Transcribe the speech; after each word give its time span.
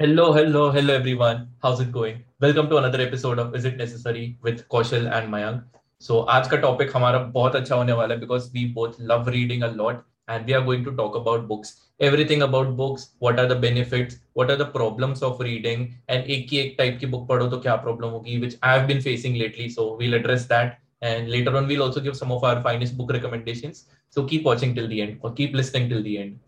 Hello, 0.00 0.32
hello, 0.32 0.70
hello 0.70 0.92
everyone. 0.92 1.48
How's 1.62 1.80
it 1.80 1.90
going? 1.90 2.24
Welcome 2.38 2.68
to 2.68 2.76
another 2.76 3.00
episode 3.00 3.38
of 3.38 3.54
Is 3.54 3.64
It 3.64 3.78
Necessary 3.78 4.36
with 4.42 4.68
Kaushal 4.68 5.06
and 5.10 5.32
Mayank. 5.32 5.62
So 5.98 6.18
आज 6.30 6.48
का 6.50 6.56
topic 6.64 6.90
हमारा 6.96 7.18
बहुत 7.36 7.56
अच्छा 7.56 7.74
होने 7.74 7.92
वाला 7.92 8.14
है 8.14 8.20
because 8.20 8.50
we 8.56 8.64
both 8.78 8.98
love 9.10 9.30
reading 9.34 9.62
a 9.62 9.70
lot 9.80 10.02
and 10.28 10.44
we 10.46 10.54
are 10.58 10.62
going 10.66 10.84
to 10.88 10.94
talk 10.96 11.16
about 11.20 11.46
books. 11.48 11.72
Everything 12.00 12.42
about 12.42 12.76
books, 12.76 13.06
what 13.20 13.38
are 13.38 13.46
the 13.46 13.58
benefits, 13.66 14.18
what 14.34 14.50
are 14.50 14.58
the 14.62 14.68
problems 14.76 15.22
of 15.28 15.40
reading 15.48 15.86
and 16.08 16.30
एक 16.36 16.48
ही 16.52 16.58
एक 16.58 16.74
टाइप 16.78 16.98
की 17.00 17.06
book 17.14 17.28
पढ़ो 17.28 17.46
तो 17.50 17.60
क्या 17.66 17.76
problem 17.84 18.18
होगी 18.18 18.38
which 18.46 18.56
I 18.62 18.76
have 18.76 18.86
been 18.88 19.04
facing 19.06 19.42
lately. 19.44 19.68
So 19.76 19.86
we'll 20.00 20.20
address 20.20 20.48
that 20.54 20.80
and 21.12 21.30
later 21.36 21.56
on 21.56 21.68
we'll 21.68 21.86
also 21.86 22.02
give 22.08 22.22
some 22.22 22.32
of 22.38 22.50
our 22.50 22.60
finest 22.66 22.98
book 22.98 23.14
recommendations. 23.18 23.84
So 24.10 24.26
keep 24.34 24.50
watching 24.52 24.74
till 24.74 24.88
the 24.94 25.00
end 25.06 25.20
or 25.22 25.32
keep 25.32 25.54
listening 25.62 25.88
till 25.94 26.02
the 26.02 26.18
end. 26.18 26.40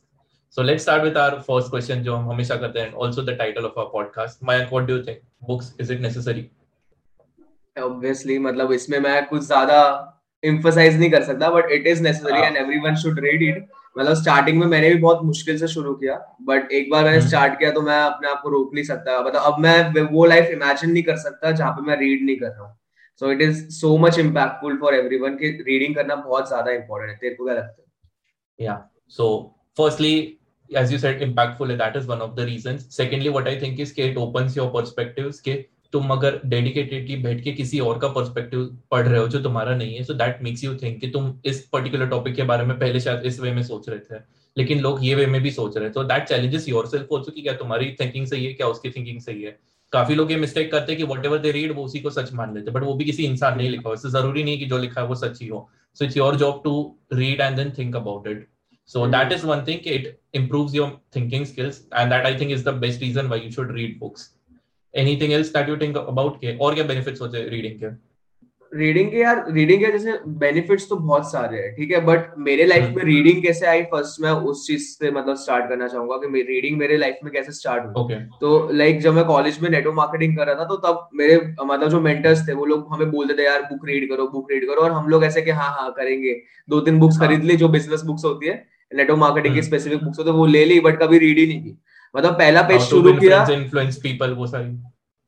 So 0.58 0.62
let's 0.62 0.84
start 0.84 1.04
with 1.04 1.16
our 1.16 1.36
first 1.44 1.70
question, 1.70 2.02
जो 2.04 2.16
हम 2.16 2.30
हमेशा 2.30 2.56
करते 2.62 2.80
हैं, 2.80 2.92
also 2.94 3.24
the 3.28 3.36
title 3.42 3.68
of 3.68 3.78
our 3.78 3.90
podcast. 3.92 4.42
Mayank, 4.48 4.72
what 4.72 4.88
do 4.88 4.96
you 4.96 5.04
think? 5.04 5.20
Books, 5.50 5.70
is 5.80 5.92
it 5.96 6.02
necessary? 6.06 6.42
Obviously, 7.76 8.38
मतलब 8.40 8.72
इसमें 8.74 8.98
मैं 9.00 9.26
कुछ 9.28 9.42
ज़्यादा 9.44 9.78
emphasize 10.44 10.98
नहीं 11.00 11.10
कर 11.12 11.24
सकता, 11.24 11.52
but 11.54 11.72
it 11.78 11.88
is 11.94 12.02
necessary 12.02 12.42
and 12.48 12.60
everyone 12.64 13.00
should 13.04 13.22
read 13.28 13.46
it. 13.52 13.62
मतलब 13.98 14.16
स्टार्टिंग 14.16 14.60
में 14.60 14.66
मैंने 14.68 14.90
भी 14.90 15.00
बहुत 15.02 15.24
मुश्किल 15.24 15.58
से 15.60 15.68
शुरू 15.68 15.94
किया 15.94 16.16
बट 16.50 16.72
एक 16.72 16.92
बार 16.92 17.04
मैंने 17.06 17.22
स्टार्ट 17.22 17.58
किया 17.60 17.72
तो 17.72 17.82
मैं 17.82 18.02
अपने 18.02 18.30
आप 18.30 18.42
को 18.44 18.50
रोक 18.50 18.74
नहीं 18.74 18.84
सकता 18.84 19.20
मतलब 19.22 19.42
अब 19.52 19.60
मैं 19.60 20.02
वो 20.12 20.26
लाइफ 20.26 20.52
इमेजिन 20.52 20.92
नहीं 20.92 21.04
कर 21.04 21.18
सकता 21.24 21.52
जहाँ 21.52 21.72
पे 21.72 21.82
मैं 21.88 21.98
रीड 22.00 22.26
नहीं 22.26 22.36
कर 22.40 22.48
रहा 22.48 22.66
हूँ 22.66 22.76
so 23.22 23.32
it 23.32 23.42
is 23.42 23.68
so 23.80 23.98
much 24.06 24.20
impactful 24.20 24.78
for 24.82 24.96
everyone 24.96 25.36
कि 25.38 25.50
रीडिंग 25.68 25.96
करना 25.96 26.16
बहुत 26.16 26.48
ज़्यादा 26.48 26.72
इंपॉर्टेंट 26.72 27.12
है 27.12 27.18
तेरे 27.18 27.36
को 27.36 27.46
क्या 27.46 27.56
लगता 27.56 27.82
है 27.82 28.66
या 28.66 28.78
so 29.18 29.28
firstly 29.78 30.16
as 30.72 30.92
you 30.92 30.98
said, 30.98 31.22
impactful, 31.22 31.70
and 31.72 31.80
that 31.80 31.96
is 31.96 32.08
one 32.08 32.22
of 32.22 32.36
the 32.36 32.46
reasons. 32.46 32.86
Secondly, 32.90 33.30
what 33.30 33.48
i 33.48 33.60
think 33.60 33.80
is 33.80 33.94
it 33.98 34.18
opens 34.18 34.56
your 34.56 34.70
perspectives 34.72 35.40
कि 35.40 35.64
तुम 35.94 36.10
अगर 36.12 36.40
डेडिकेटेडली 36.46 37.16
बैठ 37.24 37.44
के 37.44 37.52
किसी 37.52 37.80
और 37.80 37.98
का 38.00 38.08
पर्सपेक्टिव 38.08 38.66
पढ़ 38.92 39.08
रहे 39.08 39.20
हो 39.20 39.28
जो 39.28 39.40
तुम्हारा 39.44 39.76
नहीं 39.76 39.96
है 39.96 40.04
so 40.04 40.14
that 40.14 40.38
makes 40.44 40.64
you 40.64 40.76
think 40.84 41.00
कि 41.00 41.08
तुम 41.12 41.34
इस 41.46 41.60
पर्टिकुलर 41.74 42.08
टॉपिक 42.10 42.36
के 42.36 42.44
बारे 42.52 42.66
में 42.66 42.78
पहले 42.80 43.00
शायद 43.00 43.26
इस 43.26 43.40
वे 43.40 43.52
में 43.52 43.62
सोच 43.64 43.90
रहे 43.90 44.00
थे, 44.00 44.20
लेकिन 44.58 44.80
लोग 44.82 45.04
ये 45.06 45.16
वे 45.16 45.26
में 45.26 45.42
भी 45.42 45.52
सोच 45.52 45.78
रहे 45.78 45.90
थे 45.90 46.04
that 46.08 46.28
challenges 46.28 46.68
your 46.70 46.88
self 46.88 47.12
also 47.14 47.32
कि 47.32 47.42
क्या 47.42 47.54
तुम्हारी 47.54 47.92
थिंकिंग 48.00 48.28
सही 48.28 48.46
है, 48.46 48.54
क्या 48.54 48.68
उसकी 48.68 48.90
थिंकिंग 48.90 49.20
सही 49.22 49.44
है। 49.44 49.58
काफ़ी 49.94 50.16
लोग 50.16 50.32
ये 50.32 50.38
मिस्टेक 50.38 50.72
करते 50.72 50.92
हैं 50.92 51.02
कि 51.02 51.08
वट 51.08 51.26
एवर 51.26 51.38
दे 51.38 51.52
रीड 51.52 51.72
वो 51.76 51.84
उसी 51.86 52.00
को 52.00 52.10
सच 52.10 52.34
मान 52.34 52.56
लेते 52.56 52.72
बट 52.72 52.84
वो 52.84 52.94
भी 52.94 53.06
किसी 53.06 53.26
इंसान 53.26 53.58
ने 53.58 53.68
लिखा 53.70 53.90
हो। 53.90 53.94
इससे 53.94 54.10
ज़रूरी 54.10 54.44
नहीं 54.44 54.60
कि 54.60 54.66
जो 54.66 54.78
लिखा 54.78 55.02
है 55.02 55.08
वो 55.08 55.16
सच 55.16 55.42
ही 55.42 55.48
हो। 55.48 55.68
So 55.98 56.06
it's 56.06 56.18
your 56.18 56.36
job 56.36 56.62
to 56.64 56.74
read 57.14 57.42
and 57.42 57.56
then 57.58 57.74
think 57.78 57.96
about 57.96 58.28
it 58.28 58.48
So 58.92 59.00
mm-hmm. 59.00 59.12
that 59.12 59.34
is 59.34 59.46
one 59.46 59.66
thing. 59.66 59.82
It 59.96 60.08
improves 60.34 60.78
your 60.78 60.92
thinking 61.18 61.46
skills, 61.46 61.82
and 61.94 62.12
that 62.12 62.26
I 62.26 62.38
think 62.38 62.56
is 62.58 62.64
the 62.70 62.78
best 62.86 63.04
reason 63.08 63.34
why 63.34 63.42
you 63.46 63.52
should 63.58 63.76
read 63.80 64.00
books. 64.00 64.30
Anything 64.94 65.36
else 65.40 65.52
that 65.58 65.74
you 65.74 65.82
think 65.84 66.00
about 66.06 66.40
के 66.40 66.58
और 66.58 66.76
क्या 66.76 66.88
benefits 66.88 67.22
होते 67.22 67.38
हैं 67.38 67.50
reading 67.50 67.80
के? 67.84 68.12
Reading 68.76 69.12
के 69.12 69.18
यार 69.18 69.52
reading 69.52 69.86
के 69.86 69.92
जैसे 69.92 70.12
बेनिफिट्स 70.28 70.90
तो 70.90 70.96
बहुत 70.96 71.32
सारे 71.32 71.58
हैं 71.58 71.76
ठीक 71.76 71.92
है 71.92 72.00
बट 72.06 72.38
मेरे 72.38 72.66
लाइफ। 72.66 72.84
में 72.96 73.04
रीडिंग 73.04 73.42
कैसे 73.44 73.66
आई 73.66 73.82
फ़र्स्ट 73.82 74.22
मैं 74.22 74.32
उस 74.32 74.68
चीज़ 74.68 74.82
से 74.82 75.12
मतलब 75.12 75.36
स्टार्ट 75.36 75.70
करना 75.70 75.88
चाहूँगा 75.88 76.18
कि 76.18 76.42
रीडिंग 76.42 76.78
मेरे 76.78 76.98
लाइफ 76.98 77.18
में 77.24 77.34
कैसे 77.34 77.52
स्टार्ट 77.52 77.84
हुई 77.84 78.04
okay. 78.04 78.22
तो 78.42 78.70
लाइक 78.74 79.00
जब 79.00 79.14
मैं 79.14 79.26
कॉलेज 79.26 79.60
में 79.62 79.70
नेटवर्क 79.70 79.96
मार्केटिंग 79.96 80.38
कर 80.38 80.46
रहा 80.46 80.56
था 80.56 80.66
तो 80.66 80.76
तब 80.76 81.10
मेरे 81.14 81.38
मतलब 81.66 81.90
जो 81.90 82.02
मेंटर्स 82.02 82.48
थे 82.48 82.54
वो 82.54 82.66
लोग 82.66 82.88
हमें 82.92 83.12
बोलते 83.12 83.34
थे 83.34 83.46
यार 83.46 83.62
बुक 83.62 83.88
रीड 83.88 84.10
करो 84.10 84.28
बुक 84.28 84.52
रीड 84.52 84.68
करो 84.68 84.82
और 84.82 84.92
हम 84.92 85.10
लोग 85.10 85.24
ऐसे 85.24 85.42
कि 85.42 85.52
हाँ 85.52 85.70
हाँ 85.72 85.92
करेंगे 85.98 86.42
दो 86.70 86.80
तीन 86.80 87.00
बुक्स। 87.00 87.20
खरीद 87.20 87.44
ली 87.44 87.58
जो 87.58 87.70
बिज़नेस 87.70 88.02
बुक्स 88.02 88.26
होती 88.26 88.48
है 88.48 88.81
नेटवर्क 88.92 89.20
मार्केटिंग 89.20 89.56
की 89.56 89.62
स्पेसिफिक 89.62 89.98
हम्म। 89.98 90.06
बुक्स 90.06 90.26
तो 90.26 90.34
वो 90.34 90.46
ले 90.46 90.64
ली 90.66 90.80
बट 90.80 91.00
कभी 91.00 91.20
रीड 91.20 91.38
ही 91.38 91.46
नहीं 91.48 91.64
की। 91.64 91.78
मतलब 92.16 92.34
पहला 92.34 92.62
पेज 92.62 92.82
शुरू 92.84 93.14
किया। 93.14 93.46
इन्फ्लुएंस 93.52 93.98
पीपल 93.98 94.34
वो 94.34 94.48
सारी। 94.48 94.72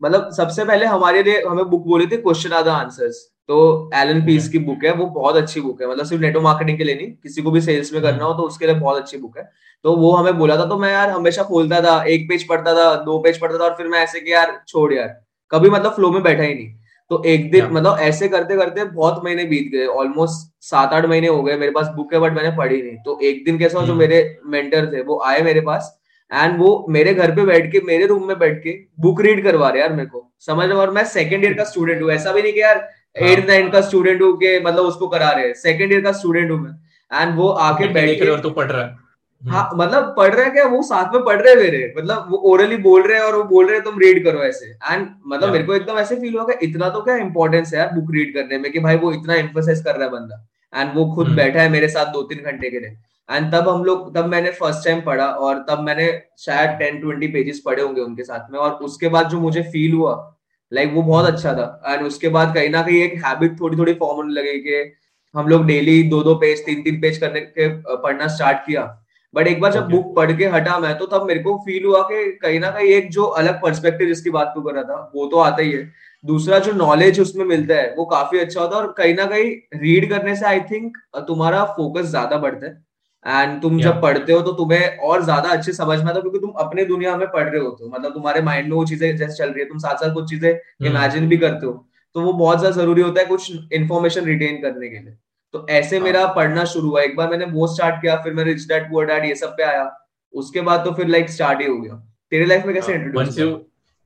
मतलब 0.01 0.29
सबसे 0.38 0.66
पहले 0.66 0.85
हमारे 0.85 1.24
लिए 1.24 1.41
हमें 1.41 1.66
बुक 1.66 1.85
बोली 1.88 2.06
थी 2.07 2.18
क्वेश्चन 2.18 2.51
आर 2.51 2.63
द 2.63 2.68
आंसर्स 2.69 3.29
तो 3.50 3.56
एलन 3.96 4.25
पीस 4.25 4.47
की 4.50 4.59
बुक 4.59 4.84
है 4.85 4.94
वो 4.94 5.06
बहुत 5.12 5.35
अच्छी 5.35 5.62
बुक 5.62 5.81
है। 5.81 5.90
मतलब 5.90 6.06
सिर्फ़ 6.06 6.22
नेटवर्क 6.22 6.44
मार्केटिंग 6.44 6.78
के 6.78 6.84
लिए 6.84 6.96
नहीं 6.96 7.12
किसी 7.13 7.41
को 7.41 7.51
भी 7.51 7.62
सेल्स 7.62 7.94
में 7.94 8.01
करना 8.01 8.24
हो 8.24 8.34
तो 8.34 8.44
उसके 8.44 8.66
लिए 8.66 8.75
बहुत 8.75 8.97
अच्छी 8.97 9.18
बुक 9.18 9.38
है। 9.38 9.50
तो 9.85 9.95
वो 9.95 10.12
हमें 10.12 10.38
बोला 10.38 10.57
था 10.57 10.66
तो 10.66 10.78
मैं 10.78 10.91
यार 10.91 11.09
हमेशा 11.09 11.44
खोलता 11.44 11.81
था 11.81 12.03
एक 12.06 12.28
पेज 12.30 12.47
पढ़ता 12.47 12.74
था 12.74 12.94
दो 13.03 13.18
पेज 13.19 13.40
पढ़ता 13.40 13.57
था 13.57 13.63
और 13.63 13.75
फिर 13.78 13.88
मैं 13.88 14.00
ऐसे 14.00 14.19
कि 14.19 14.31
यार 14.34 14.59
छोड़ 14.68 14.94
यार। 14.94 15.07
कभी 15.51 15.69
मतलब 15.69 15.91
फ्लो 15.91 16.12
में 16.12 16.22
बैठा 16.24 16.44
ही 16.44 16.53
नहीं। 16.53 16.74
तो 17.13 17.24
एक 17.25 17.51
दिन 17.51 17.66
मतलब 17.72 17.97
ऐसे 18.01 18.28
करते 18.28 18.56
करते 18.57 18.84
बहुत 18.85 19.22
महीने 19.24 19.44
बीत 19.46 19.72
गए 19.72 19.85
ऑलमोस्ट 19.96 20.47
सात 20.66 20.94
आठ 20.94 21.06
महीने 21.06 21.28
हो 21.28 21.41
गए 21.44 21.57
मेरे 21.57 21.72
पास 21.72 21.88
बुक 21.96 22.13
है 22.13 22.19
बट 22.19 22.34
मैंने 22.34 22.51
पढ़ी 22.57 22.81
नहीं। 22.81 22.96
तो 23.06 23.19
एक 23.24 23.44
दिन 23.46 23.57
कैसा 23.57 23.79
जो 23.79 23.85
हम्म। 23.85 24.00
मेरे 24.00 24.19
मेंटर 24.46 24.85
थे 24.94 25.01
वो 25.01 25.22
आए 25.25 25.41
मेरे 25.41 25.62
पास 25.62 25.91
एंड 26.31 26.57
वो 26.59 26.85
मेरे 26.90 27.13
घर 27.13 27.31
पे 27.35 27.46
बैठ 27.46 27.72
के 27.72 27.81
मेरे 27.85 28.06
रूम 28.06 28.28
में 28.28 28.38
बैठ 28.40 28.57
के 28.63 28.78
बुक 29.00 29.22
रीड 29.22 29.44
करवा 29.44 29.69
रहे 29.69 29.81
यार 29.81 29.94
मेरे 29.94 30.09
को। 30.09 30.29
समझ 30.40 30.68
रहे 30.68 30.78
और 30.78 30.91
मैं 30.91 31.03
सेकंड 31.06 31.44
ईयर 31.44 31.53
का 31.53 31.63
स्टूडेंट 31.63 32.01
हूँ 32.01 32.12
ऐसा 32.12 32.31
भी 32.31 32.41
नहीं 32.41 32.53
कि 32.53 32.62
यार 32.62 32.78
एट 33.16 33.40
हाँ। 33.40 33.45
नाइन 33.47 33.69
का 33.69 33.81
स्टूडेंट 33.81 34.22
हूँ 34.22 34.34
के 34.38 34.59
मतलब 34.59 34.85
उसको 34.85 35.07
करा 35.07 35.30
रहे 35.31 35.45
हैं। 35.47 35.53
सेकंड 35.53 35.91
ईयर 35.94 36.01
का 36.01 36.12
स्टूडेंट 36.12 36.51
हूँ 36.51 36.59
मैं 36.59 36.72
एंड 37.12 37.35
वो 37.35 37.50
आके 37.68 37.88
बैठ 37.94 38.19
के 38.19 38.38
तो 38.41 38.50
पढ़ 38.50 38.72
रहा 38.72 38.85
है। 38.85 39.03
हाँ 39.44 39.70
मतलब 39.76 40.14
पढ़ 40.18 40.34
रहे 40.34 40.44
हैं 40.46 40.54
क्या? 40.54 40.66
वो 40.66 40.81
साथ 40.84 41.14
में 41.14 41.24
पढ़ 41.24 41.42
रहे 41.42 41.56
मेरे। 41.56 41.94
मतलब 41.98 42.28
वो 42.30 42.38
ओरली 42.52 42.78
बोल 42.84 43.02
रहे 43.04 43.18
हैं 43.18 43.24
और 43.26 43.36
वो 43.36 43.44
बोल 43.44 43.66
रहे 43.66 43.76
हैं 43.76 43.84
तुम 43.84 43.98
रीड 44.00 44.24
करो 44.26 44.44
ऐसे. 44.44 44.66
एंड 44.66 45.08
मतलब 45.28 45.52
मेरे 45.52 45.64
को 45.64 45.74
एकदम 45.76 45.98
ऐसे 46.00 46.16
फील 46.16 46.38
हुआ 46.38 46.54
इतना 46.64 46.90
तो 46.90 47.02
क्या 47.02 47.16
इंपॉर्टेंस 47.18 47.74
है 47.74 47.80
यार 47.80 47.94
बुक 47.96 48.12
रीड 48.14 48.34
करने 48.34 48.58
में 48.58 48.72
कि 48.72 48.80
भाई 48.80 48.98
वो 48.98 49.12
इतना 49.14 49.36
एम्फोसाइज 49.36 49.84
कर 49.84 49.96
रहा 49.96 50.06
है 50.06 50.12
बंदा। 50.12 50.46
एंड 50.74 50.96
वो 50.96 51.06
खुद 51.16 51.28
हम्म। 51.28 51.38
बैठा 51.38 51.62
है 51.62 51.70
मेरे 51.70 51.88
साथ 51.90 52.14
दो 52.14 52.22
तीन 52.24 52.44
घंटे 52.44 52.70
के 52.70 52.80
लिए। 52.80 52.98
एंड 53.30 53.52
तब 53.54 53.70
हम 53.70 53.84
लोग 53.84 54.14
तब 54.16 54.26
मैंने 54.26 54.52
फ़र्स्ट 54.52 54.86
टाइम 54.86 55.02
पढ़ा 55.02 55.26
और 55.26 55.66
तब 55.70 55.80
मैंने 55.80 56.08
शायद 56.40 56.78
टेन 56.80 57.00
ट्वेंटी 57.02 57.28
पेजेस 57.28 57.62
पढ़े 57.66 57.81
होंगे 57.81 58.02
उनके 58.02 58.24
साथ 58.24 58.52
में। 58.52 58.60
और 58.60 58.72
उसके 58.86 59.08
बाद 59.10 59.30
जो 59.30 59.40
मुझे 59.40 59.62
फील 59.64 59.94
हुआ 59.94 60.16
लाइक 60.72 60.88
like, 60.88 60.98
वो 60.98 61.04
बहुत 61.04 61.25
अच्छा 61.25 61.54
था। 61.54 61.81
एंड 61.88 62.06
उसके 62.08 62.30
बाद 62.30 62.54
कहीं 62.56 62.70
ना 62.70 62.81
कहीं 62.81 63.04
एक 63.04 63.14
हैबिट 63.25 63.60
थोड़ी 63.60 63.78
थोड़ी 63.78 63.94
फॉर्म 63.94 64.16
होने 64.16 64.34
लगे 64.34 64.58
कि 64.60 64.92
हम 65.36 65.48
लोग 65.48 65.66
डेली 65.66 66.02
दो 66.10 66.24
दो 66.24 66.36
पेज 66.36 66.66
तीन 66.66 66.81
तीन 66.84 67.00
पेज 67.02 67.18
करने 67.18 67.40
के 67.42 67.68
पढ़ना 67.96 68.28
स्टार्ट 68.28 68.58
किया। 68.58 68.84
बट 69.33 69.47
एक 69.47 69.59
बार 69.61 69.71
जब 69.71 69.89
बुक 69.89 70.16
पढ़ 70.16 70.31
के 70.38 70.45
हटा 70.49 70.77
मैं 70.79 70.97
तो 70.97 71.05
तब 71.07 71.25
मेरे 71.27 71.39
को 71.39 71.57
फील 71.66 71.85
हुआ 71.85 72.01
कि 72.09 72.25
कहीं 72.41 72.59
ना 72.59 72.69
कहीं 72.71 72.88
एक 72.89 73.09
जो 73.11 73.23
अलग 73.41 73.61
पर्सपेक्टिव 73.61 74.07
जिसकी 74.07 74.29
बात 74.29 74.51
तू 74.55 74.61
कर 74.61 74.73
रहा 74.73 74.83
था 74.83 75.11
वो 75.16 75.25
तो 75.27 75.38
आता 75.39 75.61
ही 75.61 75.71
है। 75.71 75.91
दूसरा 76.23 76.59
जो 76.59 76.71
नॉलेज 76.73 77.19
उसमें 77.19 77.44
मिलता 77.45 77.75
है 77.75 77.94
वो 77.97 78.05
काफ़ी 78.07 78.39
अच्छा 78.39 78.59
होता 78.61 78.75
है 78.75 78.81
और 78.81 78.94
कहीं 78.97 79.16
ना 79.16 79.25
कहीं 79.25 79.79
रीड 79.79 80.09
करने 80.09 80.35
से 80.35 80.45
आई 80.45 80.59
थिंक 80.71 80.97
तुम्हारा 81.27 81.63
फोकस 81.77 82.05
ज़्यादा 82.07 82.38
बढ़ता 82.38 82.66
है। 82.66 82.81
एंड 83.25 83.61
तुम 83.61 83.73
yeah. 83.73 83.83
जब 83.83 84.01
पढ़ते 84.01 84.33
हो 84.33 84.41
तो 84.41 84.51
तुम्हें 84.53 84.97
और 84.99 85.23
ज़्यादा 85.23 85.50
अच्छे 85.50 85.71
समझ 85.73 85.97
में 85.97 86.05
आता 86.05 86.15
है 86.15 86.21
क्योंकि 86.21 86.39
तुम 86.39 86.51
अपने 86.59 86.85
दुनिया 86.85 87.15
में 87.17 87.27
पढ़ 87.27 87.47
रहे 87.50 87.61
होते 87.61 87.83
हो। 87.83 87.89
मतलब 87.89 88.13
तुम्हारे 88.13 88.41
माइंड 88.41 88.69
में 88.69 88.75
वो 88.75 88.85
चीज़ें 88.85 89.15
जैसे 89.17 89.33
चल 89.33 89.50
रही 89.50 89.59
है 89.59 89.65
तुम 89.65 89.77
साथ 89.79 89.95
साथ 89.95 90.13
कुछ 90.13 90.29
चीज़ें 90.29 90.50
इमेजिन 90.50 91.19
hmm. 91.19 91.29
भी 91.29 91.38
करते 91.38 91.65
हो। 91.65 91.73
तो 92.15 92.21
वो 92.21 92.33
बहुत 92.33 92.59
ज़्यादा 92.59 92.75
ज़रूरी 92.75 93.01
होता 93.01 93.21
है 93.21 93.25
कुछ 93.27 93.51
इन्फॉर्मेशन 93.73 94.25
रिटेन 94.25 94.61
करने 94.61 94.89
के 94.89 94.95
लिए। 94.95 95.15
तो 95.53 95.66
ऐसे 95.69 95.97
हाँ. 95.97 96.06
मेरा 96.06 96.25
पढ़ना 96.34 96.64
शुरू 96.66 96.90
हुआ। 96.90 97.02
एक 97.02 97.16
बार 97.16 97.30
मैंने 97.30 97.46
वो 97.46 97.68
स्टार्ट 97.68 98.02
किया 98.02 98.16
फिर 98.24 98.34
मैं 98.34 98.44
रिच 98.44 98.68
डैड 98.68 98.90
पुअर 98.90 99.06
डैड 99.06 99.25
ये 99.25 99.36
सब 99.36 99.52
पे 99.58 99.64
आया। 99.64 99.90
उसके 100.34 100.62
बाद 100.62 100.86
तो 100.86 100.91
फिर 100.91 101.08
लाइक 101.08 101.30
स्टार्ट 101.30 101.62
ही 101.62 101.68
हो 101.68 101.78
गया। 101.78 101.96
तेरे 102.31 102.46
लाइफ 102.46 102.66
में 102.66 102.74
कैसे 102.75 102.94
इंट्रोड्यूस 102.94 103.40
हाँ, 103.40 103.47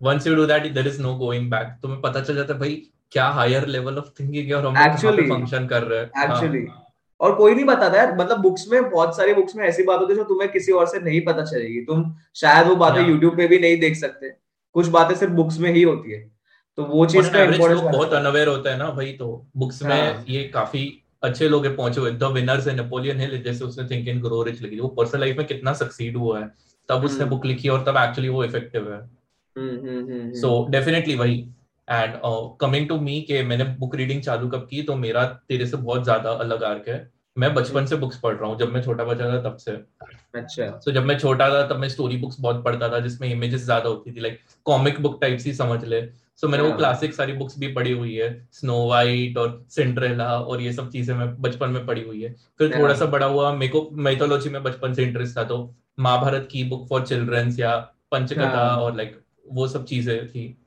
once 0.02 0.28
you 0.28 0.36
do 0.36 0.46
that 0.46 0.72
there 0.74 0.88
is 0.88 1.02
no 1.02 1.13
going 1.16 1.50
back 1.52 1.78
तुम्हें 1.81 2.02
पता 2.02 2.22
चल 2.22 2.36
जाता 2.36 2.53
है 2.53 2.59
भाई 2.59 2.81
क्या 3.12 3.25
हायर 3.30 3.66
लेवल 3.68 3.97
ऑफ़ 3.97 4.09
थिंकिंग 4.19 4.47
है 4.47 4.53
और 4.53 4.66
हम 4.68 4.78
एक्चुअली 4.86 5.30
फ़ंक्शन 5.30 5.68
कर 5.68 5.84
रहे 5.84 6.00
हैं। 6.00 6.24
एक्चुअली 6.24 6.66
हाँ। 6.66 6.84
और 7.19 7.36
कोई 7.36 7.53
नहीं 7.56 7.66
बताता 7.66 7.97
यार 7.97 8.16
मतलब 8.18 8.38
बुक्स 8.38 8.66
में 8.72 8.90
बहुत 8.90 9.16
सारी 9.18 9.34
बुक्स 9.34 9.56
में 9.56 9.66
ऐसी 9.66 9.84
बात 9.84 10.00
होती 10.00 10.13
है 10.13 10.18
जो 10.18 10.24
तुम्हें 10.24 10.52
किसी 10.52 10.72
और 10.72 10.88
से 10.88 11.00
नहीं 11.00 11.22
पता 11.25 11.44
चलेगी। 11.46 11.81
तुम 11.81 12.03
शायद 12.36 12.68
वो 12.68 12.75
बातें 12.75 13.02
यूट्यूब 13.07 13.38
पे 13.38 13.47
भी 13.47 13.59
नहीं 13.59 13.80
देख 13.80 13.96
सकते। 13.96 14.30
कुछ 14.75 14.88
बातें 14.88 15.16
सिर्फ़ 15.16 15.34
बुक्स 15.34 15.59
में 15.59 15.72
ही 15.72 15.81
होती 15.84 16.12
है। 16.12 16.19
तो 16.77 16.83
वो 16.83 17.06
चीज़ 17.06 17.30
का 17.30 17.45
बहुत 17.92 18.13
अनअवेयर 18.13 18.48
होता 18.48 18.71
है 18.71 18.77
ना 18.77 18.89
भाई 18.92 19.12
तो 19.12 19.45
बुक्स 19.57 19.83
में 19.83 20.25
ये 20.30 20.44
काफ़ी 20.44 20.83
अच्छे 21.27 21.50
लोग 21.50 21.68
पहुँचे 21.75 22.01
हुए 22.01 22.12
द 22.13 22.31
विनर्स 22.33 22.68
है 22.68 22.75
नेपोलियन 22.75 23.19
हिल 23.19 23.41
जैसे 23.44 23.65
उसने 23.65 23.88
थिंक 23.89 24.07
इन 24.07 24.21
ग्रो 24.21 24.41
रिच 24.44 24.62
लिखी 24.62 24.79
वो 24.79 24.88
पर्सनल 24.97 25.21
लाइफ 25.21 25.38
में 25.38 25.45
कितना 25.47 25.74
सक्सीड 25.75 26.18
हुआ 26.18 26.39
है। 26.39 26.47
तब 26.89 27.03
उसने 27.06 27.25
बुक 27.25 27.39
हम्म। 27.39 27.50
लिखी 27.50 27.69
और 27.69 27.83
तब 27.83 27.97
एक्चुअली 28.00 28.29
वो 28.29 28.44
इफ़ेक्टिव 28.44 28.91
है। 28.94 29.00
सो 30.33 30.65
डेफिनेटली 30.69 31.15
वही। 31.15 31.39
एंड 31.88 32.13
कमिंग 32.62 32.88
टू 32.89 33.00
मी 33.00 33.19
के 33.21 33.41
मैंने 33.44 33.63
बुक 33.79 33.95
रीडिंग 33.95 34.21
चालू 34.21 34.47
कब 34.50 34.68
की 34.69 34.81
तो 34.83 34.95
मेरा 34.95 35.24
तेरे 35.50 35.65
से 35.68 35.77
बहुत 35.77 36.03
ज़्यादा 36.03 36.31
अलग 36.31 36.63
आर्क 36.63 36.88
है। 36.88 36.97
मैं 37.38 37.53
बचपन 37.53 37.85
से 37.85 37.95
बुक्स 37.95 38.19
पढ़ 38.19 38.35
रहा 38.35 38.50
हूँ 38.50 38.57
जब 38.59 38.71
मैं 38.73 38.81
छोटा 38.83 39.03
बच्चा 39.03 39.25
था 39.25 39.41
तब 39.41 39.57
से। 39.57 39.71
अच्छा। 40.35 40.80
So, 40.80 40.91
जब 40.91 41.06
मैं 41.06 41.18
छोटा 41.19 41.50
था 41.50 41.62
तब 41.68 41.77
मैं 41.77 41.89
स्टोरी 41.89 42.18
बुक्स 42.18 42.39
बहुत 42.39 42.63
पढ़ता 42.63 42.89
था 42.89 43.00
जिसमें 43.00 43.30
इमेजेस 43.30 43.63
ज़्यादा 43.65 43.89
होती 43.89 44.12
थी 44.12 44.19
लाइक 44.19 44.39
कॉमिक 44.65 45.01
बुक 45.01 45.18
टाइप 45.21 45.39
सी 45.39 45.53
समझ 45.53 45.83
ले। 45.85 46.01
सो 46.39 46.48
so, 46.48 46.51
मैंने 46.51 46.63
वो 46.63 46.75
क्लासिक। 46.78 47.13
सारी 47.13 47.34
बुक्स 47.34 47.57
भी 47.60 47.68
पढ़ी 47.74 47.92
हुई 47.92 48.13
है 48.16 48.30
स्नो 48.51 48.86
वाइट 48.88 49.38
और 49.38 49.66
सिंड्रेला 49.69 50.28
और 50.39 50.62
ये 50.62 50.74
सब 50.74 50.92
चीज़ें 50.92 51.16
मैं 51.16 51.42
बचपन 51.42 51.69
में 51.69 51.86
पढ़ी 51.86 52.04
हुई 52.04 52.22
है। 52.24 52.36
फिर 52.60 52.69
थोड़ा 52.80 52.94
सा 52.94 53.06
बड़ा 53.06 53.25
हुआ 53.25 53.54
मेरे 53.54 53.72
को 53.72 53.89
मैथोलॉजी 53.94 54.50
में 54.50 54.63
बचपन 54.63 54.94
से 54.94 55.04
इंटरेस्ट 55.04 55.38
था 55.38 55.44
तो 55.44 55.57
महाभारत 56.00 56.48
की 56.51 56.63
बुक 56.63 56.88
फॉर 56.89 57.06
चिल्ड्रंस 57.07 57.60
या 57.60 57.75
पंचकथा। 58.12 58.68
और 58.75 58.95
लाइक 58.98 59.19
वो 59.51 59.68
सब 59.68 59.86
चीज़ें 59.86 60.28
थी। 60.28 60.57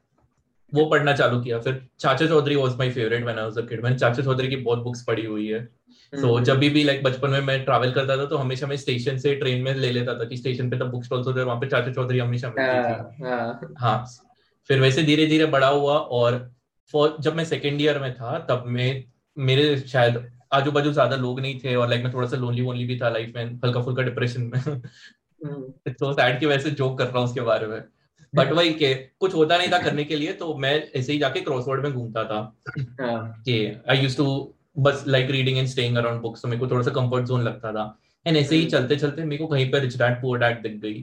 वो 0.73 0.85
पढ़ना 0.87 1.13
चालू 1.13 1.41
किया। 1.41 1.59
फिर 1.59 1.81
Chacha 2.01 2.27
Chaudhary 2.27 2.57
was 2.57 2.77
my 2.79 2.91
favourite 2.91 3.25
when 3.25 3.39
I 3.39 3.45
was 3.45 3.59
a 3.59 3.63
kid 3.63 3.83
मैंने 3.83 3.99
चाचा 3.99 4.23
चौधरी 4.23 4.49
की 4.49 4.57
बहुत 4.57 4.79
बुक्स 4.79 5.03
पढ़ी 5.03 5.25
हुई 5.25 5.47
है। 5.47 5.65
सो 6.13 6.39
so, 6.39 6.45
जब 6.45 6.59
भी 6.59 6.85
लाइक 6.85 7.03
बचपन 7.05 7.31
में 7.31 7.41
मैं 7.41 7.65
ट्रैवल 7.65 7.93
करता 7.93 8.17
था 8.17 8.25
तो 8.25 8.37
हमेशा 8.37 8.67
मैं 8.67 8.77
स्टेशन 8.77 9.19
से 9.19 9.35
ट्रेन 9.35 9.63
में 9.63 9.75
ले 9.75 9.91
लेता 9.91 10.15
था 10.15 10.25
कि 10.25 10.37
स्टेशन 10.37 10.71
पे 10.71 10.79
तब 10.79 10.91
बुक 10.91 11.05
स्टॉल्स 11.05 11.27
होते 11.27 11.43
वहाँ 11.43 11.61
पे 11.61 11.67
चाचा 11.67 11.93
चौधरी 11.93 12.19
हमेशा 12.19 12.49
मिलती 12.49 12.63
थी। 12.63 13.25
हाँ। 13.79 14.07
फिर 14.71 14.81
वैसे 14.81 15.03
धीरे 15.03 15.27
धीरे 15.27 15.47
बड़ा 15.49 15.69
हुआ 15.69 15.95
और 16.17 16.39
फॉर 16.95 17.17
जब 17.21 17.35
मैं 17.35 17.45
सेकेंड 17.45 17.81
ईयर 17.81 17.99
में 17.99 18.13
था 18.15 18.39
तब 18.51 18.65
मैं 18.69 18.91
मेरे 19.37 19.77
शायद 19.79 20.25
आजू 20.53 20.71
बाजू 20.73 20.93
ज़्यादा 20.93 21.17
लोग 21.17 21.41
नहीं 21.41 21.59
थे 21.61 21.75
और 21.75 21.89
लाइक 21.89 22.05
मैं 22.05 22.13
थोड़ा 22.13 22.29
सा 22.29 22.37
लोनली 22.37 22.63
वोनली 22.63 22.85
भी 22.85 22.99
था 23.01 23.09
लाइफ 23.09 23.33
में 23.37 23.45
हल्का 23.65 23.83
फुल्का 23.83 24.03
डिप्रेशन 24.03 24.43
में 24.45 24.81
तो 25.91 26.13
सैड 26.13 26.39
की 26.41 26.47
वजह 26.47 26.59
से 26.59 26.71
जोक 26.73 26.99
कर 26.99 27.07
रहा 27.07 27.19
हूँ 27.19 27.29
उसके 27.29 27.41
बारे 27.43 27.67
में 27.67 27.83
बट 28.33 28.53
वही 28.53 28.73
के 28.75 28.95
कुछ 29.21 29.35
होता 29.35 29.57
नहीं 29.59 29.71
था 29.73 29.79
करने 29.79 30.05
के 30.05 30.17
लिए 30.17 30.33
तो 30.33 30.55
मैं 30.57 30.73
ऐसे 30.93 31.13
ही 31.13 31.19
जाके 31.19 31.41
क्रॉसवर्ड 31.41 31.83
में 31.83 31.93
घूमता 31.93 32.25
था 32.25 32.41
हाँ। 33.01 33.43
कि 33.45 33.57
आई 33.91 33.99
यूज़ 33.99 34.17
टू 34.17 34.27
बस 34.79 35.05
like 35.07 35.31
reading 35.31 35.59
and 35.59 35.69
staying 35.69 35.97
around 35.97 36.21
books 36.21 36.43
तो 36.43 36.49
मेरे 36.49 36.61
को 36.61 36.69
थोड़ा 36.69 36.83
सा 36.83 36.91
कंफर्ट 36.91 37.27
जोन 37.27 37.43
लगता 37.43 37.73
था 37.73 37.85
एंड 38.27 38.37
ऐसे 38.37 38.55
ही 38.55 38.61
हम्म। 38.61 38.71
चलते 38.71 38.97
चलते 38.97 39.25
मेरे 39.25 39.39
को 39.39 39.47
कहीं 39.47 39.71
पर 39.71 39.81
रिच 39.81 39.97
डैड 39.99 40.21
पुअर 40.21 40.39
डैड 40.41 40.63
दिख 40.63 40.81
गई 40.81 40.95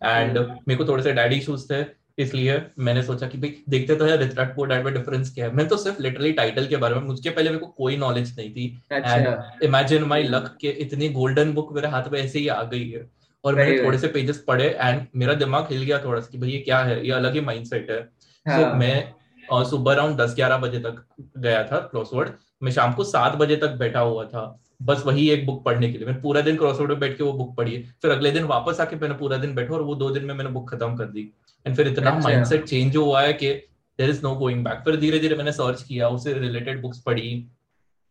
एंड 0.00 0.38
हम्म। 0.38 0.58
मेरे 0.68 0.76
को 0.76 0.88
थोड़े 0.88 1.02
से 1.02 1.12
डैडी 1.12 1.36
इशूज 1.36 1.70
थे 1.70 1.82
इसलिए 2.18 2.60
मैंने 2.78 3.02
सोचा 3.02 3.26
कि 3.26 3.38
भाई 3.38 3.54
देखते 3.68 3.96
तो 3.96 4.06
यार 4.06 4.18
डैड 4.18 4.84
में 4.84 4.92
डिफरेंस 4.94 5.34
क्या 5.34 5.46
है। 5.46 5.54
मैं 5.54 5.66
तो 5.68 5.76
सिर्फ़ 5.76 6.02
लिटरली 6.02 6.32
टाइटल 6.32 6.66
के 6.66 6.76
बारे 6.76 6.94
में 6.94 7.02
मुझके 7.02 7.30
पहले 7.30 7.50
मेरे 7.50 7.60
को 7.60 7.66
कोई 7.66 7.96
नॉलेज 7.96 8.34
नहीं 8.38 8.50
थी। 8.50 8.66
एंड 8.92 9.62
इमेजिन 9.62 10.04
माय 10.04 10.22
लक 10.22 10.56
के 10.60 10.68
इतनी 10.68 11.08
गोल्डन 11.08 11.52
बुक 11.52 11.74
मेरे 11.74 11.88
हाथ 11.88 12.08
में 12.12 12.20
ऐसे 12.20 12.38
ही 12.38 12.48
आ 12.48 12.62
गई 12.62 12.88
है। 12.90 13.08
और 13.44 13.54
मैंने 13.54 13.78
थोड़े 13.84 13.98
से 13.98 14.08
पेजेस 14.08 14.38
पढ़े 14.48 14.68
एंड 14.70 15.06
मेरा 15.16 15.34
दिमाग 15.34 15.68
हिल 15.70 15.82
गया 15.82 15.98
थोड़ा 15.98 16.20
सा 16.20 16.28
कि 16.32 16.38
भाई 16.38 16.50
ये 16.50 16.58
क्या 16.58 16.78
है? 16.78 17.06
ये 17.06 17.12
अलग 17.12 17.34
ही 17.34 17.40
माइंडसेट 17.40 17.90
है। 17.90 18.00
हाँ. 18.46 18.72
so, 18.72 18.78
मैं 18.78 19.64
सुबह 19.64 19.92
अराउंड 19.92 20.16
दस 20.16 20.34
ग्यारह 20.34 20.56
बजे 20.56 20.78
तक 20.78 21.04
गया 21.38 21.62
था 21.64 21.78
क्रॉसवर्ड 21.80 22.30
मैं 22.62 22.72
शाम 22.72 22.92
को 22.92 23.04
सात 23.04 23.34
बजे 23.36 23.56
तक 23.56 23.70
बैठा 23.70 24.00
हुआ 24.00 24.24
था। 24.24 24.60
बस 24.82 25.02
वही 25.06 25.28
एक 25.30 25.44
बुक 25.46 25.64
पढ़ने 25.64 25.90
के 25.92 25.98
लिए। 25.98 26.06
मैंने 26.06 26.20
पूरा 26.20 26.40
दिन 26.40 26.56
क्रॉसवर्ड 26.56 26.90
में 26.90 27.00
बैठ 27.00 27.16
के 27.16 27.24
वो 27.24 27.32
बुक 27.32 27.54
पढ़ी। 27.56 27.78
फिर 28.02 28.10
अगले 28.10 28.30
दिन 28.30 28.44
वापस 28.44 28.80
आके 28.80 28.96
मैंने 28.96 29.14
पूरा 29.14 29.36
दिन 29.36 29.54
बैठा 29.54 29.74
और 29.74 29.82
वो 29.82 29.94
दो 29.94 30.10
दिन 30.10 30.24
में 30.24 30.34
मैंने 30.34 30.50
बुक 30.50 30.70
खत्म 30.70 30.96
कर 30.96 31.04
दी। 31.04 31.30
एंड 31.66 31.76
फिर 31.76 31.88
इतना 31.88 32.18
माइंडसेट। 32.18 32.64
चेंज 32.64 32.96
हुआ 32.96 33.22
है 33.22 33.32
कि 33.32 33.52
there 33.98 34.10
is 34.10 34.22
no 34.22 34.34
going 34.36 34.64
back 34.64 34.82
फिर 34.84 34.96
धीरे 35.00 35.18
धीरे 35.18 35.36
मैंने 35.36 35.52
सर्च 35.52 35.82
किया 35.82 36.08
उससे 36.08 36.32
रिलेटेड 36.34 36.80
बुक्स 36.82 36.98
पढ़ी। 37.00 37.30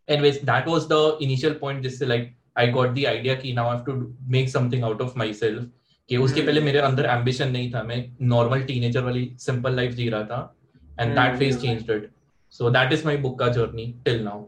And 0.07 0.21
that 0.23 0.67
was 0.67 0.88
the 0.91 1.17
initial 1.21 1.53
point 1.61 1.81
जिससे 1.83 2.05
like 2.05 2.33
I 2.57 2.67
got 2.71 2.89
the 2.89 3.05
idea 3.07 3.35
कि 3.35 3.53
now 3.53 3.69
I 3.69 3.75
have 3.75 3.85
to 3.85 4.15
make 4.31 4.50
something 4.50 4.83
out 4.83 5.01
of 5.01 5.17
myself 5.33 5.69
कि 6.09 6.17
उसके 6.17 6.39
hmm. 6.39 6.47
पहले 6.47 6.61
मेरे 6.61 6.79
अंदर 6.79 7.05
एम्बिशन 7.05 7.51
नहीं 7.51 7.71
था। 7.73 7.83
मैं 7.83 7.97
नॉर्मल 8.21 8.63
टीनेजर 8.63 9.03
वाली 9.03 9.29
सिंपल 9.39 9.75
लाइफ 9.75 9.91
जी 9.94 10.09
रहा 10.09 10.23
था 10.23 10.56
and 10.99 11.13
that 11.15 11.38
phase 11.38 11.57
changed 11.59 11.91
it 11.91 12.09
so 12.53 12.69
that 12.69 12.94
is 12.94 13.06
my 13.06 13.17
book 13.17 13.38
का 13.39 13.47
जर्नी 13.49 13.85
टिल 14.06 14.23
नाउ 14.23 14.45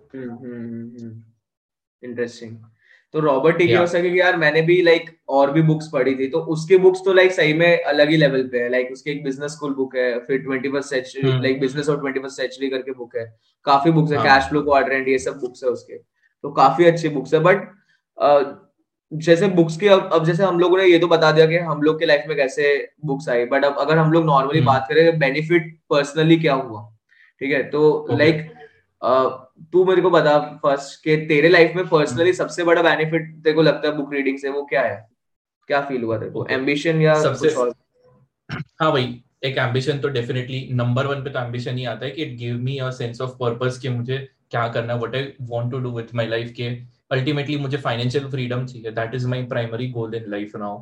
इंटरेस्टिंग 2.04 2.58
तो 3.16 3.20
रॉबर्ट 3.22 3.58
टी 3.58 3.66
कियोसाकी 3.68 4.10
की 4.12 4.20
यार 4.20 4.36
मैंने 4.38 4.62
भी 4.62 4.82
लाइक 4.82 5.10
और 5.30 5.52
भी 5.52 5.62
बुक्स 5.62 5.88
पढ़ी 5.94 6.16
थी। 6.16 6.28
तो 6.30 6.40
उसकी 6.54 6.78
बुक्स 6.78 7.02
तो 7.06 7.14
लाइक 7.14 7.32
सही 7.32 7.54
में 7.54 7.84
अलग 7.84 8.10
ही 8.10 8.18
लेवल 8.18 8.42
पे 8.52 8.60
है। 8.60 8.70
लाइक 8.70 8.90
उसकी 8.92 9.12
एक 9.12 9.24
बिज़नेस 9.24 9.52
स्कूल 9.52 9.74
बुक 9.74 9.96
है 9.96 10.20
फिर 10.20 10.40
twenty 10.40 10.70
first 10.70 10.90
century 10.90 11.32
like 11.42 11.60
business 11.60 11.90
और 11.90 12.00
ट्वेंटी 12.00 12.20
फ़र्स्ट 12.20 12.42
सेंचुरी 12.42 12.70
करके 12.70 12.92
बुक 12.92 13.16
है। 13.18 13.26
काफ़ी 13.66 13.92
बुक्स 13.92 14.12
है 14.12 14.24
कैश 14.24 14.50
फ्लो 14.50 14.62
क्वाड्रेंट 14.62 15.08
ये 15.08 15.20
सब 15.20 15.40
बुक्स 15.42 15.64
है 15.64 15.70
उसके। 15.70 15.98
तो 15.98 16.52
काफ़ी 16.52 16.86
अच्छी 16.86 17.10
बुक्स 17.10 17.34
है। 17.34 17.40
बट 17.40 17.64
जैसे 19.12 19.48
बुक्स 19.56 19.78
की 19.78 19.88
अब 19.88 20.10
अब 20.14 20.26
जैसे 20.26 20.44
हम 20.44 20.60
लोगों 20.60 20.78
ने 20.78 20.86
ये 20.86 21.00
तो 21.00 21.08
बता 21.08 21.32
दिया 21.32 21.46
कि 21.46 21.58
हम 21.64 21.82
लोग 21.82 22.00
के 22.00 22.06
लाइफ 22.06 22.24
में 22.28 22.38
कैसे 22.38 22.76
बुक्स 23.06 23.30
आई 23.30 23.46
बट 23.46 23.66
अब 23.66 23.78
अगर 23.80 23.98
हम 23.98 24.12
लोग 24.12 24.26
नॉर्मली 24.26 24.60
हम्म। 24.60 24.68
बात 24.68 24.86
करें 24.90 25.20
बेनिफिट 25.20 25.76
पर्सनली 25.90 26.38
क्या 26.38 26.54
हुआ? 26.54 26.82
ठीक 27.42 27.52
है? 27.52 27.64
तो 27.64 28.08
लाइक 28.12 28.48
तू 29.74 29.86
मेरे 29.86 30.02
को 30.02 30.10
बता 30.10 30.40
फ़र्स्ट 30.63 31.04
कि 31.04 31.18
तेरे 31.18 31.50
लाइफ 31.50 31.75
में 31.75 31.88
पर्सनली 31.88 32.24
हम्म। 32.24 32.34
सबसे 32.34 32.63
बड़ा 32.63 32.81
बेनिफिट 32.81 33.44
तेरे 33.44 33.54
को 33.54 33.62
लगता 33.62 33.88
है 33.88 33.96
बुक 33.98 34.13
रीडिंग 34.13 34.38
से? 34.40 34.50
वो 34.50 34.66
क्या 34.66 34.81
है? 34.81 35.07
क्या 35.68 35.81
फील 35.81 36.04
हुआ 36.04 36.18
तेरे 36.18 36.31
को? 36.31 36.46
एम्बिशन 36.46 37.02
या 37.02 37.22
सबसे 37.22 37.48
कुछ 37.50 37.57
और? 37.57 37.74
हाँ 38.81 38.92
भाई 38.92 39.22
एक 39.44 39.57
एम्बिशन 39.57 40.00
तो 40.00 40.07
डेफिनेटली 40.07 40.68
नंबर 40.72 41.07
वन 41.07 41.24
पे 41.24 41.30
तो 41.30 41.40
एम्बिशन 41.40 41.78
ही 41.78 41.86
आता 41.86 42.06
है 42.06 42.12
कि 42.12 42.24
it 42.24 42.38
give 42.38 42.57
me 42.57 42.78
a 42.78 42.90
sense 42.92 43.22
of 43.22 43.31
purpose 43.31 43.80
कि 43.81 43.90
मुझे 43.90 44.18
क्या 44.52 44.68
करना 44.68 44.96
what 44.96 45.16
I 45.16 45.31
want 45.42 45.72
to 45.72 45.80
do 45.80 45.92
with 45.92 46.08
my 46.16 46.28
life 46.28 46.51
के। 46.51 46.68
अल्टीमेटली 47.12 47.58
मुझे 47.58 47.78
फाइनेंशियल 47.78 48.30
फ्रीडम 48.30 48.66
चाहिए। 48.66 48.92
That 48.92 49.16
is 49.16 49.28
my 49.28 49.44
primary 49.44 49.90
goal 49.90 50.16
in 50.16 50.25
life 50.28 50.56
now 50.56 50.81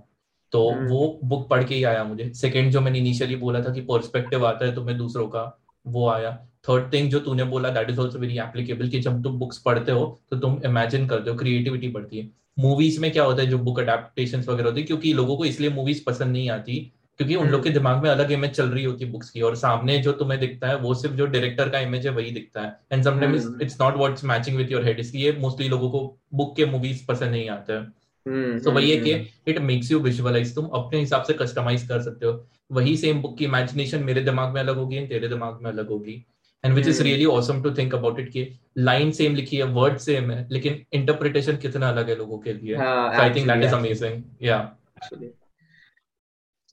तो 0.52 0.72
hmm. 0.72 0.90
वो 0.90 1.20
बुक 1.24 1.50
पढ़ 1.50 1.64
के 1.64 1.76
ही 1.76 1.84
आया 1.84 2.04
मुझे। 2.04 2.34
सेकेंड 2.34 2.72
जो 2.72 2.82
मैंने 2.82 3.00
इनिशियली 3.00 3.36
बोला 3.36 3.62
था 3.62 3.74
कि 3.74 3.82
पर्सपेक्टिव 3.82 4.46
आता 4.46 4.66
है 4.66 4.76
तुम्हें 4.76 4.98
दूसरों 4.98 5.28
का 5.28 5.62
वो 5.88 6.10
आया। 6.10 6.48
थर्ड 6.66 6.92
थिंग 6.94 7.10
जो 7.10 7.20
तूने 7.20 7.44
बोला 7.46 7.70
that 7.72 7.90
is 7.90 8.00
also 8.00 8.20
very 8.20 8.38
applicable 8.40 8.90
कि 8.90 9.00
जब 9.00 9.22
तुम 9.24 9.38
बुक्स 9.40 9.58
पढ़ते 9.60 9.92
हो 9.92 10.06
तो 10.32 10.38
तुम 10.40 10.60
इमेजिन 10.66 11.08
करते 11.08 11.30
हो 11.30 11.38
क्रिएटिविटी 11.38 11.88
बढ़ती 11.90 12.18
है। 12.18 12.30
मूवीज़ 12.58 13.00
में 13.02 13.12
क्या 13.12 13.24
होता 13.24 13.42
है 13.42 13.48
जो 13.50 13.58
बुक 13.60 13.80
अडेप्टेशन 13.80 14.44
वगैरह 14.50 14.70
होती 14.70 14.82
है 14.82 14.88
क्योंकि 14.88 15.14
लोगों 15.14 15.38
को 15.38 15.46
इसलिए 15.46 15.70
मूवीज़ 15.70 16.04
पसंद 16.06 16.32
नहीं 16.32 16.50
आती 16.50 16.76
क्योंकि 17.20 17.36
उन 17.36 17.48
लोग 17.48 17.64
के 17.64 17.70
हम्म। 17.70 17.80
दिमाग 17.80 18.04
में 18.04 18.10
अलग 18.10 18.32
इमेज 18.32 18.52
चल 18.52 18.68
रही 18.68 18.84
होती 18.84 19.06
है 19.06 19.12
बुक्स 19.12 19.30
की 19.30 19.42
और 19.42 19.56
सामने 19.56 19.98
जो 20.00 20.12
तुम्हें 20.12 20.40
दिखता 20.40 20.68
है 20.68 20.78
वो 20.78 20.94
सिर्फ़ 20.94 21.16
जो 21.16 21.26
डायरेक्टर 21.28 21.70
का 21.70 21.80
इमेज 21.80 22.06
है 22.08 22.14
वही 22.14 22.32
दिखता 22.32 22.62
है। 22.62 22.78
And 22.92 23.04
sometimes 23.04 23.48
it's 23.62 23.80
not 23.82 23.98
what's 23.98 24.24
matching 24.26 24.58
with 24.58 24.72
your 24.72 24.86
head 24.86 25.00
इसलिए 25.00 25.32
मोस्टली 25.40 25.68
लोगों 25.70 25.90
को 25.92 26.02
बुक 26.34 26.56
के 26.56 26.66
मूवीज़ 26.66 27.06
पसंद 27.08 27.32
नहीं 27.32 27.50
आते। 27.50 27.74
हैं 27.74 28.60
तो 28.60 28.72
वही 28.72 28.92
है 28.92 28.98
कि 28.98 29.14
इट 29.48 29.60
मेक्स 29.62 29.92
यू 29.92 30.00
विजुअलाइज 30.00 30.54
तुम 30.56 30.66
अपने 30.74 31.00
हिसाब 31.00 31.24
से 31.24 31.34
कस्टमाइज 31.34 31.88
कर 31.88 32.02
सकते 32.02 32.26
हो। 32.26 32.46
वही 32.72 32.96
सेम 32.98 33.22
बुक 33.22 33.38
की 33.38 33.46
इमेजिनेशन 33.46 34.04
मेरे 34.04 34.22
दिमाग 34.22 34.54
में 34.54 34.62
अलग 34.62 34.78
होगी 34.78 35.06
तेरे 35.08 35.28
दिमाग 35.28 35.60
में 35.64 35.72
अलग 35.72 35.90
होगी। 35.90 36.24
And 36.64 36.76
which 36.76 36.88
is 36.88 37.02
really 37.04 37.26
awesome 37.28 37.62
to 37.64 37.74
think 37.76 37.96
about 37.96 38.20
it 38.20 38.30
कि 38.32 38.48
लाइन 38.78 39.12
सेम 39.12 39.36
लिखी 39.36 39.58
है 39.58 39.64
वर्ड 39.74 39.98
सेम 40.00 40.32
है 40.32 40.48
लेकिन 40.52 40.82
इंटरप्रिटेशन 40.94 41.58
कितना 41.58 41.90
अलग 41.90 42.10
है 42.10 42.16
लोगों 42.16 42.38
के 42.40 42.54
लिए। 42.54 42.76
I 42.76 43.30
think 43.30 43.48
that 43.48 43.64
is 43.64 43.76
amazing 43.76 44.24
या 44.42 44.60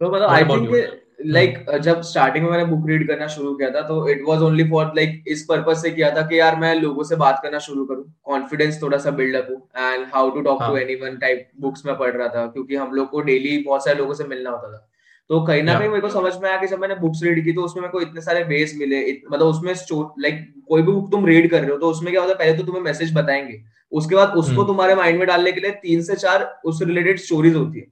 तो 0.00 0.10
मतलब 0.10 0.28
आई 0.28 0.44
थिंक 0.44 0.98
लाइक 1.26 1.64
जब 1.82 2.00
स्टार्टिंग 2.02 2.44
में 2.44 2.50
मैंने 2.50 2.64
बुक 2.64 2.86
रीड 2.88 3.06
करना 3.08 3.26
शुरू 3.26 3.54
किया 3.54 3.70
था 3.70 3.80
तो 3.88 4.08
it 4.08 4.22
was 4.28 4.42
only 4.42 4.64
for 4.70 4.92
like 4.96 5.24
इस 5.28 5.42
पर्पज 5.48 5.82
से 5.82 5.90
किया 5.90 6.10
था 6.16 6.22
कि 6.26 6.38
यार 6.38 6.56
मैं 6.56 6.74
लोगों 6.74 7.04
से 7.04 7.16
बात 7.16 7.40
करना 7.42 7.58
शुरू 7.58 7.84
करूँ 7.86 8.04
कॉन्फिडेंस 8.24 8.80
थोड़ा 8.82 8.98
सा 8.98 9.10
बिल्डअप 9.10 9.48
हो 9.50 9.56
and 9.78 10.06
how 10.14 10.30
to 10.30 10.40
talk 10.42 10.62
to 10.62 10.76
anyone 10.76 11.16
type 11.16 11.50
books 11.60 11.84
में 11.86 11.96
पढ़ 11.96 12.16
रहा 12.16 12.28
था 12.28 12.46
क्योंकि 12.46 12.76
हम 12.76 12.94
लोग 12.94 13.10
को 13.10 13.20
डेली 13.22 13.56
बहुत 13.66 13.84
सारे 13.84 13.98
लोगों 13.98 14.14
से 14.14 14.24
मिलना 14.24 14.50
होता 14.50 14.72
था। 14.72 14.89
तो 15.30 15.40
कहीं 15.40 15.62
ना 15.62 15.78
कहीं 15.78 15.88
मेरे 15.88 16.00
को 16.00 16.08
समझ 16.08 16.32
में 16.36 16.48
आया 16.50 16.56
कि 16.58 16.66
जब 16.66 16.78
मैंने 16.78 16.94
बुक्स 16.94 17.20
रीड 17.22 17.44
की 17.44 17.52
तो 17.52 17.62
उसमें 17.62 17.80
मेरे 17.82 17.92
को 17.92 18.00
इतने 18.00 18.20
सारे 18.20 18.42
वेज 18.44 18.76
मिले 18.78 19.00
मतलब 19.32 19.46
उसमें 19.46 19.72
लाइक 20.20 20.40
कोई 20.68 20.82
भी 20.82 20.92
बुक 20.92 21.10
तुम 21.10 21.26
रीड 21.26 21.50
कर 21.50 21.60
रहे 21.60 21.70
हो 21.70 21.76
तो 21.76 21.90
उसमें 21.90 22.12
क्या 22.12 22.22
होता 22.22 22.32
है 22.32 22.38
पहले 22.38 22.58
तो 22.58 22.64
तुम्हें 22.64 22.82
मैसेज 22.82 23.14
बताएँगे। 23.14 23.60
उसके 23.92 24.16
बाद 24.16 24.28
उसको 24.28 24.52
हम्म। 24.52 24.66
तुम्हारे 24.66 24.94
माइंड 24.94 25.18
में 25.18 25.26
डालने 25.28 25.52
के 25.52 25.60
लिए 25.60 25.70
तीन 25.70 26.02
से 26.02 26.16
चार 26.16 26.60
उससे 26.64 26.84
रिलेटेड 26.84 27.18
स्टोरीज 27.18 27.54
होती 27.54 27.78
है 27.78 27.86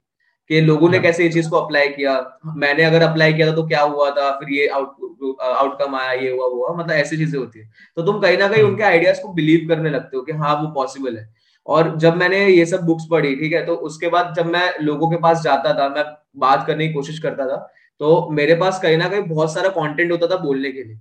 कि 0.49 0.61
लोगों 0.61 0.89
ने। 0.89 0.99
कैसे 0.99 1.23
ये 1.23 1.29
चीज़ 1.29 1.49
को 1.49 1.57
अप्लाई 1.57 1.87
किया। 1.87 2.13
मैंने 2.45 2.83
अगर 2.83 3.01
अप्लाई 3.01 3.33
किया 3.33 3.47
था 3.47 3.55
तो 3.55 3.67
क्या 3.67 3.81
हुआ 3.81 4.09
था? 4.11 4.29
फिर 4.31 4.53
ये 4.53 4.67
आउट 4.67 5.37
आउटकम 5.41 5.95
आया 5.95 6.11
ये 6.11 6.31
हुआ 6.31 6.47
हुआ 6.47 6.75
मतलब 6.77 6.91
ऐसी 6.91 7.17
चीज़ें 7.17 7.39
होती 7.39 7.59
है। 7.59 7.69
तो 7.95 8.01
तुम 8.01 8.19
कहीं 8.19 8.37
ना 8.37 8.47
कहीं 8.47 8.63
हाँ। 8.63 8.69
उनके 8.69 8.83
आइडियाज़ 8.83 9.21
को 9.21 9.33
बिलीव 9.33 9.67
करने 9.67 9.89
लगते 9.89 10.17
हो 10.17 10.23
कि 10.23 10.31
हाँ 10.31 10.55
वो 10.55 10.71
पॉसिबल 10.73 11.17
है। 11.17 11.38
और 11.67 11.95
जब 11.97 12.15
मैंने 12.17 12.45
ये 12.47 12.65
सब 12.65 12.81
बुक्स 12.81 13.07
पढ़ी 13.11 13.35
ठीक 13.35 13.53
है 13.53 13.65
तो 13.65 13.75
उसके 13.87 14.09
बाद 14.09 14.33
जब 14.37 14.45
मैं 14.45 14.69
लोगों 14.81 15.09
के 15.11 15.17
पास 15.17 15.41
जाता 15.41 15.73
था 15.73 15.89
मैं 15.89 16.03
बात 16.37 16.65
करने 16.67 16.87
की 16.87 16.93
कोशिश 16.93 17.19
करता 17.19 17.45
था 17.47 17.57
तो 18.01 18.27
मेरे 18.31 18.55
पास 18.55 18.79
कहीं 18.81 18.97
ना 18.97 19.09
कहीं 19.09 19.21
बहुत 19.23 19.53
सारा 19.53 19.69
कंटेंट 19.69 20.11
होता 20.11 20.27
था 20.27 20.37
बोलने 20.37 20.71
के 20.71 20.83
लिए। 20.83 20.99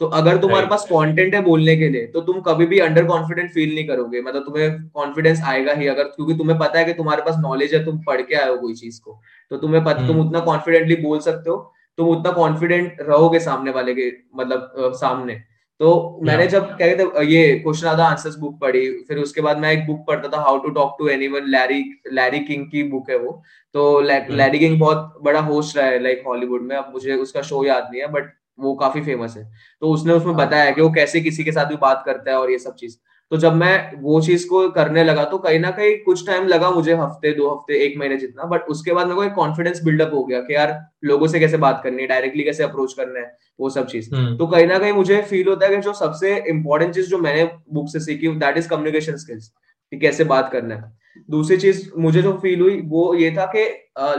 तो 0.00 0.06
अगर 0.14 0.36
तुम्हारे 0.36 0.66
पास 0.66 0.84
कंटेंट 0.90 1.34
है 1.34 1.40
बोलने 1.42 1.76
के 1.76 1.88
लिए 1.88 2.06
तो 2.06 2.20
तुम 2.20 2.40
कभी 2.40 2.66
भी 2.66 2.78
अंडर 2.78 3.04
कॉन्फिडेंट 3.04 3.50
फील 3.52 3.74
नहीं 3.74 3.86
करोगे। 3.88 4.20
मतलब 4.22 4.42
तुम्हें 4.42 4.88
कॉन्फिडेंस 4.90 5.40
आएगा 5.46 5.72
ही 5.72 5.86
अगर 5.86 6.04
क्योंकि 6.06 6.34
तुम्हें 6.34 6.58
पता 6.58 6.78
है 6.78 6.84
कि 6.84 6.92
तुम्हारे 6.92 7.22
पास 7.22 7.36
नॉलेज 7.40 7.74
है 7.74 7.84
तुम 7.84 7.98
पढ़ 8.04 8.20
के 8.22 8.34
आए 8.34 8.48
हो 8.48 8.56
कोई 8.56 8.74
चीज़ 8.74 9.00
को। 9.00 9.20
तो 9.50 9.56
तुम्हें 9.56 9.82
पता 9.84 10.06
तुम 10.06 10.16
हम्म। 10.16 10.26
उतना 10.26 10.40
कॉन्फिडेंटली 10.40 10.96
बोल 10.96 11.18
सकते 11.20 11.50
हो 11.50 11.56
तुम 11.98 12.08
उतना 12.08 12.32
कॉन्फिडेंट 12.32 13.00
रहोगे 13.00 13.40
सामने 13.40 13.70
वाले 13.70 13.94
के 13.94 14.10
मतलब 14.36 14.92
सामने। 14.96 15.40
तो 15.80 16.18
मैंने 16.22 16.46
जब 16.46 16.76
क्या 16.76 16.86
कहते 16.86 17.24
ये 17.26 17.52
क्वेश्चन 17.58 17.86
आधा 17.86 18.04
आंसर्स 18.04 18.36
बुक 18.36 18.58
पढ़ी 18.60 18.80
फिर 19.08 19.18
उसके 19.18 19.40
बाद 19.40 19.58
मैं 19.58 19.72
एक 19.72 19.86
बुक 19.86 20.04
पढ़ता 20.08 20.28
था 20.28 20.40
how 20.42 20.58
to 20.58 20.70
talk 20.70 20.96
to 20.98 21.08
anyone 21.08 21.44
Larry 21.44 21.80
Larry 22.12 22.40
King 22.40 22.66
की 22.66 22.82
बुक 22.82 23.10
है 23.10 23.18
वो। 23.18 23.42
तो 23.74 24.00
लैरी 24.00 24.58
किंग 24.58 24.70
हम्म। 24.70 24.80
बहुत 24.80 25.18
बड़ा 25.22 25.40
होस्ट 25.40 25.76
रहा 25.76 25.86
है 25.86 26.02
लाइक 26.02 26.22
हॉलीवुड 26.26 26.62
में। 26.62 26.76
अब 26.76 26.90
मुझे 26.92 27.14
उसका 27.14 27.42
शो 27.42 27.64
याद 27.64 27.88
नहीं 27.92 28.00
है 28.02 28.08
बट 28.08 28.32
वो 28.58 28.74
काफ़ी 28.74 29.00
फ़ेमस 29.00 29.36
है। 29.36 29.44
तो 29.80 29.90
उसने 29.90 30.12
उसमें 30.12 30.34
हाँ। 30.34 30.46
बताया 30.46 30.70
कि 30.70 30.80
वो 30.80 30.90
कैसे 30.90 31.20
किसी 31.20 31.44
के 31.44 31.52
साथ 31.52 31.66
भी 31.66 31.76
बात 31.76 32.02
करता 32.06 32.30
है 32.30 32.38
और 32.38 32.50
ये 32.50 32.58
सब 32.58 32.74
चीज़। 32.74 32.96
तो 33.32 33.36
जब 33.36 33.54
मैं 33.54 34.00
वो 34.02 34.20
चीज़ 34.20 34.46
को 34.48 34.68
करने 34.70 35.04
लगा 35.04 35.24
तो 35.24 35.38
कहीं 35.38 35.58
ना 35.60 35.70
कहीं 35.70 35.96
कुछ 36.04 36.26
टाइम 36.26 36.46
लगा 36.46 36.70
मुझे 36.70 36.94
हफ़्ते 36.94 37.32
दो 37.32 37.48
हफ़्ते 37.50 37.78
एक 37.86 37.98
महीने 37.98 38.16
जितना 38.16 38.44
बट 38.44 38.62
उसके 38.70 38.92
बाद 38.92 39.06
मेरे 39.06 39.16
को 39.16 39.24
एक 39.24 39.32
कॉन्फिडेंस 39.32 39.82
बिल्डअप 39.84 40.14
हो 40.14 40.24
गया 40.24 40.40
कि 40.40 40.54
यार 40.54 40.78
लोगों 41.04 41.26
से 41.26 41.40
कैसे 41.40 41.56
बात 41.56 41.80
करनी 41.84 42.02
है 42.02 42.08
डायरेक्टली 42.08 42.44
कैसे 42.44 42.62
अप्रोच 42.64 42.92
करना 42.92 43.20
है 43.20 43.36
वो 43.60 43.70
सब 43.70 43.86
चीज़। 43.86 44.14
हम्म। 44.14 44.36
तो 44.36 44.46
कहीं 44.46 44.66
ना 44.66 44.78
कहीं 44.78 44.92
मुझे 44.92 45.20
फील 45.22 45.48
होता 45.48 45.66
है 45.66 45.74
कि 45.76 45.82
जो 45.82 45.92
सबसे 45.92 46.36
इंपॉर्टेंट 46.48 46.94
चीज़ 46.94 47.10
जो 47.10 47.18
मैंने 47.18 47.44
बुक 47.72 47.88
से 47.88 48.00
सीखी 48.00 48.28
दैट 48.36 48.56
इज़ 48.58 48.68
कम्युनिकेशन 48.68 49.16
स्किल्स 49.16 49.48
कि 49.92 49.98
कैसे 49.98 50.24
बात 50.24 50.50
करना 50.52 50.74
है। 50.74 50.96
दूसरी 51.30 51.56
चीज़ 51.56 51.88
मुझे 51.98 52.22
जो 52.22 52.32
फील 52.42 52.60
हुई 52.60 52.80
वो 52.86 53.14
ये 53.14 53.30
था 53.30 53.44
कि 53.46 53.64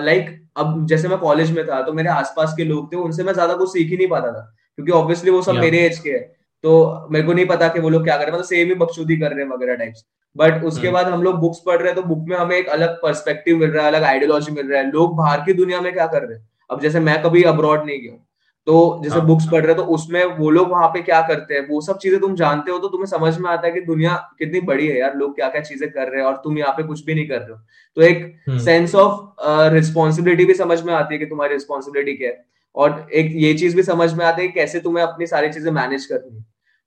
लाइक 0.03 0.29
अब 0.57 0.85
जैसे 0.87 1.07
मैं 1.07 1.17
कॉलेज 1.17 1.51
में 1.51 1.65
था 1.67 1.81
तो 1.81 1.93
मेरे 1.93 2.09
आसपास 2.09 2.53
के 2.57 2.63
लोग 2.63 2.91
थे 2.93 2.97
उनसे 2.97 3.23
मैं 3.23 3.33
ज़्यादा 3.33 3.53
कुछ 3.55 3.69
सीख 3.69 3.89
ही 3.91 3.97
नहीं 3.97 4.07
पाता 4.07 4.31
था 4.31 4.41
क्योंकि 4.77 4.91
ऑब्वियसली 4.91 5.31
वो 5.31 5.41
सब 5.41 5.55
मेरे 5.55 5.79
एज 5.79 5.99
के 5.99 6.09
है। 6.09 6.19
तो 6.63 7.07
मेरे 7.11 7.25
को 7.25 7.33
नहीं 7.33 7.45
पता 7.45 7.67
कि 7.67 7.79
वो 7.79 7.89
लोग 7.89 8.03
क्या 8.03 8.15
कर 8.15 8.21
रहे 8.21 8.27
हैं। 8.27 8.33
मतलब 8.33 8.47
सेम 8.47 8.67
ही 8.67 8.75
बकचोदी 8.75 9.17
कर 9.17 9.33
रहे 9.33 9.43
हैं 9.43 9.51
वगैरह 9.51 9.75
टाइप्स 9.75 10.05
बट 10.35 10.63
उसके 10.63 10.87
हम्म। 10.87 10.93
बाद 10.93 11.07
हम 11.07 11.23
लोग 11.23 11.35
बुक्स 11.39 11.59
पढ़ 11.65 11.77
रहे 11.77 11.87
हैं 11.87 11.95
तो 11.95 12.07
बुक 12.07 12.25
में 12.29 12.35
हमें 12.37 12.55
एक 12.57 12.67
अलग 12.69 12.95
पर्सपेक्टिव 13.01 13.57
मिल 13.57 13.69
रहा 13.69 13.83
है 13.83 13.91
अलग 13.91 14.03
आइडियोलॉजी 14.05 14.51
मिल 14.51 14.67
रहा 14.67 14.81
है। 14.81 14.91
लोग 14.91 15.15
बाहर 15.17 15.41
की 15.45 15.53
दुनिया 15.55 15.81
में 15.81 15.91
क्या 15.93 16.07
कर 16.07 16.21
रहे 16.21 16.37
हैं? 16.37 16.47
अब 16.69 16.81
जैसे 16.81 16.99
मैं 17.01 17.21
कभी 17.23 17.43
अब्रॉड 17.45 17.85
नहीं 17.85 18.01
गया 18.01 18.25
तो 18.67 19.01
जैसे 19.03 19.19
बुक्स 19.21 19.43
हाँ। 19.43 19.51
पढ़ 19.51 19.65
रहे 19.65 19.75
तो 19.75 19.83
उसमें 19.93 20.23
वो 20.37 20.49
लोग 20.49 20.69
वहाँ 20.71 20.87
पे 20.89 21.01
क्या 21.01 21.21
करते 21.27 21.53
हैं? 21.53 21.67
वो 21.67 21.79
सब 21.81 21.97
चीज़ें 21.97 22.19
तुम 22.19 22.35
जानते 22.35 22.71
हो 22.71 22.77
तो 22.79 22.87
तुम्हें 22.87 23.05
समझ 23.07 23.37
में 23.37 23.49
आता 23.49 23.67
है 23.67 23.73
कि 23.73 23.81
दुनिया 23.83 24.15
कितनी 24.39 24.61
बड़ी 24.63 24.87
है 24.87 24.97
यार। 24.99 25.15
लोग 25.15 25.35
क्या 25.35 25.47
क्या 25.49 25.61
चीज़ें 25.63 25.89
कर 25.89 26.07
रहे 26.07 26.21
हैं 26.21 26.27
और 26.27 26.35
तुम 26.43 26.57
यहाँ 26.57 26.73
पे 26.73 26.83
कुछ 26.83 27.03
भी 27.05 27.15
नहीं 27.15 27.27
कर 27.27 27.39
रहे 27.39 27.51
हो। 27.51 27.57
तो 27.97 28.01
एक 28.01 28.59
सेंस 28.59 28.95
ऑफ़ 28.95 29.73
रिस्पॉन्सिबिलिटी 29.73 30.45
भी 30.45 30.53
समझ 30.55 30.81
में 30.81 30.93
आती 30.93 31.13
है 31.13 31.19
कि 31.19 31.25
तुम्हारी 31.25 31.53
रिस्पॉन्सिबिलिटी 31.53 32.13
क्या 32.13 32.29
है। 32.29 32.45
और 32.75 33.07
एक 33.13 33.31
ये 33.35 33.53
चीज़ 33.53 33.75
भी 33.75 33.83
समझ 33.83 34.13
में 34.13 34.25
आती 34.25 34.41
है 34.41 34.47
कैसे 34.49 34.79
तुम्हें 34.79 35.03
अपनी 35.03 35.27
सारी 35.27 35.49
चीज़ें 35.49 35.71
मैनेज 35.71 36.05
करनी 36.05 36.35
है। 36.35 36.45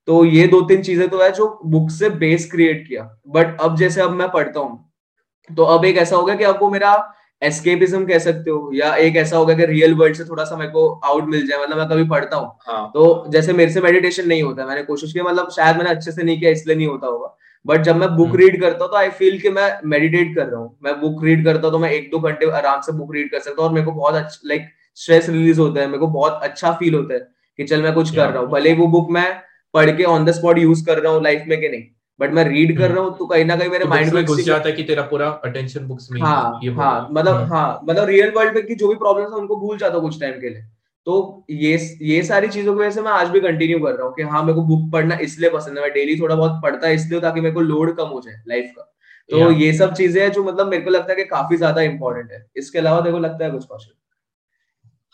तो 0.08 0.24
ये 0.24 0.46
दो 0.46 0.60
तीन 0.60 0.82
चीज़ें 0.82 1.08
तो 1.08 1.22
है 1.22 1.30
जो 1.32 1.46
बुक 1.66 1.90
से 1.90 2.08
बेस 2.18 2.50
क्रिएट 2.52 2.86
किया। 2.88 3.02
बट 3.28 3.60
अब 3.60 3.76
जैसे 3.76 4.00
अब 4.00 4.10
मैं 4.12 4.30
पढ़ता 4.30 4.60
हूँ 4.60 4.84
तो 5.50 5.64
अब 5.64 5.84
एक 5.84 5.96
ऐसा 5.98 6.16
हो 6.16 6.24
गया 6.24 6.34
कि 6.36 6.46
वो 6.58 6.70
मेरा 6.70 6.94
एस्केपिज्म 7.42 8.04
कह 8.06 8.18
सकते 8.18 8.50
हो 8.50 8.70
या 8.74 8.94
एक 8.96 9.16
ऐसा 9.16 9.36
होगा 9.36 9.54
कि 9.54 9.64
रियल 9.66 9.94
वर्ल्ड 9.94 10.16
से 10.16 10.24
थोड़ा 10.24 10.44
सा 10.44 10.56
मेरे 10.56 10.70
को 10.70 10.88
आउट 11.04 11.24
मिल 11.28 11.46
जाए 11.46 11.62
मतलब 11.62 11.78
मैं 11.78 11.88
कभी 11.88 12.04
पढ़ता 12.08 12.36
हूँ। 12.36 12.50
हाँ. 12.66 12.90
तो 12.94 13.24
जैसे 13.28 13.52
मेरे 13.52 13.72
से 13.72 13.80
मेडिटेशन 13.80 14.28
नहीं 14.28 14.42
होता 14.42 14.66
मैंने 14.66 14.82
कोशिश 14.82 15.12
की 15.12 15.22
मतलब 15.22 15.50
शायद 15.50 15.76
मैंने 15.76 15.90
अच्छे 15.90 16.12
से 16.12 16.22
नहीं 16.22 16.38
किया 16.40 16.50
इसलिए 16.50 16.76
नहीं 16.76 16.86
होता 16.86 17.06
होगा। 17.06 17.36
बट 17.66 17.82
जब 17.82 17.96
मैं 17.96 18.08
बुक 18.16 18.36
रीड 18.36 18.54
हम्म। 18.54 18.60
करता 18.60 18.84
हूँ 18.84 18.90
तो 18.92 18.96
आई 18.96 19.08
फील 19.10 19.40
कि 19.40 19.50
मैं 19.50 19.70
मेडिटेट 19.86 20.34
कर 20.36 20.46
रहा 20.46 20.60
हूँ। 20.60 20.76
मैं 20.84 21.00
बुक 21.00 21.24
रीड 21.24 21.44
करता 21.44 21.62
हूँ 21.62 21.72
तो 21.72 21.78
मैं 21.78 21.90
एक 21.90 22.10
दो 22.10 22.18
घंटे 22.20 22.50
आराम 22.52 22.80
से 22.80 22.92
बुक 22.92 23.14
रीड 23.14 23.30
कर 23.30 23.40
सकता 23.40 23.62
हूँ 23.62 23.68
और 23.68 23.74
मेरे 23.74 23.86
को 23.86 23.92
बहुत 23.92 24.14
अच्छा 24.14 24.48
लाइक 24.48 24.68
स्ट्रेस 24.98 25.28
रिलीज़ 25.28 25.60
होता 25.60 25.80
है 25.80 25.86
मेरे 25.86 25.98
को 25.98 26.06
बहुत 26.08 26.40
अच्छा 26.42 26.72
फील 26.72 26.94
होता 26.94 27.14
है 27.14 27.20
कि 27.58 27.64
चल 27.64 27.82
मैं 27.82 27.92
कुछ 27.94 28.14
कर 28.14 28.28
रहा 28.28 28.38
हूँ। 28.38 28.48
भले 28.50 28.72
वो 28.74 28.86
बुक 28.88 29.10
मैं 29.10 29.26
पढ़ 29.74 29.90
के 29.96 30.04
ऑन 30.06 30.24
द 30.24 30.30
स्पॉट 30.32 30.58
यूज़ 30.58 30.84
कर 30.86 30.98
रहा 30.98 31.12
हूँ 31.12 31.22
लाइफ 31.22 31.44
में 31.48 31.60
कि 31.60 31.68
नहीं 31.68 31.82
बट 32.20 32.32
मैं 32.32 32.44
रीड 32.44 32.76
कर 32.78 32.84
हम्म। 32.84 32.94
रहा 32.94 33.04
हूँ 33.04 33.16
तो 33.18 33.26
कहीं 33.26 33.44
ना 33.44 33.56
कहीं 33.56 33.68
मेरे 33.68 33.84
माइंड 33.84 34.10
तो 34.10 34.16
में 34.16 34.24
घुस 34.24 34.44
जाता 34.44 34.68
है 34.68 34.72
कि 34.72 34.82
तेरा 34.82 35.02
पूरा 35.04 35.28
अटेंशन 35.44 35.86
बुक्स 35.86 36.08
में 36.10 36.20
हाँ 36.20 36.60
हाँ 36.76 37.08
मतलब 37.10 37.34
हम्म। 37.34 37.52
हाँ 37.52 37.80
मतलब 37.84 38.04
रियल 38.08 38.32
वर्ल्ड 38.36 38.54
में 38.54 38.66
की 38.66 38.74
जो 38.74 38.88
भी 38.88 38.94
प्रॉब्लम 38.96 39.32
है 39.32 39.38
उनको 39.38 39.56
भूल 39.56 39.78
जाता 39.78 39.94
हूँ 39.94 40.02
कुछ 40.02 40.20
टाइम 40.20 40.40
के 40.40 40.48
लिए। 40.48 40.62
तो 41.06 41.44
ये 41.52 41.76
ये 42.02 42.22
सारी 42.22 42.48
चीज़ों 42.48 42.74
की 42.74 42.80
वजह 42.80 42.90
से 42.90 43.02
मैं 43.02 43.12
आज 43.12 43.28
भी 43.28 43.40
कंटिन्यू 43.40 43.78
कर 43.78 43.94
रहा 43.94 44.06
हूँ 44.06 44.14
कि 44.14 44.22
हाँ 44.24 44.42
मेरे 44.42 44.54
को 44.54 44.62
बुक 44.62 44.90
पढ़ना 44.92 45.16
इसलिए 45.22 45.50
पसंद 45.50 45.78
है। 45.78 45.84
मैं 45.84 45.92
डेली 45.92 46.18
थोड़ा 46.20 46.34
बहुत 46.34 46.60
पढ़ता 46.62 46.86
है 46.88 46.94
इसलिए 46.94 47.20
ताकि 47.20 47.40
मेरे 47.40 47.54
को 47.54 47.60
लोड 47.62 47.96
कम 47.96 48.08
हो 48.08 48.20
जाए 48.20 48.34
लाइफ 48.48 48.72
का। 48.76 48.82
तो 49.28 49.50
ये 49.52 49.72
सब 49.72 49.94
चीज़ें 49.94 50.22
हैं 50.22 50.30
जो 50.32 50.44
मतलब 50.44 50.68
मेरे 50.68 50.82
को 50.82 50.90
लगता 50.90 51.12
है 51.12 51.16
कि 51.16 51.24
काफ़ी 51.24 51.56
ज़्यादा 51.56 51.82
इंपॉर्टेंट 51.82 52.30
है। 52.32 52.44
इसके 52.56 52.78
अलावा 52.78 53.00
देखो 53.00 53.18
लगता 53.18 53.44
है 53.44 53.50
कुछ 53.50 53.64
क्वेश्चन 53.64 53.92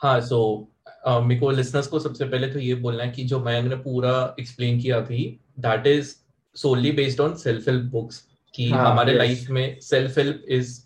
हाँ 0.02 0.20
सो 0.20 0.40
मेरे 1.06 1.40
को 1.40 1.50
लिसनर्स 1.50 1.86
को 1.86 1.98
सबसे 1.98 2.24
पहले 2.24 2.46
तो 2.46 2.58
ये 2.58 2.74
बोलना 2.74 3.04
है 3.04 3.10
कि 3.10 3.24
जो 3.24 3.38
मैंने 3.40 3.76
पूरा 3.76 4.12
एक्सप्लेन 4.40 4.78
किया 4.80 5.00
थी 5.00 5.24
that 5.60 5.86
is 5.86 6.14
solely 6.56 6.92
based 6.92 7.20
on 7.20 7.34
self 7.36 7.68
help 7.68 7.90
books 7.92 8.22
कि 8.54 8.68
हाँ, 8.70 8.90
हमारे 8.90 9.12
लाइफ 9.12 9.50
में 9.50 9.80
self 9.80 10.18
help 10.18 10.44
is 10.48 10.78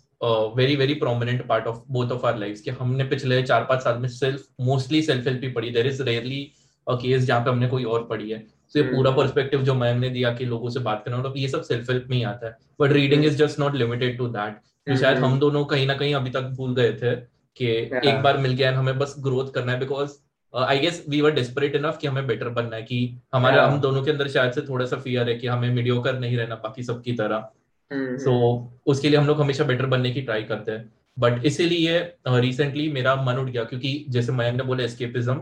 very 0.57 0.75
very 0.75 0.93
prominent 0.93 1.45
part 1.47 1.67
of 1.67 1.77
both 1.91 2.11
of 2.11 2.25
our 2.25 2.37
life 2.37 2.61
कि 2.61 2.71
हमने 2.71 3.03
पिछले 3.03 3.41
चार 3.43 3.63
पाँच 3.63 3.83
साल 3.83 3.97
में 3.97 4.07
सेल्फ 4.09 4.45
मोस्टली 4.61 5.01
सेल्फ 5.01 5.27
हेल्प 5.27 5.43
ही 5.43 5.49
पढ़ी। 5.51 5.69
देर 5.69 5.87
इज़ 5.87 6.01
रेयरली 6.03 6.41
केस 6.87 7.23
जहाँ 7.23 7.41
पे 7.41 7.49
हमने 7.49 7.67
कोई 7.67 7.83
और 7.83 8.05
पढ़ी 8.07 8.29
है। 8.29 8.39
तो 8.39 8.79
ये 8.79 8.85
पूरा 8.85 9.11
पर्सपेक्टिव 9.11 9.59
हम्म। 9.59 9.65
जो 9.65 9.73
मैम 9.73 9.99
ने 9.99 10.09
दिया 10.09 10.33
कि 10.33 10.45
लोगों 10.45 10.69
से 10.69 10.79
बात 10.79 11.01
करना 11.05 11.17
मतलब 11.17 11.33
ये 11.37 11.47
सब 11.47 11.61
सेल्फ 11.63 11.89
हेल्प 11.89 12.07
में 12.09 12.15
ही 12.17 12.23
आता 12.23 12.47
है। 12.47 12.57
But 12.81 12.91
reading 12.91 13.25
is 13.25 13.37
just 13.37 13.59
not 13.59 13.75
limited 13.75 14.17
to 14.17 14.27
that 14.29 14.97
शायद 14.97 15.17
हम 15.17 15.37
दोनों 15.39 15.63
कहीं 15.65 15.85
ना 15.87 15.93
कहीं 15.93 16.15
अभी 16.15 16.29
तक 16.29 16.49
भूल 16.57 16.75
गए 16.75 16.93
थे। 16.93 17.15
कि 17.55 17.67
एक 18.09 18.21
बार 18.23 18.37
मिल 18.37 18.53
गया 18.53 18.77
हमें 18.77 18.97
बस 18.99 19.15
ग्रोथ 19.19 19.51
करना 19.51 19.71
है 19.71 19.79
because 19.79 20.11
I 20.55 20.79
guess 20.79 21.05
we 21.09 21.21
were 21.21 21.31
desperate 21.31 21.75
enough 21.75 21.97
कि 21.97 22.07
हमें 22.07 22.27
बेटर 22.27 22.49
बनना 22.49 22.75
है 22.75 22.83
कि 22.83 23.17
हमारे 23.33 23.61
हम 23.61 23.79
दोनों 23.81 24.03
के 24.03 24.11
अंदर 24.11 24.27
शायद 24.27 24.51
से 24.51 24.61
थोड़ा 24.61 24.85
सा 24.85 24.97
फियर 24.97 25.29
है 25.29 25.35
कि 25.35 25.47
हमें 25.47 25.69
मीडियोकर 25.69 26.19
नहीं 26.19 26.37
रहना 26.37 26.55
बाकी 26.55 26.83
सबकी 26.83 27.13
तरह। 27.13 27.49
सो 27.93 28.31
हम्म, 28.31 28.67
so। 28.67 28.81
उसके 28.85 29.09
लिए 29.09 29.19
हम 29.19 29.27
लोग 29.27 29.41
हमेशा 29.41 29.63
बेटर 29.63 29.85
बनने 29.85 30.11
की 30.11 30.21
ट्राई 30.21 30.43
करते 30.43 30.71
हैं। 30.71 30.93
बट 31.19 31.45
इसीलिए 31.45 31.99
रिसेंटली 32.27 32.87
uh, 32.87 32.93
मेरा 32.93 33.15
मन 33.15 33.35
उठ 33.35 33.49
गया 33.49 33.63
क्योंकि 33.63 34.05
जैसे 34.09 34.31
मयंक 34.31 34.57
ने 34.57 34.63
बोला 34.63 34.83
एस्केपिज्म 34.83 35.35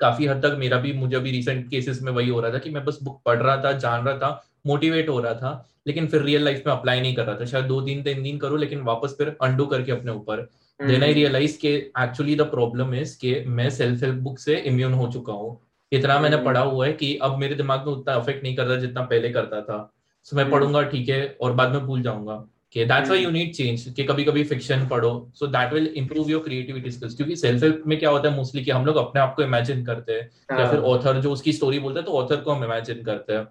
काफ़ी 0.00 0.26
हद 0.26 0.46
तक 0.46 0.56
मेरा 0.58 0.76
भी 0.76 0.92
मुझे 0.92 1.16
अभी 1.16 1.30
रिसेंट 1.30 1.70
केसेस 1.70 2.02
में 2.02 2.12
वही 2.12 2.28
हो 2.28 2.40
रहा 2.40 2.52
था 2.52 2.58
कि 2.58 2.70
मैं 2.70 2.84
बस 2.84 2.98
बुक 3.02 3.20
पढ़ 3.26 3.38
रहा 3.38 3.56
था 3.56 3.72
जान 3.72 4.04
रहा 4.04 4.18
था 4.18 4.46
मोटिवेट 4.66 5.08
हो 5.08 5.20
रहा 5.20 5.34
था 5.34 5.68
लेकिन 5.86 6.06
फिर 6.06 6.22
रियल 6.22 6.44
लाइफ 6.44 6.62
में 6.66 6.72
अप्लाई 6.74 7.00
नहीं 7.00 7.14
कर 7.14 7.24
रहा 7.24 7.34
था। 7.34 7.44
शायद 7.44 7.64
दो 7.64 7.80
दिन 7.80 8.02
तीन 8.02 8.22
दिन 8.22 8.38
करूँ 8.38 8.58
लेकिन 8.58 8.80
वापस 8.80 9.14
फिर 9.18 9.36
अंडू 9.42 9.66
करके 9.66 9.92
अपने 9.92 10.12
ऊपर। 10.12 10.48
देन 10.80 11.02
आई 11.02 11.12
रियलाइज़ 11.12 11.58
के 11.58 11.68
एक्चुअली 11.98 12.34
द 12.36 12.40
प्रॉब्लम 12.40 12.94
इज़ 12.94 13.16
के 13.18 13.44
मैं 13.46 13.70
सेल्फ 13.70 14.02
हेल्प 14.02 14.16
बुक 14.16 14.38
से 14.38 14.56
इम्यून 14.56 14.92
हो 14.92 15.12
चुका 15.12 15.32
हूँ। 15.32 15.60
इतना 15.92 16.20
मैंने 16.20 16.36
hmm. 16.36 16.46
पढ़ा 16.46 16.60
हुआ 16.60 16.86
है 16.86 16.92
कि 16.92 17.16
अब 17.16 17.38
मेरे 17.38 17.54
दिमाग 17.54 17.86
में 17.86 17.92
उतना 17.94 18.14
अफेक्ट 18.14 18.42
नहीं 18.42 18.56
करता 18.56 18.76
जितना 18.76 19.02
पहले 19.02 19.30
करता 19.30 19.60
था। 19.60 19.94
सो 20.24 20.36
मैं 20.36 20.44
hmm. 20.44 20.52
पढ़ूँगा 20.52 20.82
ठीक 20.82 21.08
है 21.08 21.36
और 21.40 21.52
बाद 21.52 21.72
में 21.72 21.86
भूल 21.86 22.02
जाऊँगा। 22.02 22.48
कि 22.72 22.84
that's 22.84 23.08
why 23.08 23.22
you 23.24 23.30
need 23.30 23.52
change 23.54 23.92
कि 23.96 24.04
कभी 24.04 24.24
कभी 24.24 24.44
फिक्शन 24.44 24.86
पढ़ो। 24.88 25.30
So 25.34 25.46
that 25.46 25.72
will 25.72 25.86
improve 25.86 26.30
your 26.30 26.42
creativity 26.42 26.90
skills 26.90 27.14
क्योंकि 27.16 27.36
सेल्फ 27.36 27.62
हेल्प 27.62 27.82
में 27.86 27.98
क्या 27.98 28.10
होता 28.10 28.28
है 28.28 28.36
मोस्टली 28.36 28.64
कि 28.64 28.70
हम 28.70 28.86
लोग 28.86 28.96
अपने 28.96 29.20
आप 29.20 29.34
को 29.36 29.42
इमेजिन 29.42 29.84
करते 29.84 30.12
हैं। 30.12 30.30
या 30.52 30.56
हाँ। 30.56 30.70
फिर 30.70 30.80
ऑथर 30.80 31.20
जो 31.20 31.32
उसकी 31.32 31.52
स्टोरी 31.52 31.78
बोलता 31.78 32.00
है 32.00 32.06
तो 32.06 32.12
ऑथर 32.12 32.36
को 32.36 32.52
हम 32.52 32.64
इमेजिन 32.64 33.02
करते 33.02 33.32
हैं। 33.32 33.44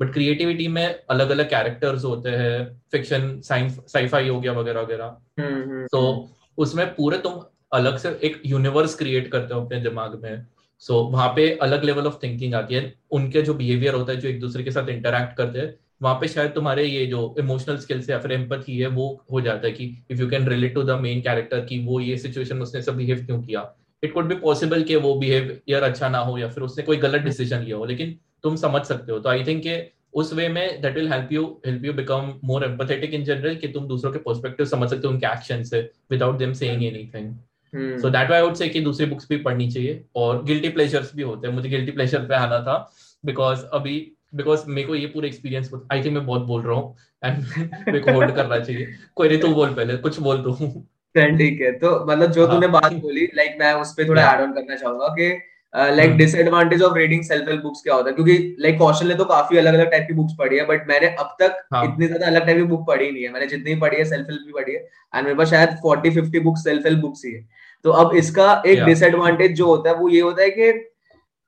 बट 0.00 0.12
क्रिएटिविटी 0.12 0.68
में 0.68 1.00
अलग 1.10 1.30
अलग 1.30 1.50
कैरेक्टर्स 1.50 2.04
होते 2.04 2.30
हैं। 2.30 2.82
फिक्शन 2.92 3.40
साइंस 3.40 3.80
साइफाई 3.88 4.28
हो 4.28 4.40
गया 4.40 4.52
वगैरह 4.52 4.80
वगैरह। 4.80 5.86
तो 5.92 6.30
उसमें 6.60 6.86
पूरे 6.94 7.18
तुम 7.18 7.40
अलग 7.72 7.96
से 7.98 8.08
एक 8.24 8.40
यूनिवर्स 8.46 8.94
क्रिएट 8.94 9.30
करते 9.32 9.54
हो 9.54 9.60
अपने 9.60 9.80
दिमाग 9.80 10.20
में। 10.22 10.46
सो 10.82 10.94
so, 10.94 11.12
वहाँ 11.12 11.28
पे 11.28 11.50
अलग 11.62 11.84
लेवल 11.84 12.06
ऑफ़ 12.06 12.14
थिंकिंग 12.22 12.54
आती 12.54 12.74
है। 12.74 12.92
उनके 13.10 13.42
जो 13.42 13.54
बिहेवियर 13.54 13.94
होता 13.94 14.12
है 14.12 14.20
जो 14.20 14.28
एक 14.28 14.40
दूसरे 14.40 14.64
के 14.64 14.70
साथ 14.70 14.88
इंटरेक्ट 14.88 15.36
करते 15.36 15.58
हैं 15.58 15.74
वहाँ 16.02 16.14
पे 16.14 16.28
शायद 16.28 16.50
तुम्हारे 16.50 16.84
ये 16.84 17.04
जो 17.06 17.34
इमोशनल 17.38 17.76
स्किल्स 17.76 18.08
या 18.10 18.18
फिर 18.18 18.32
एम्पथी 18.32 18.78
है 18.78 18.86
वो 18.86 19.06
हो 19.32 19.40
जाता 19.40 19.66
है 19.66 19.72
कि 19.72 19.84
if 20.10 20.20
you 20.20 20.28
can 20.30 20.48
relate 20.48 20.74
to 20.74 20.82
the 20.82 20.90
main 20.90 21.20
character 21.20 21.60
की 21.60 21.78
वो 21.84 22.00
ये 22.00 22.16
सिचुएशन 22.18 22.62
उसने 22.62 22.82
सब 22.82 22.96
बिहेव 22.96 23.24
क्यों 23.26 23.40
किया। 23.42 23.64
इट 24.02 24.14
कुड 24.14 24.28
बी 24.28 24.34
पॉसिबल 24.34 24.82
कि 24.82 24.96
वो 24.96 25.14
बिहेवियर 25.14 25.82
अच्छा 25.82 26.08
ना 26.08 26.18
हो 26.18 26.38
या 26.38 26.48
फिर 26.48 26.64
उसने 26.64 26.84
कोई 26.84 26.96
गलत 26.96 27.22
डिसीज़न 27.22 27.58
लिया 27.58 27.76
हो 27.76 27.84
लेकिन 27.84 28.18
तुम 28.42 28.56
समझ 28.56 28.82
सकते 28.82 29.12
हो। 29.12 29.18
तो 29.18 29.28
आई 29.28 29.44
थिंक 29.44 29.66
उस 30.14 30.32
वे 30.34 30.48
में 30.48 30.80
that 30.82 30.94
will 30.94 31.12
help 31.12 31.32
you 31.32 31.44
help 31.66 31.84
you 31.84 31.92
become 31.92 32.32
more 32.44 32.64
empathetic 32.64 33.14
in 33.14 33.24
general 33.24 33.56
कि 33.56 33.68
तुम 33.68 33.86
दूसरों 33.88 34.12
के 34.12 34.18
पर्सपेक्टिव 34.18 34.66
समझ 34.66 34.90
सकते 34.90 35.06
हो 35.06 35.12
उनके 35.12 35.26
एक्शन 35.26 35.62
से 35.62 35.80
without 36.10 36.38
them 36.38 36.52
saying 36.52 36.84
anything 36.84 37.98
so 38.00 38.10
that 38.10 38.30
I 38.30 38.42
would 38.42 38.54
say 38.54 38.68
कि 38.68 38.80
दूसरी 38.80 39.06
बुक्स 39.06 39.28
भी 39.28 39.36
पढ़नी 39.36 39.70
चाहिए 39.70 40.04
और 40.16 40.42
गिल्टी 40.44 40.68
प्लेजर्स 40.68 41.14
भी 41.16 41.22
होते 41.22 41.46
हैं। 41.48 41.54
मुझे 41.54 41.68
गिल्टी 41.68 41.92
प्लेजर 41.92 42.24
पे 42.26 42.34
आना 42.34 42.58
था 42.60 42.76
बिकॉज़ 43.24 43.64
अभी 43.72 43.96
बिकॉज़ 44.34 44.64
मेरे 44.68 44.86
को 44.88 44.94
ये 44.94 45.06
पूरा 45.06 45.26
एक्सपीरियंस 45.26 45.70
आई 45.92 46.02
थिंक 46.04 46.14
मैं 46.14 46.26
बहुत 46.26 46.42
बोल 46.42 46.62
रहा 46.62 46.74
हूँ 46.76 46.96
एंड 47.24 47.38
मेरे 47.86 48.00
को 48.00 48.12
होल्ड 48.12 48.34
करना 48.34 48.58
चाहिए। 48.58 48.86
कोई 49.14 49.28
नहीं 49.28 49.38
तू 49.40 49.48
बोल 49.54 49.74
पहले 49.74 49.96
कुछ 49.96 50.18
बोल 50.20 50.38
दो 50.38 50.52
ठीक 51.16 51.60
है 51.60 51.72
तो 51.78 51.88
मतलब 52.06 52.32
जो 52.32 52.46
तूने 52.46 52.66
हाँ। 52.66 52.80
बात 52.80 52.92
बोली 52.92 53.24
लाइक 53.34 53.56
मैं 53.60 53.72
उस 53.74 53.92
पर 53.92 54.08
थोड़ा 54.08 54.32
एड 54.32 54.40
ऑन 54.40 54.52
करना 54.52 54.76
चाहूँगा 54.76 55.06
कि 55.08 55.30
like 55.74 56.16
disadvantage 56.16 56.82
of 56.82 56.94
reading 56.94 57.22
self 57.22 57.48
help 57.48 57.62
books 57.62 57.82
क्या 57.82 57.94
होता 57.94 58.08
है 58.08 58.14
क्योंकि 58.14 58.32
लाइक 58.32 58.74
like, 58.74 58.78
कौशल 58.78 59.08
ने 59.08 59.14
तो 59.14 59.24
काफ़ी 59.24 59.58
अलग 59.58 59.74
अलग 59.74 59.90
टाइप 59.90 60.04
की 60.08 60.14
बुक्स 60.14 60.32
पढ़ी 60.38 60.56
है 60.58 60.64
बट 60.66 60.88
मैंने 60.88 61.06
अब 61.08 61.36
तक 61.40 61.62
हाँ. 61.74 61.84
इतनी 61.84 62.06
ज़्यादा 62.06 62.26
अलग 62.26 62.46
टाइप 62.46 62.56
की 62.56 62.62
बुक 62.64 62.86
पढ़ी 62.86 63.10
नहीं 63.10 63.22
है 63.22 63.32
मैंने 63.32 63.46
जितनी 63.46 63.74
पढ़ी 63.76 63.96
है 63.96 64.04
सेल्फ 64.04 64.30
हेल्प 64.30 64.46
भी 64.46 64.52
पढ़ी 64.52 64.72
है 64.72 64.78
एंड 64.78 65.24
मेरे 65.24 65.36
पास 65.36 65.50
शायद 65.50 65.76
forty 65.82 66.10
fifty 66.10 66.40
books 66.40 66.64
self 66.64 66.86
help 66.86 67.00
books 67.00 67.24
ही 67.24 67.32
है 67.32 67.46
तो 67.84 67.90
अब 67.94 68.14
इसका 68.16 68.52
एक 68.66 68.84
डिसएडवांटेज 68.84 69.46
yeah. 69.46 69.56
जो 69.56 69.66
होता 69.66 69.90
है 69.90 69.96
वो 69.96 70.08
ये 70.08 70.20
होता 70.20 70.42
है 70.42 70.50
कि 70.50 70.72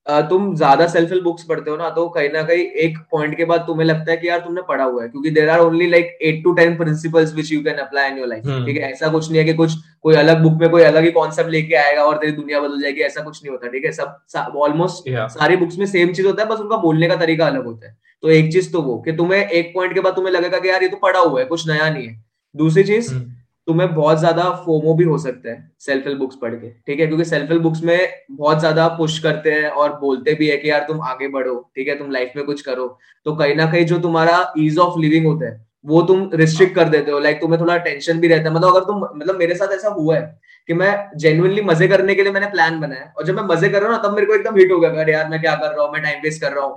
तुम 0.06 0.54
ज़्यादा 0.56 0.86
सेल्फ 0.88 1.10
हेल्प 1.10 1.24
बुक्स 1.24 1.44
पढ़ते 1.48 1.70
हो 1.70 1.76
ना 1.76 1.88
तो 1.90 2.08
कहीं 2.08 2.28
ना 2.30 2.42
कहीं 2.42 2.62
एक 2.84 2.96
पॉइंट 3.12 3.36
के 3.36 3.44
बाद 3.44 3.60
तुम्हें 3.66 3.86
लगता 3.86 4.10
है 4.10 4.16
कि 4.16 4.28
यार 4.28 4.38
तुमने 4.38 4.62
पढ़ा 4.68 4.84
हुआ 4.84 5.02
है 5.02 5.08
क्योंकि 5.08 5.30
there 5.30 5.48
are 5.48 5.60
only 5.60 5.86
like 5.90 6.18
eight 6.22 6.42
to 6.44 6.52
ten 6.52 6.76
principles 6.76 7.34
which 7.34 7.52
you 7.52 7.62
can 7.64 7.76
apply 7.78 8.10
in 8.10 8.18
your 8.18 8.28
life 8.28 8.44
ठीक 8.66 8.76
है? 8.76 8.90
ऐसा 8.90 9.08
कुछ 9.08 9.28
नहीं 9.30 9.38
है 9.38 9.44
कि 9.44 9.54
कुछ 9.54 9.74
कोई 10.02 10.14
अलग 10.16 10.42
बुक 10.42 10.60
में 10.60 10.68
कोई 10.70 10.82
अलग 10.82 11.04
ही 11.04 11.10
कॉन्सेप्ट 11.10 11.50
लेके 11.50 11.74
आएगा 11.76 12.04
और 12.04 12.16
तेरी 12.18 12.32
दुनिया 12.32 12.60
बदल 12.60 12.80
जाएगी 12.82 13.00
ऐसा 13.02 13.22
कुछ 13.22 13.42
नहीं 13.42 13.50
होता 13.50 13.68
ठीक 13.68 13.84
है? 13.84 13.92
सब 13.92 14.56
ऑलमोस्ट 14.56 15.08
सारी 15.30 15.56
बुक्स 15.56 15.78
में 15.78 15.86
सेम 15.86 16.12
चीज़ 16.12 16.26
होता 16.26 16.42
है 16.42 16.48
बस 16.48 16.60
उनका 16.60 16.76
बोलने 16.78 17.08
का 17.08 17.16
तरीका 17.16 17.46
अलग 17.46 17.64
होता 17.64 17.86
है। 17.86 17.96
तो 18.22 18.30
एक 18.30 18.52
चीज़ 18.52 18.72
तो 18.72 18.82
वो 18.82 18.98
कि 19.04 19.12
तुम्हें 19.12 19.38
एक 19.40 19.72
पॉइंट 19.74 19.94
के 19.94 20.00
बाद 20.00 20.14
तुम्हें 20.14 20.32
लगेगा 20.32 20.58
कि 20.58 20.68
यार 20.68 20.82
ये 20.82 20.88
तो 20.88 20.96
पढ़ा 21.02 21.20
हुआ 21.20 21.40
है 21.40 21.46
कुछ 21.46 21.68
नया 21.68 21.88
नहीं 21.90 22.06
है। 22.06 22.22
दूसरी 22.54 22.84
चीज़ 22.84 23.12
हम्म। 23.14 23.30
तुम्हें 23.68 23.94
बहुत 23.94 24.18
ज़्यादा 24.18 24.42
फोमो 24.64 24.94
भी 24.94 25.04
हो 25.04 25.16
सकता 25.18 25.50
है 25.50 25.70
सेल्फ 25.80 26.06
हेल्प 26.06 26.18
बुक्स 26.18 26.36
पढ़ 26.36 26.54
के 26.54 26.68
ठीक 26.68 27.00
है? 27.00 27.06
क्योंकि 27.06 27.24
सेल्फ 27.24 27.50
हेल्प 27.50 27.62
बुक्स 27.62 27.82
में 27.82 27.98
बहुत 28.32 28.58
ज़्यादा 28.60 28.86
पुश 28.98 29.18
करते 29.18 29.52
हैं 29.52 29.68
और 29.70 29.98
बोलते 30.00 30.34
भी 30.34 30.48
है 30.48 30.56
कि 30.56 30.70
यार 30.70 30.84
तुम 30.88 31.00
आगे 31.04 31.28
बढ़ो 31.30 31.54
ठीक 31.76 31.88
है? 31.88 31.98
तुम 31.98 32.10
लाइफ 32.10 32.32
में 32.36 32.44
कुछ 32.44 32.62
करो। 32.62 32.86
तो 33.26 33.34
कहीं 33.36 33.54
ना 33.56 33.66
कहीं 33.72 33.84
जो 33.86 33.98
तुम्हारा 34.00 34.52
ईज 34.58 34.78
ऑफ़ 34.78 34.98
लिविंग 35.00 35.26
होता 35.26 35.46
है 35.46 35.60
वो 35.84 36.00
तुम 36.02 36.30
रिस्ट्रिक्ट 36.34 36.74
कर 36.74 36.88
देते 36.88 37.10
हो। 37.10 37.18
लाइक 37.20 37.40
तुम्हें 37.40 37.60
थोड़ा 37.60 37.76
टेंशन 37.78 38.18
भी 38.20 38.28
रहता 38.28 38.48
है। 38.48 38.54
मतलब 38.54 38.68
अगर 38.68 38.84
तुम 38.84 39.00
मतलब 39.16 39.36
मेरे 39.38 39.54
साथ 39.54 39.72
ऐसा 39.74 39.88
हुआ 39.90 40.16
है 40.16 40.40
कि 40.68 40.74
मैं 40.74 40.90
जेनुअनली 41.18 41.62
मज़े 41.62 41.88
करने 41.88 42.14
के 42.14 42.22
लिए 42.22 42.32
मैंने 42.32 42.46
प्लान 42.48 42.80
बनाया 42.80 43.12
और 43.18 43.24
जब 43.26 43.36
मैं 43.36 43.42
मज़े 43.46 43.68
कर 43.68 43.80
रहा 43.82 43.90
हूँ 43.90 43.96
ना 43.96 44.02
तब 44.02 44.14
मेरे 44.14 44.26
को 44.26 44.34
एकदम 44.34 44.56
हिट 44.58 44.72
हो 44.72 44.78
गया 44.80 45.06
यार 45.08 45.28
मैं 45.28 45.40
क्या 45.40 45.54
कर 45.54 45.74
रहा 45.74 45.84
हूँ? 45.84 45.92
मैं 45.92 46.02
टाइम 46.02 46.20
वेस्ट 46.22 46.40
कर 46.40 46.52
रहा 46.52 46.64
हूँ। 46.64 46.74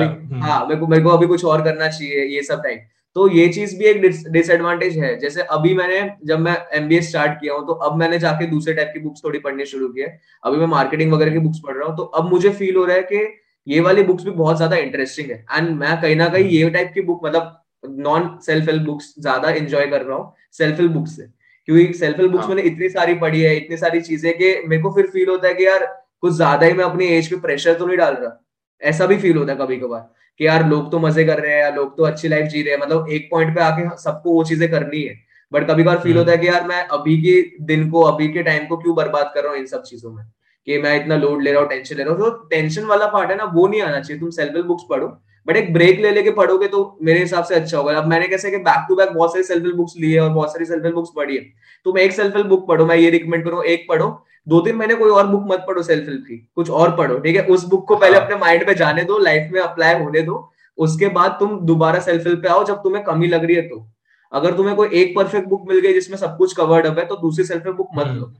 है। 0.00 0.08
हम्म। 0.08 0.42
हाँ 0.42 0.66
मेरे 0.66 0.80
को 0.80 0.86
मेरे 0.86 1.02
को 1.02 1.10
अभी 1.10 1.26
कुछ 1.26 1.44
और 1.44 1.62
करना 1.64 1.88
चाहिए 1.88 2.24
ये 2.34 2.42
सब 2.42 2.62
टाइम 2.62 2.78
तो 3.16 3.26
ये 3.30 3.46
चीज़ 3.48 3.76
भी 3.78 3.84
एक 3.84 4.00
डिसएडवांटेज 4.32 4.96
है। 4.98 5.16
जैसे 5.18 5.42
अभी 5.52 5.74
मैंने 5.74 6.00
जब 6.26 6.38
मैं 6.40 6.56
एमबीए 6.74 7.00
स्टार्ट 7.02 7.32
किया 7.40 7.54
हूँ 7.54 7.66
तो 7.66 7.72
अब 7.72 7.96
मैंने 7.96 8.18
जाके 8.18 8.46
दूसरे 8.46 8.74
टाइप 8.74 8.90
की 8.94 9.00
बुक्स 9.00 9.24
थोड़ी 9.24 9.38
पढ़नी 9.40 9.64
शुरू 9.66 9.88
की 9.88 10.00
है। 10.00 10.18
अभी 10.44 10.58
मैं 10.58 10.66
मार्केटिंग 10.68 11.12
वगैरह 11.12 11.32
की 11.32 11.38
बुक्स 11.38 11.60
पढ़ 11.64 11.76
रहा 11.76 11.88
हूँ 11.88 11.96
तो 11.96 12.02
अब 12.02 12.30
मुझे 12.30 12.50
फील 12.52 12.76
हो 12.76 12.84
रहा 12.84 12.96
है 12.96 13.02
कि 13.02 13.26
ये 13.66 13.80
वाली 13.80 14.02
बुक्स 14.02 14.24
भी 14.24 14.30
बहुत 14.32 14.56
ज़्यादा 14.56 14.76
इंटरेस्टिंग 14.78 15.30
है। 15.30 15.44
एंड 15.52 15.70
मैं 15.70 16.00
कहीं 16.00 16.16
ना 16.16 16.28
कहीं 16.28 16.48
ये 16.50 16.70
टाइप 16.70 16.90
की 16.94 17.00
बुक 17.02 17.24
मतलब 17.26 17.60
नॉन 18.00 18.28
सेल्फ 18.42 18.68
हेल्प 18.68 18.82
बुक्स 18.82 19.14
ज़्यादा 19.18 19.50
इंजॉय 19.52 19.86
कर 19.86 20.02
रहा 20.02 20.16
हूँ 20.16 20.32
सेल्फ 20.52 20.80
हेल्प 20.80 20.92
बुक्स 20.92 21.16
से। 21.16 21.26
क्योंकि 21.68 21.92
सेल्फ 21.94 22.18
हेल्प 22.18 22.32
बुक्स 22.32 22.48
मैंने 22.48 22.62
इतनी 22.62 22.88
सारी 22.90 23.14
पढ़ी 23.16 23.40
है 23.40 23.56
इतनी 23.56 23.76
सारी 23.76 24.00
चीज़ें 24.02 24.32
कि 24.34 24.54
मेरे 24.66 24.82
को 24.82 24.90
फिर 24.94 25.06
फील 25.06 25.28
होता 25.28 25.48
है 25.48 25.54
कि 25.54 25.66
यार 25.66 25.84
कुछ 26.22 26.32
ज़्यादा 26.32 26.66
ही 26.66 26.72
मैं 26.72 26.84
अपनी 26.84 27.06
एज 27.08 27.30
पे 27.30 27.36
प्रेशर 27.40 27.74
तो 27.74 27.86
नहीं 27.86 27.96
डाल 27.96 28.14
रहा। 28.14 28.40
ऐसा 28.82 29.06
भी 29.06 29.16
फील 29.18 29.36
होता 29.36 29.52
है 29.52 29.58
कभी 29.58 29.76
कभार 29.76 30.00
कि 30.40 30.46
यार 30.46 30.66
लोग 30.68 30.90
तो 30.92 30.98
मज़े 30.98 31.24
कर 31.24 31.40
रहे 31.40 31.52
हैं 31.52 31.62
या 31.62 31.70
लोग 31.70 31.96
तो 31.96 32.02
अच्छी 32.02 32.28
लाइफ 32.28 32.46
जी 32.46 32.62
रहे 32.62 32.74
हैं। 32.74 32.80
मतलब 32.80 33.08
एक 33.10 33.28
पॉइंट 33.30 33.54
पे 33.54 33.60
आके 33.60 33.88
सबको 34.02 34.32
वो 34.32 34.44
चीज़ें 34.44 34.70
करनी 34.70 35.02
है। 35.02 35.14
बट 35.52 35.68
कभी 35.70 35.82
कभार 35.84 35.98
फील 35.98 36.12
हम्म। 36.12 36.18
होता 36.18 36.32
है 36.32 36.38
कि 36.38 36.48
यार 36.48 36.66
मैं 36.66 36.82
अभी 36.88 37.16
के 37.16 37.40
दिन 37.64 37.90
को 37.90 38.00
अभी 38.02 38.28
के 38.28 38.42
टाइम 38.42 38.66
को 38.66 38.76
क्यों 38.76 38.94
बर्बाद 38.96 39.30
कर 39.34 39.42
रहा 39.42 39.52
हूँ 39.52 39.58
इन 39.58 39.66
सब 39.66 39.82
चीज़ों 39.82 40.12
में? 40.12 40.24
कि 40.66 40.78
मैं 40.78 40.96
इतना 41.00 41.16
लोड 41.16 41.42
ले 41.42 41.52
रहा 41.52 41.60
हूँ 41.60 41.68
टेंशन 41.68 41.96
ले 41.96 42.02
रहा 42.04 42.12
हूँ। 42.14 42.20
तो 42.20 42.30
टेंशन 42.50 42.84
वाला 42.84 43.06
पार्ट 43.06 43.30
है 43.30 43.36
ना 43.36 43.44
वो 43.44 43.66
नहीं 43.68 43.82
आना 43.82 44.00
चाहिए। 44.00 44.20
तुम 44.20 44.30
सेल्फ 44.30 44.52
हेल्प 44.54 44.66
बुक्स 44.66 44.84
पढ़ो। 44.90 45.06
बट 45.46 45.56
एक 45.56 45.72
ब्रेक 45.72 46.00
ले 46.00 46.10
लेके 46.10 46.30
पढ़ोगे 46.30 46.68
तो 46.68 46.98
मेरे 47.02 47.20
हिसाब 47.20 47.44
से 47.44 47.54
अच्छा 47.54 47.78
होगा। 47.78 47.92
अब 47.92 48.06
मैंने 48.06 48.28
कैसे 48.28 48.50
कि 48.50 48.56
बैक 48.56 48.86
टू 48.88 48.96
बैक 48.96 49.08
बहुत 49.08 49.32
सारी 49.32 49.44
सेल्फ 49.44 49.62
हेल्प 49.62 49.76
बुक्स 49.76 49.92
ली 49.98 50.12
है 50.12 50.20
और 50.20 50.30
बहुत 50.30 50.52
सारी 50.52 50.64
सेल्फ 50.64 50.84
हेल्प 50.84 50.94
बुक्स 50.94 51.10
पढ़ी 51.16 51.36
है। 51.36 51.42
तुम 51.86 51.98
एक 51.98 52.12
सेल्फ 52.12 52.36
हेल्प 52.36 52.46
बुक 52.46 52.66
पढ़ो 52.68 52.86
मैं 52.86 52.96
ये 52.96 53.10
रिकमेंड 53.10 53.44
करूँ 53.44 53.62
एक 53.64 53.86
पढ़ो। 53.88 54.08
दो 54.46 54.60
तीन 54.60 54.76
महीने 54.76 54.94
कोई 54.94 55.10
और 55.10 55.26
बुक 55.26 55.44
मत 55.46 55.64
पढ़ो 55.68 55.82
सेल्फ 55.82 56.08
हेल्प 56.08 56.24
की 56.28 56.36
कुछ 56.56 56.70
और 56.70 56.96
पढ़ो 56.96 57.18
ठीक 57.18 57.36
है? 57.36 57.46
उस 57.46 57.64
बुक 57.64 57.86
को 57.88 57.96
पहले 57.96 58.16
हाँ। 58.16 58.24
अपने 58.24 58.36
माइंड 58.36 58.66
में 58.68 58.74
जाने 58.74 59.04
दो 59.04 59.18
लाइफ 59.18 59.50
में 59.52 59.60
अप्लाई 59.60 59.98
होने 60.00 60.22
दो 60.22 60.50
उसके 60.78 61.08
बाद 61.08 61.36
तुम 61.40 61.58
दोबारा 61.66 61.98
सेल्फ 62.00 62.26
हेल्प 62.26 62.42
पे 62.42 62.48
आओ 62.48 62.64
जब 62.64 62.82
तुम्हें 62.82 63.04
कमी 63.04 63.26
लग 63.26 63.44
रही 63.44 63.56
है 63.56 63.62
तो। 63.62 63.86
अगर 64.32 64.56
तुम्हें 64.56 64.74
कोई 64.76 64.88
एक 64.94 65.14
परफेक्ट 65.16 65.48
बुक 65.48 65.68
मिल 65.68 65.80
गई 65.80 65.92
जिसमें 65.92 66.16
सब 66.16 66.36
कुछ 66.36 66.54
कवर्ड 66.56 66.86
अप 66.86 66.98
है 66.98 67.04
तो 67.04 67.16
दूसरी 67.16 67.44
सेल्फ 67.44 67.66
हेल्प 67.66 67.76
बुक 67.76 67.88
मत 67.96 68.06
हम्म। 68.06 68.20
लो। 68.20 68.32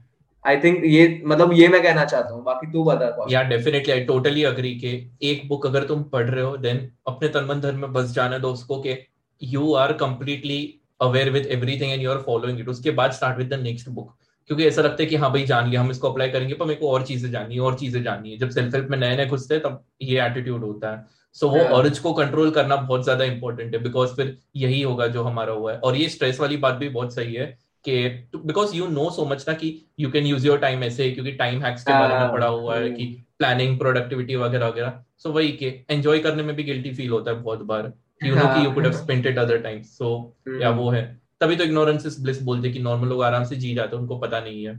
आई 0.45 0.57
थिंक 0.57 0.81
ये 0.85 1.21
मतलब 1.25 1.53
ये 1.53 1.67
मैं 1.67 1.81
कहना 1.83 2.03
चाहता 2.05 2.33
हूँ 2.33 2.43
बाकी 2.43 2.71
तू 2.71 2.83
बता 2.83 3.25
या 3.31 3.41
डेफिनेटली 3.43 3.93
आई 3.93 3.99
टोटली 4.05 4.43
अग्री 4.43 4.73
के 4.75 4.91
एक 5.29 5.47
बुक 5.49 5.65
अगर 5.65 5.83
तुम 5.83 6.03
पढ़ 6.03 6.29
रहे 6.29 6.43
हो 6.43 6.57
देन 6.57 6.89
अपने 7.07 7.29
तन 7.29 7.45
मन 7.49 7.61
धर्म 7.61 7.79
में 7.79 7.93
बस 7.93 8.11
जाने 8.11 8.39
दो 8.39 8.51
उसको 8.51 8.81
के 8.81 8.97
you 9.41 9.73
are 9.75 9.93
completely 9.93 10.59
aware 11.01 11.29
with 11.29 11.45
everything 11.51 11.91
and 11.91 12.01
you 12.01 12.11
are 12.11 12.17
following 12.17 12.59
it 12.59 12.69
उसके 12.69 12.91
बाद 12.91 13.11
start 13.11 13.37
with 13.37 13.53
the 13.53 13.59
next 13.59 13.89
book 13.89 14.13
क्योंकि 14.49 14.65
ऐसा 14.65 14.81
लगता 14.81 15.03
है 15.03 15.05
कि 15.05 15.15
हाँ 15.15 15.31
भाई 15.31 15.43
जान 15.45 15.69
लिया 15.69 15.81
हम 15.81 15.91
इसको 15.91 16.09
अप्लाई 16.11 16.29
करेंगे 16.29 16.53
पर 16.53 16.65
मेरे 16.65 16.79
को 16.79 16.91
और 16.91 17.03
चीज़ें 17.03 17.29
जाननी 17.31 17.55
है 17.55 17.61
और 17.61 17.77
चीज़ें 17.79 18.01
जाननी 18.03 18.31
है। 18.31 18.37
जब 18.37 18.49
सेल्फ 18.49 18.75
हेल्प 18.75 18.89
में 18.89 18.97
नए 18.97 19.15
नए 19.17 19.25
घुसते 19.25 19.55
हैं 19.55 19.63
तब 19.63 19.83
ये 20.01 20.21
एटीट्यूड 20.25 20.63
होता 20.63 20.91
है। 20.91 21.05
सो 21.35 21.47
so, 21.47 21.53
वो 21.53 21.75
अर्ज़ 21.77 22.01
को 22.01 22.13
कंट्रोल 22.13 22.51
करना 22.51 22.75
बहुत 22.75 23.03
ज़्यादा 23.03 23.23
इंपॉर्टेंट 23.23 23.73
है 23.75 23.81
बिकॉज़ 23.83 24.15
फिर 24.15 24.37
यही 24.55 24.81
होगा 24.81 25.07
जो 25.07 25.23
हमारा 25.23 25.53
हुआ 25.53 25.71
है। 25.73 25.79
और 25.79 25.95
ये 25.95 26.09
स्ट्रेस 26.09 26.39
वाली 26.39 26.57
बात 26.57 26.75
भी 26.75 26.89
बहुत 26.89 27.13
सही 27.15 27.33
है 27.33 27.45
कि 27.85 28.07
because 28.35 28.75
you 28.75 28.87
know 28.87 29.09
so 29.09 29.25
much 29.25 29.45
ना 29.47 29.53
कि 29.53 29.73
you 29.99 30.09
can 30.11 30.25
use 30.25 30.47
your 30.47 30.57
time 30.57 30.83
ऐसे 30.83 31.09
क्योंकि 31.11 31.31
टाइम 31.31 31.61
हैक्स 31.63 31.83
के 31.83 31.93
बारे 31.93 32.13
में 32.13 32.19
हाँ, 32.19 32.31
पढ़ा 32.31 32.47
हुआ 32.47 32.77
है 32.77 32.89
कि 32.89 33.05
प्लानिंग 33.39 33.77
प्रोडक्टिविटी 33.79 34.35
वगैरह 34.35 34.67
वगैरह। 34.67 35.03
सो 35.17 35.31
वही 35.31 35.51
के 35.51 35.73
एंजॉय 35.91 36.19
करने 36.19 36.43
में 36.43 36.55
भी 36.55 36.63
गिल्टी 36.63 36.93
फील 36.93 37.09
होता 37.09 37.31
है 37.31 37.41
बहुत 37.41 37.61
बार। 37.63 37.91
यू 38.21 38.35
नो 38.35 38.47
कि 38.47 38.65
you 38.65 38.71
could 38.71 38.83
have 38.83 38.93
spent 38.93 39.25
it 39.25 39.37
other 39.37 39.57
times 39.57 39.97
so 39.97 40.35
या 40.61 40.69
वो 40.69 40.89
है। 40.89 41.03
तभी 41.41 41.55
तो 41.55 41.63
इग्नोरेंस 41.63 42.05
इज़ 42.05 42.21
ब्लिस 42.23 42.41
बोलते 42.41 42.69
कि 42.69 42.79
नॉर्मल 42.79 43.07
लोग 43.07 43.23
आराम 43.23 43.43
से 43.43 43.55
जी 43.55 43.73
जाते 43.75 43.95
हैं 43.95 44.01
उनको 44.01 44.17
पता 44.17 44.39
नहीं 44.39 44.63
है। 44.65 44.73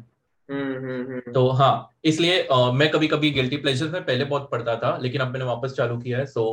हम्म, 0.49 0.75
हम्म, 0.75 1.03
हम्म। 1.03 1.33
तो 1.33 1.49
हाँ 1.51 1.91
इसलिए 2.05 2.47
मैं 2.75 2.91
कभी 2.91 3.09
कभी 3.09 3.31
गिल्टी 3.31 3.57
प्लेजर 3.57 3.89
में 3.89 4.05
पहले 4.05 4.25
बहुत 4.25 4.49
पढ़ता 4.51 4.77
था 4.77 4.97
लेकिन 4.97 5.21
अब 5.21 5.33
मैंने 5.33 5.45
वापस 5.45 5.73
चालू 5.73 5.99
किया 5.99 6.19
है 6.19 6.27
so 6.27 6.45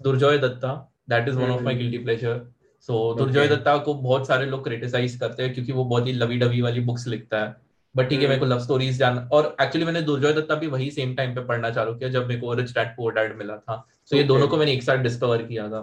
Durjoy 0.00 0.38
Datta 0.38 0.72
that 1.10 1.28
is 1.28 1.36
one 1.36 1.50
of 1.50 1.62
my 1.62 1.74
guilty 1.74 1.98
pleasure 1.98 2.40
so 2.88 3.14
Durjoy 3.14 3.48
Datta 3.48 3.76
को 3.78 3.94
बहुत 3.94 4.26
सारे 4.26 4.46
लोग 4.46 4.64
क्रिटिसाइज 4.64 5.16
करते 5.16 5.42
हैं 5.42 5.54
क्योंकि 5.54 5.72
वो 5.72 5.84
बहुत 5.84 6.06
ही 6.06 6.12
लवी 6.12 6.36
डवी 6.38 6.60
वाली 6.60 6.80
बुक्स 6.80 7.06
लिखता 7.06 7.38
है। 7.38 7.54
बट 7.94 8.08
ठीक 8.08 8.20
है 8.22 8.28
मेरे 8.28 8.40
को 8.40 8.46
लव 8.46 8.58
स्टोरीज 8.58 8.98
जानना 8.98 9.28
और 9.32 9.56
एक्चुअली 9.60 9.86
मैंने 9.86 10.00
दुर्जोय 10.02 10.32
दत्ता 10.32 10.54
भी 10.54 10.66
वही 10.66 10.90
सेम 10.90 11.14
टाइम 11.14 11.34
पे 11.34 11.44
पढ़ना 11.44 11.70
चालू 11.70 11.94
किया 11.94 12.08
जब 12.10 12.26
मेरे 12.28 12.40
को 12.40 12.54
रिच 12.54 12.70
डैड 12.70 12.88
पुअर 12.96 13.14
डैड 13.14 13.36
मिला 13.38 13.56
था। 13.56 13.76
सो 14.04 14.14
so 14.14 14.20
ये 14.20 14.26
दोनों 14.28 14.48
को 14.48 14.56
मैंने 14.56 14.72
एक 14.72 14.82
साथ 14.82 14.96
डिस्कवर 14.96 15.42
किया 15.42 15.68
था। 15.68 15.80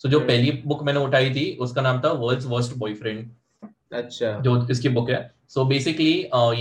सो 0.00 0.08
so 0.08 0.12
जो 0.12 0.20
पहली 0.20 0.50
बुक 0.66 0.82
मैंने 0.82 1.00
उठाई 1.00 1.30
थी 1.30 1.46
उसका 1.60 1.82
नाम 1.82 2.00
था 2.00 2.12
वर्ल्ड्स 2.20 2.46
वर्स्ट 2.46 2.76
बॉयफ्रेंड 2.78 3.24
अच्छा। 3.94 4.32
जो 4.40 4.66
इसकी 4.70 4.88
बुक 4.90 5.10
है। 5.10 5.20
सो 5.48 5.60
so 5.60 5.68
बेसिकली 5.68 6.12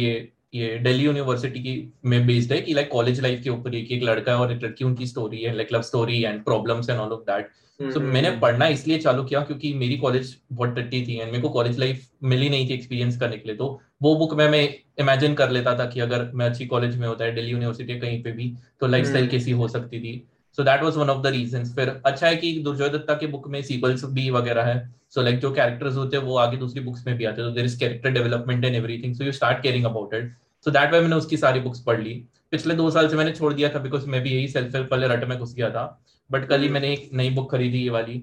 ये 0.04 0.32
ये 0.56 0.78
दिल्ली 0.80 1.04
यूनिवर्सिटी 1.06 1.60
की 1.60 1.72
में 2.06 2.26
बेस्ड 2.28 2.52
है 2.54 2.60
कि 2.62 2.74
लाइक 2.74 2.90
कॉलेज 2.92 3.20
लाइफ 3.22 3.42
के 3.44 3.50
ऊपर 3.50 3.76
एक 3.76 3.92
एक 3.92 4.04
लड़का 4.04 4.32
है 4.32 4.38
और 4.38 4.52
एक 4.52 4.64
लड़की 4.64 4.86
उनकी 4.86 5.06
स्टोरी 5.08 5.42
है 5.42 5.56
like 5.56 5.74
love 5.74 5.82
story 5.82 6.24
and 6.24 6.44
problems 6.44 6.90
and 6.90 7.00
all 7.00 7.12
of 7.12 7.22
that 7.22 7.50
so 7.80 8.00
मैंने 8.00 8.28
हम्म। 8.28 8.40
पढ़ना 8.40 8.68
इसलिए 8.68 8.98
चालू 8.98 9.24
किया 9.24 9.40
क्योंकि 9.42 9.74
मेरी 9.74 9.98
कॉलेज 9.98 10.36
बहुत 10.52 10.76
टट्टी 10.76 11.02
थी 11.08 11.18
एंड 11.18 11.32
मेरे 11.32 11.42
को 11.42 11.50
कॉलेज 11.50 11.80
लाइफ 11.80 12.08
मिली 12.24 12.50
नहीं 12.50 12.70
थी 12.70 12.74
एक्सपीरियंस 12.74 13.18
करने 13.20 13.38
के 13.38 13.50
लिए। 13.50 13.58
तो 13.58 13.68
वो 14.02 14.16
बुक 14.16 14.34
में 14.34 14.48
मैं 14.50 14.64
इमेजिन 15.00 15.34
कर 15.34 15.50
लेता 15.50 15.78
था 15.80 15.86
कि 15.86 16.00
अगर 16.00 16.30
मैं 16.34 16.46
अच्छी 16.46 16.66
कॉलेज 16.66 16.96
में 16.98 17.08
होता 17.08 17.26
है 17.26 17.36
दिल्ली 17.36 17.52
यूनिवर्सिटी 17.52 18.00
कहीं 18.00 18.22
पे 18.24 18.32
भी 18.32 18.54
तो 18.80 18.88
लाइफ 18.88 19.06
स्टाइल 19.06 19.24
हम्म। 19.24 19.32
कैसी 19.32 19.52
हो 19.52 19.68
सकती 19.68 20.00
थी। 20.00 20.16
So 20.58 20.64
that 20.64 20.84
was 20.84 20.98
one 20.98 21.10
of 21.10 21.22
the 21.24 21.28
reasons 21.34 21.76
फिर 21.76 21.90
अच्छा 22.06 22.28
है 22.28 22.36
कि 22.36 22.54
दुर्जोय 22.64 22.90
दत्ता 22.90 23.14
के 23.16 23.28
बुक 23.28 23.48
में 23.50 23.62
सीक्वल्स 23.64 24.06
भी 24.08 24.30
वगैरह 24.32 24.64
है। 24.64 24.78
सो 25.10 25.22
लाइक 25.22 25.40
जो 25.40 25.52
कैरेक्टर्स 25.54 25.96
होते 25.96 26.18
हैं 26.18 26.24
वो 26.24 26.38
आगे 26.38 26.58
दूसरी 26.58 26.82
बुक्स 26.82 27.06
में 27.08 27.16
भी 27.18 27.26
आते 27.26 27.42
हैं। 27.42 27.50
तो 27.50 27.56
there 27.56 27.66
is 27.66 27.80
character 27.80 28.12
development 28.12 28.66
and 28.66 28.76
everything 28.76 29.16
so 29.16 29.24
you 29.24 29.32
start 29.32 29.62
caring 29.64 29.86
about 29.86 30.14
it 30.14 30.32
so 30.66 30.72
that 30.72 30.94
way 30.94 31.00
मैंने 31.00 31.16
उसकी 31.16 31.38
सारी 31.38 31.60
बुक्स 31.60 31.80
पढ़ 31.84 32.02
ली। 32.02 32.14
पिछले 32.52 32.74
दो 32.76 32.90
साल 32.92 33.08
से 33.10 33.16
मैंने 33.16 33.32
छोड़ 33.34 33.54
दिया 33.54 33.70
था 33.70 33.80
बिकॉज़ 33.80 34.08
मैं 34.10 34.22
भी 34.24 34.30
यही 34.32 34.48
सेल्फ 34.48 34.76
हेल्प 34.76 34.92
वाले 34.92 35.08
रट 35.08 35.24
में 35.30 35.38
घुस 35.38 35.54
गया 35.56 35.70
था। 35.70 35.86
बट 36.30 36.48
कल 36.50 36.62
ही 36.62 36.70
मैंने 36.70 36.92
एक 36.94 37.10
नई 37.14 37.30
बुक 37.30 37.52
खरीदी 37.52 37.80
ये 37.80 37.90
वाली। 37.90 38.22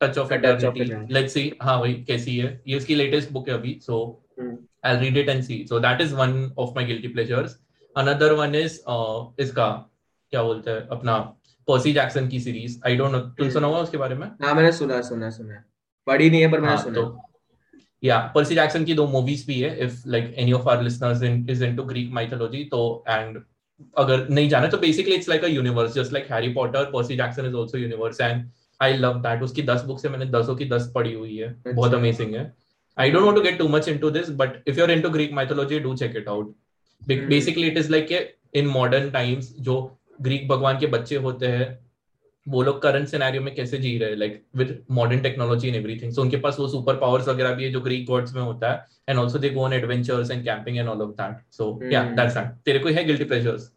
Touch 0.00 0.18
of 0.18 0.32
eternity 0.34 0.84
let's 1.14 1.34
see 1.34 1.52
हाँ 1.62 1.76
वही 1.80 1.94
कैसी 2.04 2.36
है। 2.38 2.60
ये 2.68 2.76
उसकी 2.76 2.94
लेटेस्ट 2.94 3.32
बुक 3.32 3.48
है 3.48 3.54
अभी। 3.54 3.78
So 3.82 3.98
I 4.86 4.96
read 4.98 5.16
it 5.16 5.28
and 5.28 5.42
see 5.42 5.64
so 5.68 5.80
that 5.80 6.00
is 6.00 6.14
one 6.14 6.32
of 6.58 6.70
my 6.76 6.84
guilty 6.84 7.08
pleasures 7.08 7.58
another 7.96 8.32
one 8.32 8.54
is 8.54 8.78
इसका। 9.42 9.68
क्या 10.34 10.42
बोलते 10.42 10.70
हैं 10.70 10.86
अपना 10.92 11.18
पर्सी 11.68 11.92
जैक्सन 11.92 12.28
की 12.28 12.40
सीरीज़ 12.40 12.78
आई 12.86 12.96
डोंट 12.96 13.12
नो 13.12 13.18
तुम 13.38 13.50
सुना 13.50 13.66
हुआ 13.66 13.78
उसके 13.80 13.96
बारे 13.98 14.14
में? 14.14 14.26
हाँ 14.42 14.54
मैंने 14.54 14.72
सुना 14.72 15.00
सुना 15.02 15.30
सुना। 15.30 15.62
पढ़ी 16.06 16.30
नहीं 16.30 16.40
है 16.42 16.50
पर 16.52 16.60
मैंने 16.60 16.74
हाँ, 16.74 16.82
सुना 16.82 16.94
तो 16.94 17.20
या 18.02 18.18
पर्सी 18.34 18.54
जैक्सन 18.54 18.84
की 18.84 18.94
दो 18.94 19.06
मूवीज़ 19.08 19.46
भी 19.46 19.58
है 19.60 19.76
if 19.84 20.02
like 20.08 20.34
any 20.38 20.52
of 20.52 20.68
our 20.68 20.82
listeners 20.82 21.22
in 21.22 21.46
is 21.50 21.64
into 21.64 21.82
Greek 21.84 22.10
mythology 22.12 22.64
तो 22.72 22.80
एंड 23.08 23.40
अगर 23.98 24.28
नहीं 24.28 24.48
जाना 24.48 24.66
तो 24.68 24.78
basically 24.78 25.14
it's 25.14 25.28
like 25.28 25.44
a 25.44 25.48
universe 25.48 25.94
just 25.94 26.12
like 26.12 26.26
Harry 26.32 26.52
Potter 26.54 26.84
Percy 26.90 27.16
Jackson 27.16 27.46
is 27.46 27.56
also 27.56 27.78
universe 27.78 28.20
and 28.20 28.44
I 28.80 28.96
love 28.98 29.20
that 29.22 29.42
उसकी 29.42 29.62
10 29.62 29.84
books 29.86 30.04
है 30.04 30.10
मैंने 30.10 30.26
दसों 30.30 30.54
की 30.56 30.68
10 30.68 30.90
पढ़ी 30.94 31.12
हुई 31.14 31.36
है। 31.36 31.48
अच्छा। 31.48 31.72
बहुत 31.72 31.94
अमेजिंग 31.94 32.34
है। 32.34 32.44
I 32.98 33.10
don't 33.10 33.24
want 33.24 33.36
to 33.36 33.42
get 33.42 33.58
too 33.58 33.68
much 33.68 33.88
into 33.88 34.10
this 34.10 34.30
but 34.36 34.62
if 34.68 34.78
you 34.78 34.84
are 34.84 34.90
into 34.90 35.10
Greek 35.10 35.32
mythology 35.32 35.78
do 35.80 35.94
check 35.96 36.16
it 36.16 36.28
out 36.28 36.54
basically 37.02 37.66
it 37.66 37.78
is 37.78 37.90
like 37.90 38.12
in 38.54 38.66
modern 38.68 39.10
times 39.10 39.54
जो 39.60 39.76
ग्रीक 40.22 40.48
भगवान 40.48 40.78
के 40.78 40.86
बच्चे 40.86 41.16
होते 41.16 41.46
हैं 41.46 41.66
वो 42.46 42.62
लोग 42.62 42.82
करंट 42.82 43.08
सिनेरियो 43.08 43.42
में 43.42 43.54
कैसे 43.54 43.78
जी 43.78 43.96
रहे 43.98 44.10
हैं? 44.10 44.16
Like 44.16 44.42
with 44.56 44.84
modern 44.90 45.20
technology 45.20 45.68
and 45.68 45.76
everything 45.76 46.12
so 46.12 46.22
उनके 46.22 46.36
पास 46.36 46.58
वो 46.60 46.68
सुपर 46.68 46.96
पावर्स 46.96 47.28
वगैरह 47.28 47.54
भी 47.54 47.64
है 47.64 47.70
जो 47.70 47.80
ग्रीक 47.80 48.06
गॉड्स 48.06 48.34
में 48.34 48.42
होता 48.42 48.72
है 48.72 48.86
and 49.08 49.18
also 49.18 49.38
they 49.38 49.50
go 49.50 49.64
on 49.64 49.72
adventures 49.72 50.30
and 50.30 50.44
camping 50.44 50.78
and 50.78 50.88
all 50.88 51.02
of 51.02 51.10
that 51.10 51.36
so 51.52 51.80
yeah 51.92 52.02
that's 52.10 52.34
that 52.34 52.52
तेरे 52.64 52.78
को 52.78 52.88
है 52.88 53.04
गिल्टी 53.04 53.24
प्लेजर्स 53.24 53.70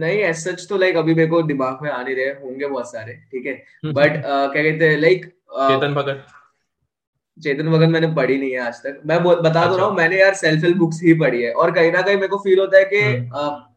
नहीं 0.00 0.18
एज 0.18 0.36
सच 0.36 0.66
तो 0.68 0.76
लाइक 0.76 0.96
अभी 0.96 1.14
मेरे 1.14 1.28
को 1.28 1.42
दिमाग 1.42 1.78
में 1.82 1.90
आ 1.90 2.02
नहीं 2.02 2.14
रहे 2.14 2.30
होंगे 2.40 2.66
बहुत 2.66 2.90
सारे 2.90 3.12
ठीक 3.12 3.46
है? 3.46 3.52
बट 3.84 4.16
uh, 4.16 4.52
क्या 4.52 4.62
कहते 4.62 4.88
हैं 4.88 4.98
लाइक 4.98 5.24
uh, 5.26 5.68
चेतन 5.68 5.94
भगत। 5.94 6.26
चेतन 7.42 7.68
भगत 7.68 7.88
मैंने 7.88 8.06
पढ़ी 8.14 8.36
नहीं 8.38 8.50
है 8.50 8.58
आज 8.58 8.74
तक। 8.74 9.00
मैं 9.06 9.22
बता 9.24 9.66
दो 9.66 9.76
रहा 9.76 9.86
हूँ 9.86 9.92
अच्छा। 9.92 10.02
मैंने 10.02 10.20
यार 10.20 10.34
सेल्फ 10.34 10.64
हेल्प 10.64 10.76
बुक्स 10.76 11.00
ही 11.02 11.14
पढ़ी 11.14 11.42
है 11.42 11.52
और 11.52 11.72
कहीं 11.72 11.92
ना 11.92 12.02
कहीं 12.02 12.16
मेरे 12.16 12.28
को 12.28 12.38
फील 12.38 12.58
होता 12.58 12.78
है 12.78 12.84
कि 12.84 13.00
हम्म। 13.00 13.38
uh, 13.38 13.67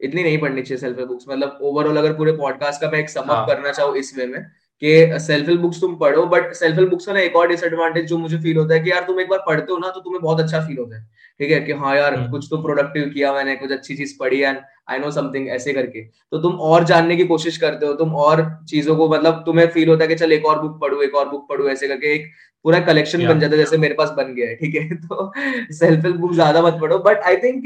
इतनी 0.00 0.22
नहीं 0.22 0.38
पढ़नी 0.38 0.62
चाहिए 0.62 0.80
सेल्फ 0.80 0.98
हेल्प 0.98 1.08
बुक्स 1.08 1.24
मतलब 1.28 1.58
ओवरऑल 1.62 1.96
अगर 1.96 2.12
पूरे 2.12 2.32
पॉडकास्ट 2.32 2.80
का 2.80 2.90
मैं 2.90 2.98
एक 2.98 3.10
समअप 3.10 3.30
हाँ. 3.30 3.46
करना 3.46 3.72
चाहूँ 3.72 3.96
इस 3.96 4.12
वे 4.18 4.26
में 4.26 4.40
कि 4.82 5.18
सेल्फ 5.20 5.48
हेल्प 5.48 5.60
बुक्स 5.60 5.80
तुम 5.80 5.94
पढ़ो 5.96 6.24
बट 6.26 6.52
सेल्फ 6.52 6.76
हेल्प 6.76 6.90
बुक्स 6.90 7.06
का 7.06 7.12
ना 7.12 7.20
एक 7.20 7.36
और 7.36 7.48
डिसएडवांटेज 7.48 8.06
जो 8.06 8.18
मुझे 8.18 8.38
फील 8.38 8.56
होता 8.56 8.74
है 8.74 8.80
कि 8.80 8.90
यार 8.90 9.04
तुम 9.04 9.20
एक 9.20 9.28
बार 9.28 9.38
पढ़ते 9.46 9.72
हो 9.72 9.78
ना 9.78 9.90
तो 9.90 10.00
तुम्हें 10.00 10.22
बहुत 10.22 10.40
अच्छा 10.40 10.60
फील 10.60 10.78
होता 10.78 10.96
है। 10.96 11.06
ठीक 11.40 11.50
है? 11.50 11.60
कि 11.60 11.72
हाँ 11.72 11.96
यार 11.96 12.14
हम्म। 12.14 12.30
कुछ 12.30 12.46
तो 12.50 12.56
प्रोडक्टिव 12.62 13.10
किया 13.14 13.32
मैंने 13.32 13.54
कुछ 13.56 13.72
अच्छी 13.72 13.96
चीज़ 13.96 14.14
पढ़ी 14.20 14.40
एंड 14.40 14.58
आई 14.90 14.98
नो 14.98 15.10
समथिंग 15.10 15.48
ऐसे 15.48 15.72
करके। 15.72 16.02
तो 16.04 16.38
तुम 16.38 16.52
और 16.60 16.84
जानने 16.84 17.16
की 17.16 17.24
कोशिश 17.24 17.56
करते 17.56 17.86
हो 17.86 17.92
तुम 17.94 18.14
और 18.16 18.42
चीज़ों 18.68 18.96
को 18.96 19.08
मतलब 19.08 19.42
तुम्हें 19.46 19.66
फील 19.68 19.88
होता 19.88 20.04
है 20.04 20.08
कि 20.08 20.14
चल 20.14 20.32
एक 20.32 20.46
और 20.46 20.60
बुक 20.62 20.80
पढ़ू 20.80 21.02
एक 21.02 21.14
और 21.14 21.28
बुक 21.28 21.48
पढ़ू 21.48 21.68
ऐसे 21.68 21.88
करके 21.88 22.14
एक 22.14 22.30
पूरा 22.64 22.80
कलेक्शन 22.80 23.26
बन 23.26 23.40
जाता 23.40 23.52
है 23.52 23.58
जैसे 23.58 23.78
मेरे 23.78 23.94
पास 23.94 24.10
बन 24.10 24.34
गया 24.34 24.48
है। 24.48 24.54
ठीक 24.54 24.74
है? 24.74 24.94
तो 25.06 25.32
सेल्फ 25.72 26.04
हेल्प 26.04 26.16
बुक 26.16 26.32
ज़्यादा 26.32 26.62
मत 26.62 26.78
पढ़ो 26.80 26.98
बट 26.98 27.18
आई 27.18 27.36
थिंक 27.36 27.62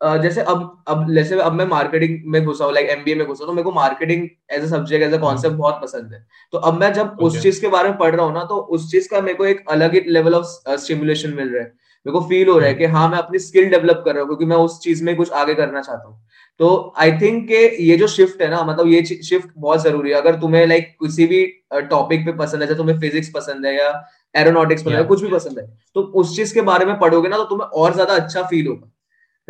जैसे 0.00 0.40
अब 0.42 0.60
अब 0.88 1.12
जैसे 1.14 1.38
अब 1.40 1.52
मैं 1.52 1.64
मार्केटिंग 1.68 2.18
में 2.26 2.44
घुसा 2.44 2.64
हूँ 2.64 2.72
लाइक 2.74 2.88
एमबीए 2.90 3.14
में 3.14 3.26
घुसा 3.26 3.46
तो 3.46 3.52
मेरे 3.52 3.64
को 3.64 3.72
marketing 3.72 4.28
as 4.52 4.62
a 4.62 4.66
subject 4.68 5.04
as 5.04 5.14
a 5.14 5.18
concept 5.20 5.56
बहुत 5.56 5.80
पसंद 5.82 6.12
है। 6.12 6.24
तो 6.52 6.58
अब 6.58 6.80
मैं 6.80 6.92
जब 6.92 7.06
okay. 7.06 7.26
उस 7.26 7.42
चीज़ 7.42 7.60
के 7.60 7.68
बारे 7.68 7.88
में 7.88 7.98
पढ़ 7.98 8.14
रहा 8.14 8.26
हूँ 8.26 8.34
ना 8.34 8.44
तो 8.44 8.56
उस 8.70 8.90
चीज़ 8.90 9.08
का 9.08 9.20
मेरे 9.20 9.34
को 9.34 9.46
एक 9.46 9.64
अलग 9.70 9.94
ही 9.94 10.00
लेवल 10.08 10.34
ऑफ़ 10.34 10.46
स्टिमुलेशन 10.76 11.34
मिल 11.34 11.48
रहा 11.48 11.62
है। 11.62 11.68
मेरे 12.06 12.12
को 12.12 12.20
फील 12.28 12.48
हो 12.48 12.58
रहा 12.58 12.68
है 12.68 12.74
कि 12.74 12.84
हाँ 12.86 13.08
मैं 13.08 13.18
अपनी 13.18 13.38
स्किल 13.38 13.68
डेवलप 13.70 14.02
कर 14.04 14.14
रहा 14.14 14.20
हूँ 14.20 14.28
क्योंकि 14.28 14.44
मैं 14.44 14.56
उस 14.58 14.78
चीज़ 14.82 15.02
में 15.04 15.14
कुछ 15.16 15.32
आगे 15.32 15.54
करना 15.54 15.80
चाहता 15.80 16.08
हूँ। 16.08 16.20
तो 16.60 16.94
आई 16.98 17.12
थिंक 17.18 17.46
के 17.48 17.60
ये 17.84 17.96
जो 17.96 18.06
शिफ्ट 18.08 18.42
है 18.42 18.48
ना 18.50 18.62
मतलब 18.64 18.86
ये 18.88 19.02
शिफ्ट 19.04 19.48
बहुत 19.56 19.82
ज़रूरी 19.82 20.10
है। 20.10 20.16
अगर 20.16 20.40
तुम्हें 20.40 20.66
लाइक 20.66 20.84
like, 20.84 20.96
किसी 21.02 21.26
भी 21.26 21.44
टॉपिक 21.90 22.24
पे 22.26 22.32
पसंद 22.34 22.62
है 22.62 22.68
जैसे 22.68 22.78
तुम्हें 22.78 22.98
फिजिक्स 23.00 23.30
पसंद 23.34 23.66
है 23.66 23.74
या 23.76 23.90
एरोनॉटिक्स 24.34 24.82
पसंद 24.82 24.96
है 24.96 25.04
कुछ 25.04 25.22
भी 25.22 25.28
पसंद 25.30 25.58
है 25.58 25.66
तो 25.96 26.02
उस 26.14 26.34
चीज़ 26.36 26.54
के 26.54 26.60
बारे 26.62 26.84
में 26.84 26.98
पढ़ोगे 26.98 27.28
ना 27.28 27.36
तो 27.36 27.44
तुम्हें 27.46 27.68
और 27.68 27.94
ज़्यादा 27.94 28.14
अच्छा 28.14 28.42
फील 28.44 28.66
होगा। 28.66 28.90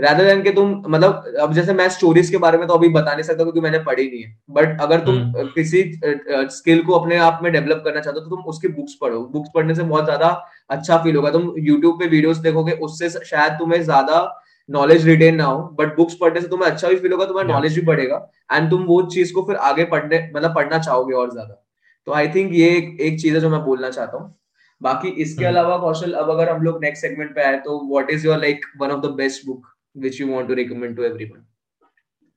Rather 0.00 0.24
than 0.26 0.42
कि 0.44 0.50
तुम 0.52 0.70
मतलब 0.88 1.34
अब 1.40 1.52
जैसे 1.54 1.72
मैं 1.74 1.88
स्टोरीज 1.88 2.30
के 2.30 2.36
बारे 2.38 2.58
में 2.58 2.66
तो 2.68 2.74
अभी 2.74 2.88
बता 2.90 3.12
नहीं 3.12 3.22
सकता 3.22 3.42
क्योंकि 3.42 3.60
मैंने 3.60 3.78
पढ़ी 3.80 4.04
नहीं 4.04 4.22
है। 4.22 4.36
बट 4.50 4.80
अगर 4.80 5.00
तुम 5.00 5.16
hmm. 5.16 5.48
किसी 5.54 5.82
स्किल 6.50 6.82
को 6.82 6.92
अपने 6.92 7.16
आप 7.18 7.40
में 7.42 7.52
डेवलप 7.52 7.82
करना 7.84 8.00
चाहते 8.00 8.18
हो 8.18 8.24
तो 8.24 8.36
तुम 8.36 8.44
उसकी 8.44 8.68
बुक्स 8.70 8.94
पढ़ो। 9.00 9.20
बुक्स 9.32 9.50
पढ़ने 9.54 9.74
से 9.74 9.82
बहुत 9.84 10.04
ज़्यादा 10.04 10.28
अच्छा 10.70 10.98
फील 10.98 11.16
होगा। 11.16 11.30
तुम 11.30 11.52
यूट्यूब 11.60 11.98
पे 11.98 12.06
वीडियोस 12.06 12.36
देखोगे 12.38 12.72
उससे 12.82 13.08
शायद 13.10 13.52
तुम्हें 13.52 13.82
ज़्यादा 13.82 14.22
नॉलेज 14.68 15.06
रिटेन 15.08 15.34
ना 15.36 15.44
हो। 15.44 15.62
बट 15.78 15.96
बुक्स 15.96 16.14
पढ़ने 16.20 16.40
से 16.40 16.48
तुम्हें 16.48 16.70
अच्छा 16.70 16.88
भी 16.88 16.96
फील 16.96 17.12
होगा 17.12 17.24
तुम्हारा 17.24 17.48
नॉलेज 17.48 17.74
भी 17.74 17.84
बढ़ेगा। 17.86 18.26
एंड 18.52 18.70
तुम 18.70 18.84
वो 18.84 19.00
चीज़ 19.14 19.32
को 19.34 19.42
फिर 19.42 19.56
आगे 19.68 19.84
पढ़ने 19.86 20.20
मतलब 20.36 20.54
पढ़ना 20.54 20.78
चाहोगे 20.78 21.14
और 21.14 21.30
ज़्यादा। 21.30 21.62
तो 22.06 22.12
आई 22.12 22.28
थिंक 22.28 22.52
ये 22.54 22.68
एक, 22.68 22.96
एक 23.00 23.20
चीज़ 23.20 23.34
है 23.34 23.40
जो 23.40 23.50
मैं 23.50 23.62
बोलना 23.64 23.90
चाहता 23.90 24.18
हूँ। 24.18 24.34
बाकी 24.80 25.08
इसके 25.08 25.44
hmm. 25.44 25.48
अलावा 25.48 25.76
कौशल 25.78 26.12
अब 26.14 26.30
अगर 26.30 26.48
हम 26.48 26.62
लोग 26.62 26.82
नेक्स्ट 26.84 27.02
सेगमेंट 27.02 27.34
पे 27.34 27.42
आए 27.42 27.56
तो 27.58 27.78
what 27.90 28.10
is 28.10 28.26
your 28.26 28.38
like 28.38 28.64
one 28.80 28.90
of 28.90 29.00
the 29.00 29.10
best 29.16 29.46
book 29.46 29.66
which 30.00 30.20
you 30.20 30.32
want 30.32 30.48
to 30.48 30.54
recommend 30.54 30.96
to 30.96 31.04
everyone 31.04 31.46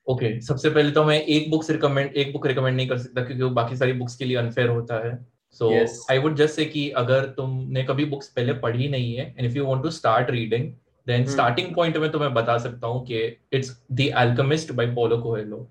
okay 0.07 0.39
सबसे 0.41 0.69
पहले 0.69 0.91
तो 0.91 1.03
मैं 1.03 1.19
एक 1.21 1.49
बुक 1.51 1.69
रिकमेंड 1.71 2.15
एक 2.15 2.31
बुक 2.33 2.47
रिकमेंड 2.47 2.75
नहीं 2.75 2.87
कर 2.87 2.97
सकता 2.97 3.23
क्योंकि 3.23 3.43
वो 3.43 3.49
बाकी 3.51 3.75
सारी 3.77 3.93
बुक्स 3.93 4.15
के 4.15 4.25
लिए 4.25 4.37
अनफेयर 4.37 4.69
होता 4.69 4.95
है। 5.05 5.17
So 5.59 5.69
I 6.11 6.17
would 6.17 6.35
just 6.35 6.55
say 6.55 6.65
कि 6.65 6.89
अगर 6.97 7.25
तुमने 7.37 7.83
कभी 7.83 8.05
बुक्स 8.05 8.27
पहले 8.29 8.53
पढ़ी 8.59 8.87
नहीं 8.89 9.13
है 9.15 9.25
and 9.37 9.45
if 9.45 9.57
you 9.57 9.65
want 9.65 9.83
to 9.83 9.89
start 9.91 10.31
reading 10.31 10.71
then 11.07 11.25
starting 11.27 11.73
point 11.75 11.97
में 11.97 12.09
तो 12.11 12.19
मैं 12.19 12.33
बता 12.33 12.57
सकता 12.57 12.87
हूँ 12.87 13.05
कि 13.05 13.23
it's 13.53 13.71
the 13.91 14.09
Alchemist 14.15 14.71
by 14.71 14.87
Paulo 14.95 15.17
Coelho 15.17 15.67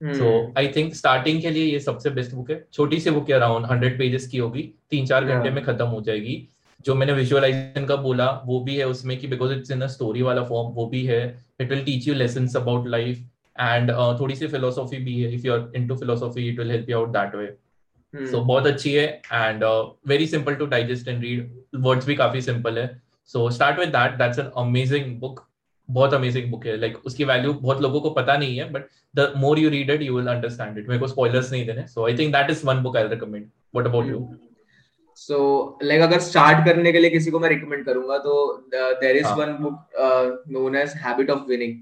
so 0.00 0.28
I 0.58 0.68
think 0.76 0.94
starting 0.94 1.40
के 1.42 1.50
लिए 1.50 1.64
ये 1.64 1.78
सबसे 1.80 2.10
बेस्ट 2.10 2.34
बुक 2.34 2.50
है। 2.50 2.64
छोटी 2.72 3.00
सी 3.00 3.10
बुक 3.10 3.30
है 3.30 3.36
अराउंड 3.36 3.66
हंड्रेड 3.66 3.98
पेजेस 3.98 4.26
की 4.28 4.38
होगी। 4.38 4.62
तीन 4.90 5.06
चार 5.06 5.24
घंटे 5.24 5.50
में 5.50 5.62
खत्म 5.64 5.86
हो 5.86 6.00
जाएगी। 6.00 6.36
जो 6.84 6.94
मैंने 6.94 7.12
विजुअलाइजेशन 7.12 7.86
का 7.86 7.96
बोला 7.96 8.30
वो 8.46 8.60
भी 8.64 8.76
है 8.76 8.86
उसमें 8.88 9.16
कि 9.18 9.26
because 9.26 9.52
it's 9.52 9.70
in 9.70 9.80
a 9.80 9.86
story 9.88 10.22
वाला 10.22 10.42
फॉर्म 10.44 10.68
वो 10.74 10.86
भी 10.86 11.04
है। 11.06 11.22
It 11.60 11.70
will 11.70 11.84
teach 11.84 12.08
you 12.08 12.14
lesson 12.14 12.48
about 12.56 12.86
life 12.88 13.18
and 13.56 13.90
थोड़ी 14.20 14.34
सी 14.36 14.46
फिलोसॉफी 14.48 14.96
भी 15.04 15.20
है। 15.20 15.32
If 15.34 15.46
you 15.46 15.52
are 15.52 15.70
into 15.76 15.96
philosophy 15.96 16.48
it 16.48 16.58
will 16.58 16.70
help 16.70 16.90
you 16.90 16.98
out 16.98 17.08
that 17.16 17.34
way 17.34 18.26
so 18.26 18.40
बहुत 18.42 18.66
अच्छी 18.66 18.92
है 18.92 19.06
and 19.32 19.64
very 20.08 20.26
simple 20.26 20.54
to 20.54 20.66
digest 20.66 21.08
and 21.08 21.22
read 21.22 21.50
words 21.80 22.06
भी 22.06 22.14
काफ़ी 22.16 22.40
सिंपल 22.42 22.78
है। 22.78 22.86
So 23.30 23.50
start 23.50 23.78
with 23.78 23.88
that 23.88 24.18
that's 24.18 24.38
an 24.38 24.50
amazing 24.58 25.18
book 25.20 25.46
बहुत 25.88 26.14
amazing 26.14 26.50
book 26.50 26.66
है। 26.66 26.76
Like 26.76 26.92
like, 26.92 27.06
उसकी 27.06 27.24
value 27.24 27.52
बहुत 27.54 27.80
लोगों 27.82 28.00
को 28.00 28.10
पता 28.12 28.36
नहीं 28.36 28.58
है 28.58 28.70
but 28.72 28.88
the 29.14 29.32
more 29.36 29.58
you 29.58 29.70
read 29.70 29.90
it 29.90 30.02
you 30.02 30.16
will 30.16 30.26
understand 30.28 30.78
it 30.78 30.88
मेरे 30.88 31.00
को 31.00 31.06
स्पॉयलर्स 31.08 31.52
नहीं 31.52 31.66
देने। 31.66 31.86
So 31.86 32.06
I 32.06 32.16
think 32.18 32.32
that 32.34 32.50
is 32.50 32.66
one 32.66 32.82
book 32.82 32.96
I 32.96 33.08
recommend 33.08 33.44
what 33.74 33.86
about 33.86 34.06
you 34.06 34.18
so 35.18 35.78
like 35.82 36.00
अगर 36.00 36.18
स्टार्ट 36.18 36.64
करने 36.66 36.92
के 36.92 36.98
लिए 36.98 37.10
किसी 37.10 37.30
को 37.30 37.38
मैं 37.38 37.48
रिकमेंड 37.48 37.84
करूँगा 37.84 38.18
तो 38.18 38.34
there 38.74 39.16
is 39.16 39.26
one 39.26 39.52
book 39.60 40.44
known 40.50 40.76
as 40.76 40.92
Habit 40.96 41.30
of 41.30 41.40
Winning 41.48 41.74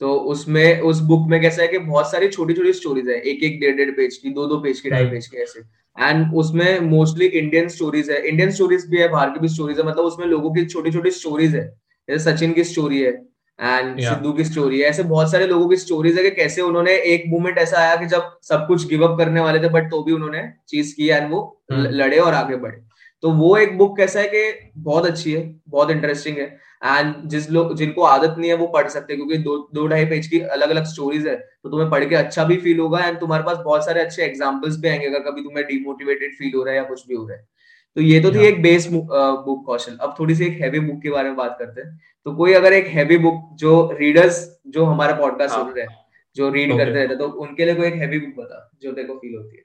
तो 0.00 0.14
उसमें 0.14 0.80
उस 0.80 1.00
बुक 1.00 1.28
में 1.28 1.40
कैसा 1.40 1.62
है 1.62 1.68
कि 1.68 1.78
बहुत 1.78 2.10
सारी 2.10 2.28
छोटी 2.28 2.54
छोटी 2.54 2.72
स्टोरीज 2.72 3.08
है। 3.08 3.14
एक 3.14 3.42
एक 3.42 3.60
डेढ़ 3.60 3.76
डेढ़ 3.76 3.90
पेज 3.90 4.16
की 4.16 4.30
दो 4.30 4.46
दो 4.46 4.58
पेज 4.60 4.80
की 4.80 4.90
ढाई 4.90 5.06
पेज 5.06 5.24
hmm. 5.24 5.34
की 5.34 5.42
ऐसे। 5.42 5.60
एंड 6.04 6.34
उसमें 6.34 6.80
मोस्टली 6.80 7.26
इंडियन 7.26 7.68
स्टोरीज 7.68 8.10
है। 8.10 8.28
इंडियन 8.28 8.50
स्टोरीज 8.50 8.86
भी 8.86 8.98
है 8.98 9.08
बाहर 9.08 9.30
की 9.30 9.40
भी 9.40 9.48
स्टोरीज 9.48 9.78
है। 9.78 9.86
मतलब 9.86 10.04
उसमें 10.04 10.26
लोगों 10.26 10.54
की 10.54 10.64
छोटी 10.66 10.90
छोटी 10.90 11.10
स्टोरीज 11.10 11.54
है। 11.54 11.78
जैसे 12.08 12.32
सचिन 12.32 12.52
की 12.52 12.64
स्टोरी 12.64 13.02
है। 13.02 13.12
And 13.60 14.00
yeah. 14.00 14.12
सिद्धू 14.14 14.32
की 14.32 14.44
स्टोरी 14.44 14.80
है। 14.80 14.88
ऐसे 14.88 15.02
बहुत 15.02 15.30
सारे 15.30 15.46
लोगों 15.46 15.68
की 15.68 15.76
स्टोरीज 15.76 16.16
है 16.18 16.22
कि 16.22 16.30
कैसे 16.30 16.62
उन्होंने 16.62 16.92
एक 16.92 17.24
मोमेंट 17.28 17.58
ऐसा 17.58 17.78
आया 17.78 17.96
कि 17.96 18.06
जब 18.06 18.30
सब 18.42 18.66
कुछ 18.68 18.86
गिव 18.88 19.06
अप 19.08 19.18
करने 19.18 19.40
वाले 19.40 19.58
थे 19.58 19.68
बट 19.68 19.90
तो 19.90 20.02
भी 20.02 20.12
उन्होंने 20.12 20.48
चीज़ 20.68 20.94
की 20.96 21.08
एंड 21.08 21.30
वो 21.30 21.60
hmm. 21.72 21.86
लड़े 21.86 22.18
और 22.18 22.34
आगे 22.34 22.56
बढ़े। 22.56 22.78
तो 23.22 23.30
वो 23.30 23.56
एक 23.56 23.76
बुक 23.78 23.96
कैसा 23.96 24.20
है 24.20 24.28
कि 24.28 24.72
बहुत 24.76 25.06
अच्छी 25.06 25.32
है 25.32 25.60
बहुत 25.68 25.90
इंटरेस्टिंग 25.90 26.36
है। 26.38 26.58
एंड 26.84 27.14
जिस 27.28 27.50
लोग 27.50 27.76
जिनको 27.76 28.02
आदत 28.02 28.34
नहीं 28.38 28.50
है 28.50 28.56
वो 28.56 28.66
पढ़ 28.66 28.88
सकते 28.88 29.16
क्योंकि 29.16 29.38
दो 29.38 29.56
दो 29.74 29.86
ढाई 29.86 30.04
पेज 30.04 30.26
की 30.26 30.40
अलग 30.40 30.70
अलग 30.70 30.84
स्टोरीज 30.84 31.26
है। 31.26 31.36
तो 31.36 31.70
तुम्हें 31.70 31.90
पढ़ 31.90 32.04
के 32.04 32.14
अच्छा 32.14 32.44
भी 32.44 32.56
फील 32.56 32.78
होगा 32.78 33.04
एंड 33.04 33.20
तुम्हारे 33.20 33.44
पास 33.44 33.56
बहुत 33.56 33.84
सारे 33.84 34.00
अच्छे 34.00 34.22
एग्जाम्पल्स 34.22 34.78
भी 34.80 34.88
आएँगे 34.88 35.06
अगर 35.06 35.18
कभी 35.20 35.42
तुम्हें 35.42 35.66
डिमोटिवेटेड 35.66 36.34
फील 36.34 36.52
हो 36.56 36.62
रहा 36.62 36.74
है 36.74 36.80
या 36.80 36.84
कुछ 36.84 37.06
भी 37.08 37.14
हो 37.14 37.28
रहा 37.28 37.36
है। 37.36 37.48
तो 37.96 38.00
ये 38.00 38.20
तो 38.20 38.30
थी 38.32 38.44
एक 38.46 38.60
बेस 38.62 38.86
बुक 38.90 39.64
कौशल। 39.66 39.96
अब 39.96 40.14
थोड़ी 40.18 40.34
सी 40.34 40.44
एक 40.44 40.60
हैवी 40.60 40.80
बुक 40.80 41.00
के 41.02 41.10
बारे 41.10 41.28
में 41.28 41.36
बात 41.36 41.56
करते 41.58 41.80
हैं। 41.80 42.00
तो 42.26 42.34
कोई 42.36 42.52
अगर 42.54 42.72
एक 42.72 42.86
हैवी 42.88 43.18
बुक 43.18 43.40
जो 43.58 43.72
रीडर्स 44.00 44.38
जो 44.68 44.84
हमारा 44.84 45.14
पॉडकास्ट 45.16 45.54
सुन 45.54 45.72
रहे 45.72 45.84
हैं 45.84 45.98
जो 46.36 46.50
रीड 46.50 46.76
करते 46.78 46.92
रहते 46.92 47.16
तो 47.16 47.26
उनके 47.42 47.64
लिए 47.64 47.74
कोई 47.74 47.86
एक 47.86 47.94
हैवी 47.94 48.18
बुक 48.18 48.36
बता 48.36 48.70
जो 48.82 48.92
देखो 48.92 49.14
फील 49.14 49.36
होती 49.36 49.56
है। 49.56 49.62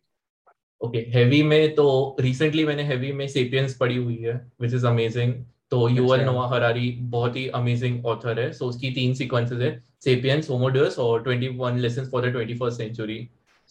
ओके 0.82 1.00
हैवी 1.10 1.42
में 1.44 1.76
तो 1.76 2.16
रिसेंटली 2.20 2.66
मैंने 2.66 2.84
हैवी 2.84 3.12
में 3.12 3.28
सेपियंस 3.28 3.76
पढ़ी 3.78 3.96
हुई 3.98 4.16
है 4.18 4.34
विच 4.62 4.74
इज़ 4.74 4.88
अमेजिंग 4.88 5.34
तो 5.72 5.88
यूएल 5.90 6.22
नोआ 6.22 6.48
हरारी 6.48 6.90
बहुत 7.12 7.36
ही 7.36 7.48
अमेजिंग 7.56 8.06
ऑथर 8.06 8.40
है। 8.40 8.52
सो 8.54 8.66
उसकी 8.66 8.92
तीन 8.92 9.14
सीक्वेंसेस 9.14 9.62
है 9.62 9.72
सेपियंस 10.06 10.50
होमोडस 10.50 10.96
और 11.00 11.24
21 11.24 11.78
lessons 11.78 12.10
for 12.12 12.30
the 12.30 12.36
21st 12.36 12.72
century 12.72 13.18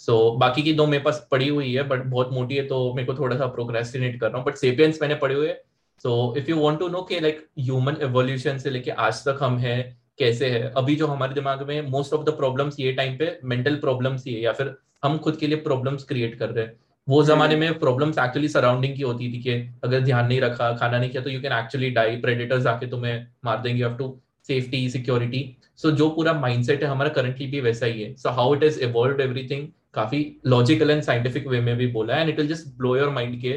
so 0.00 0.12
so, 0.12 0.40
बाकी 0.40 0.62
की 0.62 0.72
दो 0.72 0.86
मेरे 0.86 1.02
पास 1.02 1.26
पड़ी 1.30 1.48
हुई 1.48 1.72
है 1.74 1.82
बट 1.88 2.04
बहुत 2.04 2.32
मोटी 2.32 2.56
है 2.56 2.66
तो 2.66 2.92
मेरे 2.94 3.06
को 3.06 3.14
थोड़ा 3.14 3.36
सा 3.36 3.46
प्रोक्रेस्टिनेट 3.48 4.20
कर 4.20 4.28
रहा 4.28 4.38
हूँ 4.38 4.46
बट 4.46 4.56
सेपियंस 4.56 4.98
मैंने 5.02 5.14
पढ़ी 5.16 5.34
हुई 5.34 5.46
है। 5.46 5.60
So 6.04 6.34
if 6.38 6.50
you 6.50 6.58
want 6.60 6.78
to 6.78 6.88
know 6.88 7.02
कि 7.02 7.20
लाइक 7.20 7.44
ह्यूमन 7.58 7.96
एवोल्यूशन 8.02 8.58
से 8.58 8.70
लेके 8.70 8.90
आज 8.90 9.22
तक 9.28 9.38
हम 9.42 9.58
है 9.58 9.76
कैसे 10.18 10.48
है 10.50 10.62
अभी 10.76 10.96
जो 10.96 11.06
हमारे 11.06 11.34
दिमाग 11.34 11.62
में 11.68 11.90
मोस्ट 11.90 12.14
ऑफ़ 12.14 12.24
द 12.24 12.36
प्रॉब्लम्स 12.36 12.80
ये 12.80 12.92
टाइम 12.92 13.16
पे 13.18 13.38
मेंटल 13.44 13.76
प्रॉब्लम्स 13.76 14.26
ही 14.26 14.34
है 14.34 14.40
या 14.40 14.52
फिर 14.52 14.74
हम 15.04 15.18
खुद 15.18 15.36
के 15.36 15.46
लिए 15.46 15.56
प्रॉब्लम्स 15.60 16.04
क्रिएट 16.04 16.34
कर 16.38 16.50
रहे 16.50 16.64
हैं। 16.64 16.72
वो 17.08 17.20
हम्म। 17.20 17.28
जमाने 17.28 17.56
में 17.56 17.78
प्रॉब्लम्स 17.78 18.18
एक्चुअली 18.18 18.48
सराउंडिंग 18.48 18.96
की 18.96 19.02
होती 19.02 19.32
थी 19.32 19.40
कि 19.42 19.54
अगर 19.84 20.00
ध्यान 20.00 20.26
नहीं 20.26 20.40
रखा 20.40 20.72
खाना 20.76 20.98
नहीं 20.98 21.10
किया 21.10 21.22
तो 21.22 21.30
you 21.30 21.40
can 21.40 21.52
actually 21.52 21.90
die 21.90 22.16
predators 22.16 22.66
आके 22.66 22.86
तुम्हें 22.86 23.26
मार 23.44 23.60
देंगे 23.62 23.80
you 23.80 23.88
have 23.88 23.96
to 23.96 24.16
safety 24.46 24.88
security 24.90 25.42
so 25.76 25.90
जो 25.92 26.08
पूरा 26.10 26.32
माइंडसेट 26.40 26.82
है 26.82 26.88
हमारा 26.88 27.10
करंटली 27.10 27.46
भी 27.46 27.60
वैसा 27.60 27.86
ही 27.86 28.02
है। 28.02 28.14
So 28.16 28.30
how 28.30 28.54
it 28.54 28.62
is 28.62 28.80
evolve 28.80 29.20
everything 29.20 29.66
काफ़ी 29.94 30.36
लॉजिकल 30.46 30.90
एंड 30.90 31.02
साइंटिफिक 31.02 31.46
वे 31.46 31.60
में 31.60 31.76
भी 31.76 31.86
बोला 31.86 32.14
है 32.14 32.20
and 32.20 32.30
it 32.30 32.36
will 32.36 32.48
just 32.48 32.66
blow 32.78 32.96
your 32.96 33.10
mind 33.10 33.40
के 33.40 33.52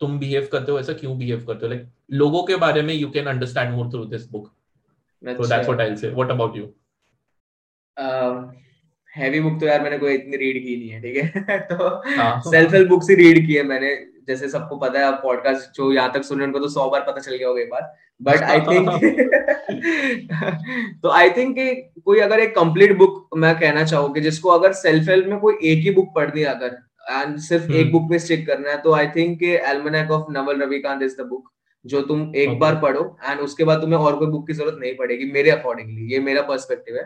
तुम 0.00 0.18
बिहेव 0.18 0.48
करते 0.52 0.72
हो 0.72 0.80
ऐसा 0.80 0.92
क्यों 0.92 1.18
बिहेव 1.18 1.44
करते 1.46 1.66
हो? 1.66 1.72
लाइक 1.72 1.88
लोगों 2.10 2.42
के 2.42 2.56
बारे 2.56 2.82
में 2.82 2.94
you 2.94 3.10
can 3.10 3.26
understand 3.26 3.74
more 3.74 3.90
through 3.90 4.04
this 4.04 4.30
book 4.30 4.46
so 5.24 5.48
that's 5.48 5.68
what 5.68 5.80
I 5.80 5.86
will 5.86 5.96
say 5.96 6.08
what 6.08 6.30
about 6.30 6.56
you 6.56 6.64
heavy 9.16 9.40
book 9.40 9.60
तो 9.60 9.66
यार 9.66 9.80
मैंने 9.80 9.98
कोई 9.98 10.14
इतनी 10.14 10.36
रीड 10.36 10.62
की 10.62 10.76
नहीं 10.76 10.88
है 10.88 11.00
ठीक 11.02 11.16
है? 11.16 11.58
तो 11.72 12.02
सेल्फ 12.50 12.74
हेल्प 12.74 12.88
बुक्स 12.88 13.10
ही 13.10 13.14
रीड 13.14 13.46
की 13.46 13.54
है 13.54 13.62
मैंने। 13.62 13.94
जैसे 14.30 14.48
सबको 14.48 14.76
पता 14.76 15.00
है 15.00 15.12
पॉडकास्ट 15.22 15.76
जो 15.76 15.92
यहाँ 15.92 16.12
तक 16.14 16.24
सुन 16.24 16.38
रहे 16.38 16.46
उनको 16.46 16.58
तो 16.58 16.68
सौ 16.68 16.88
बार 16.90 17.04
पता 17.06 17.20
चल 17.20 17.36
गया 17.36 17.48
होगा 17.48 17.60
एक 17.60 17.70
बार 17.70 17.88
बट 18.20 18.42
आई 18.44 18.60
थिंक 18.66 18.88
तो 21.02 21.10
आई 21.12 21.30
थिंक 21.30 21.54
कि 21.56 21.72
कोई 22.04 22.20
अगर 22.20 22.40
एक 22.40 22.54
कंप्लीट 22.56 22.96
बुक 22.98 23.36
मैं 23.36 23.54
कहना 23.60 23.84
चाहूँ 23.84 24.12
कि 24.14 24.20
जिसको 24.20 24.50
अगर 24.50 24.72
सेल्फ 24.80 25.08
हेल्प 25.08 25.26
में 25.26 25.38
कोई 25.38 25.58
एक 25.64 25.84
ही 25.84 25.90
बुक 25.90 26.12
पढ़नी 26.14 26.40
है 26.40 26.46
अगर 26.46 26.78
एंड 27.10 27.38
सिर्फ़ 27.38 27.70
एक 27.72 27.92
बुक 27.92 28.02
hmm. 28.02 28.10
में 28.10 28.18
स्टिक 28.18 28.46
करना 28.46 28.70
है 28.70 28.76
तो 28.82 28.92
I 28.94 29.06
think 29.16 29.42
Almanack 29.42 30.10
of 30.10 30.32
Naval 30.32 30.62
Ravikant 30.62 31.02
is 31.02 31.16
the 31.18 31.26
book 31.26 31.50
जो 31.84 32.00
तुम 32.02 32.20
एक 32.36 32.48
okay. 32.48 32.60
बार 32.60 32.74
पढ़ो 32.80 33.04
एंड 33.24 33.40
उसके 33.40 33.64
बाद 33.64 33.80
तुम्हें 33.80 33.98
और 34.00 34.16
कोई 34.16 34.28
बुक 34.28 34.46
की 34.46 34.52
ज़रूरत 34.52 34.78
नहीं 34.80 34.94
पड़ेगी 34.96 35.30
मेरे 35.32 35.50
अकॉर्डिंगली 35.50 36.12
ये 36.12 36.18
मेरा 36.20 36.42
पर्सपेक्टिव 36.44 36.96
है 36.96 37.04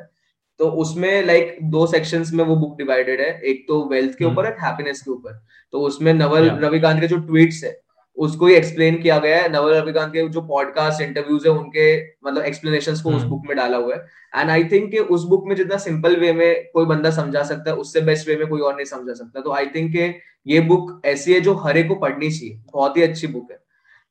तो 0.59 0.69
उसमें 0.71 1.23
लाइक 1.27 1.59
दो 1.63 1.87
सेक्शंस 1.87 2.33
में 2.33 2.45
वो 2.45 2.57
बुक 2.57 2.77
डिवाइडेड 2.79 3.21
है। 3.21 3.41
एक 3.41 3.65
तो 3.69 3.89
वेल्थ 3.89 4.19
के 4.19 4.25
ऊपर 4.25 4.47
है 4.47 4.53
हैप्पीनेस 4.53 5.03
के 5.03 5.11
ऊपर। 5.11 5.45
तो 5.73 5.81
उसमें 5.81 6.15
नवल 6.15 6.51
रविकांत 6.51 7.01
के 7.01 7.07
जो 7.07 7.17
ट्वीट्स 7.17 7.65
है 7.65 7.81
उसको 8.17 8.47
ही 8.47 8.55
एक्सप्लेन 8.55 9.01
किया 9.03 9.19
गया 9.19 9.37
है। 9.37 9.53
नवल 9.53 9.75
रविकांत 9.75 10.13
के 10.13 10.29
जो 10.29 10.41
पॉडकास्ट 10.41 11.01
इंटरव्यूज़ 11.01 11.49
है 11.49 11.55
उनके 11.55 12.05
मतलब 12.05 12.43
एक्सप्लेनेशन 12.43 12.93
को 12.93 13.11
उस 13.11 13.23
बुक 13.23 13.41
hmm. 13.41 13.49
में 13.49 13.57
डाला 13.57 13.77
हुआ 13.77 13.95
है। 13.95 14.07
एंड 14.37 14.51
आई 14.51 14.65
थिंक 14.65 14.91
कि 14.91 14.99
उस 14.99 15.25
बुक 15.25 15.45
में 15.47 15.57
जितना 15.57 15.77
सिंपल 15.77 16.17
वे 16.17 16.33
में 16.33 16.65
कोई 16.75 16.87
बंदा 16.87 17.11
समझा 17.11 17.43
सकता 17.43 17.71
है 17.71 17.77
उससे 17.77 18.01
बेस्ट 18.01 18.29
वे 18.29 18.37
में 18.37 18.47
कोई 18.47 18.61
और 18.61 18.75
नहीं 18.75 18.85
समझा 18.85 19.13
सकता। 19.13 19.41
तो 19.41 19.53
आई 19.53 19.67
थिंक 19.67 20.15
ये 20.47 20.61
बुक 20.61 21.03
ऐसी 21.05 21.35
है 21.35 21.41
जो 21.41 21.55
हरे 21.55 21.83
को 21.83 21.95
पढ़नी 21.95 22.31
चाहिए। 22.31 22.61
बहुत 22.73 22.97
ही 22.97 23.03
अच्छी 23.03 23.27
बुक 23.27 23.49
है। 23.51 23.64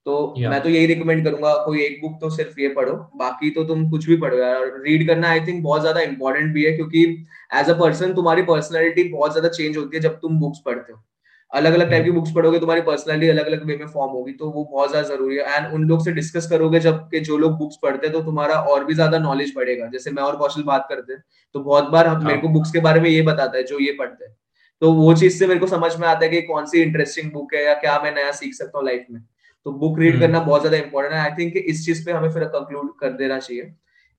तो 0.05 0.33
yeah. 0.37 0.49
मैं 0.51 0.61
तो 0.61 0.69
यही 0.69 0.85
रिकमेंड 0.85 1.23
करूँगा 1.25 1.53
कोई 1.65 1.81
एक 1.81 1.99
बुक 2.01 2.17
तो 2.21 2.29
सिर्फ़ 2.29 2.59
ये 2.59 2.67
पढ़ो 2.69 2.93
बाकी 3.17 3.49
तो 3.49 3.63
तुम 3.63 3.89
कुछ 3.89 4.07
भी 4.07 4.15
पढ़ो 4.17 4.37
यार। 4.37 4.65
रीड 4.81 5.07
करना 5.07 5.29
आई 5.29 5.39
थिंक 5.39 5.63
बहुत 5.63 5.81
ज़्यादा 5.81 6.01
इंपॉर्टेंट 6.01 6.53
भी 6.53 6.63
है 6.63 6.71
क्योंकि 6.71 7.03
एज 7.51 7.69
अ 7.69 7.73
पर्सन 7.79 8.13
तुम्हारी 8.13 8.41
पर्सनैलिटी 8.43 9.03
बहुत 9.09 9.31
ज़्यादा 9.31 9.49
चेंज 9.49 9.77
होती 9.77 9.97
है 9.97 10.01
जब 10.03 10.19
तुम 10.19 10.39
बुक्स 10.39 10.59
पढ़ते 10.65 10.93
हो। 10.93 11.03
अलग 11.51 11.73
अलग 11.73 11.89
टाइप 11.89 12.03
की 12.03 12.11
बुक्स 12.11 12.31
पढ़ोगे 12.31 12.59
तुम्हारी 12.59 12.81
पर्सनैलिटी 12.81 13.27
अलग 13.29 13.47
अलग 13.47 13.65
वे 13.65 13.75
में 13.77 13.85
फॉर्म 13.87 14.11
होगी 14.11 14.31
तो 14.33 14.49
वो 14.51 14.63
बहुत 14.65 14.89
ज़्यादा 14.89 15.07
ज़रूरी 15.07 15.35
है। 15.35 15.57
एंड 15.57 15.73
उन 15.73 15.83
लोग 15.87 16.03
से 16.05 16.11
डिस्कस 16.11 16.47
करोगे 16.49 16.79
जब 16.79 16.99
के 17.09 17.19
जो 17.21 17.37
लोग 17.37 17.57
बुक्स 17.57 17.77
पढ़ते 17.83 18.07
हैं 18.07 18.13
तो 18.13 18.21
तुम्हारा 18.21 18.55
और 18.55 18.85
भी 18.85 18.93
ज़्यादा 18.93 19.19
नॉलेज 19.19 19.53
बढ़ेगा। 19.55 19.87
जैसे 19.89 20.11
मैं 20.11 20.23
और 20.23 20.37
कौशल 20.37 20.63
बात 20.63 20.85
करते 20.89 21.13
हैं 21.13 21.23
तो 21.55 21.59
बहुत 21.61 21.89
बार 21.89 22.07
हम 22.07 22.25
मेरे 22.25 22.39
को 22.39 22.47
बुक्स 22.49 22.67
हाँ। 22.67 22.73
के 22.73 22.79
बारे 22.81 22.99
में 22.99 23.09
ये 23.09 23.21
बताता 23.23 23.57
है 23.57 23.63
जो 23.63 23.79
ये 23.79 23.91
पढ़ते 23.99 24.25
हैं। 24.25 24.35
तो 24.81 24.91
वो 24.93 25.13
चीज़ 25.13 25.37
से 25.39 25.47
मेरे 25.47 25.59
को 25.59 25.67
समझ 25.67 25.95
में 25.95 26.07
आता 26.07 26.25
है 26.25 26.31
कि 26.31 26.41
कौन 26.43 26.65
सी 26.65 26.81
इंटरेस्टिंग 26.81 27.31
बुक 27.31 27.53
है 27.53 27.63
या 27.65 27.73
क्या 27.75 27.99
मैं 28.03 28.13
नया 28.15 28.31
सीख 28.33 28.53
सकता 28.53 28.77
हूँ 28.77 28.85
लाइफ 28.87 29.05
में। 29.11 29.21
तो 29.65 29.71
बुक 29.73 29.99
रीड 29.99 30.19
करना 30.19 30.39
बहुत 30.41 30.61
ज़्यादा 30.61 30.77
इंपॉर्टेंट 30.77 31.13
है। 31.13 31.19
आई 31.21 31.37
थिंक 31.37 31.57
इस 31.57 31.85
चीज़ 31.85 32.05
पे 32.05 32.11
हमें 32.11 32.31
फिर 32.31 32.43
कंक्लूड 32.55 32.91
कर 32.99 33.13
देना 33.17 33.39
चाहिए 33.39 33.63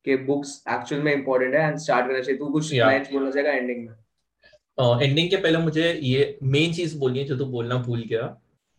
कि 0.06 0.16
बुक्स 0.26 0.62
एक्चुअल 0.70 1.02
में 1.02 1.12
इंपॉर्टेंट 1.12 1.54
है 1.54 1.62
एंड 1.62 1.76
स्टार्ट 1.78 2.06
करना 2.06 2.20
चाहिए। 2.20 2.38
तू 2.38 2.46
कुछ 2.52 2.72
लाइंस 2.74 3.10
बोलना 3.12 3.30
चाहेगा 3.30 3.52
एंडिंग 3.52 3.78
में? 3.78 3.94
एंडिंग 5.02 5.26
uh, 5.26 5.30
के 5.30 5.36
पहले 5.36 5.58
मुझे 5.58 5.92
ये 6.02 6.38
मेन 6.42 6.72
चीज़ 6.72 6.96
बोलनी 6.98 7.18
है 7.18 7.24
जो 7.24 7.36
तू 7.36 7.44
बोलना 7.46 7.74
भूल 7.82 8.04
गया 8.08 8.22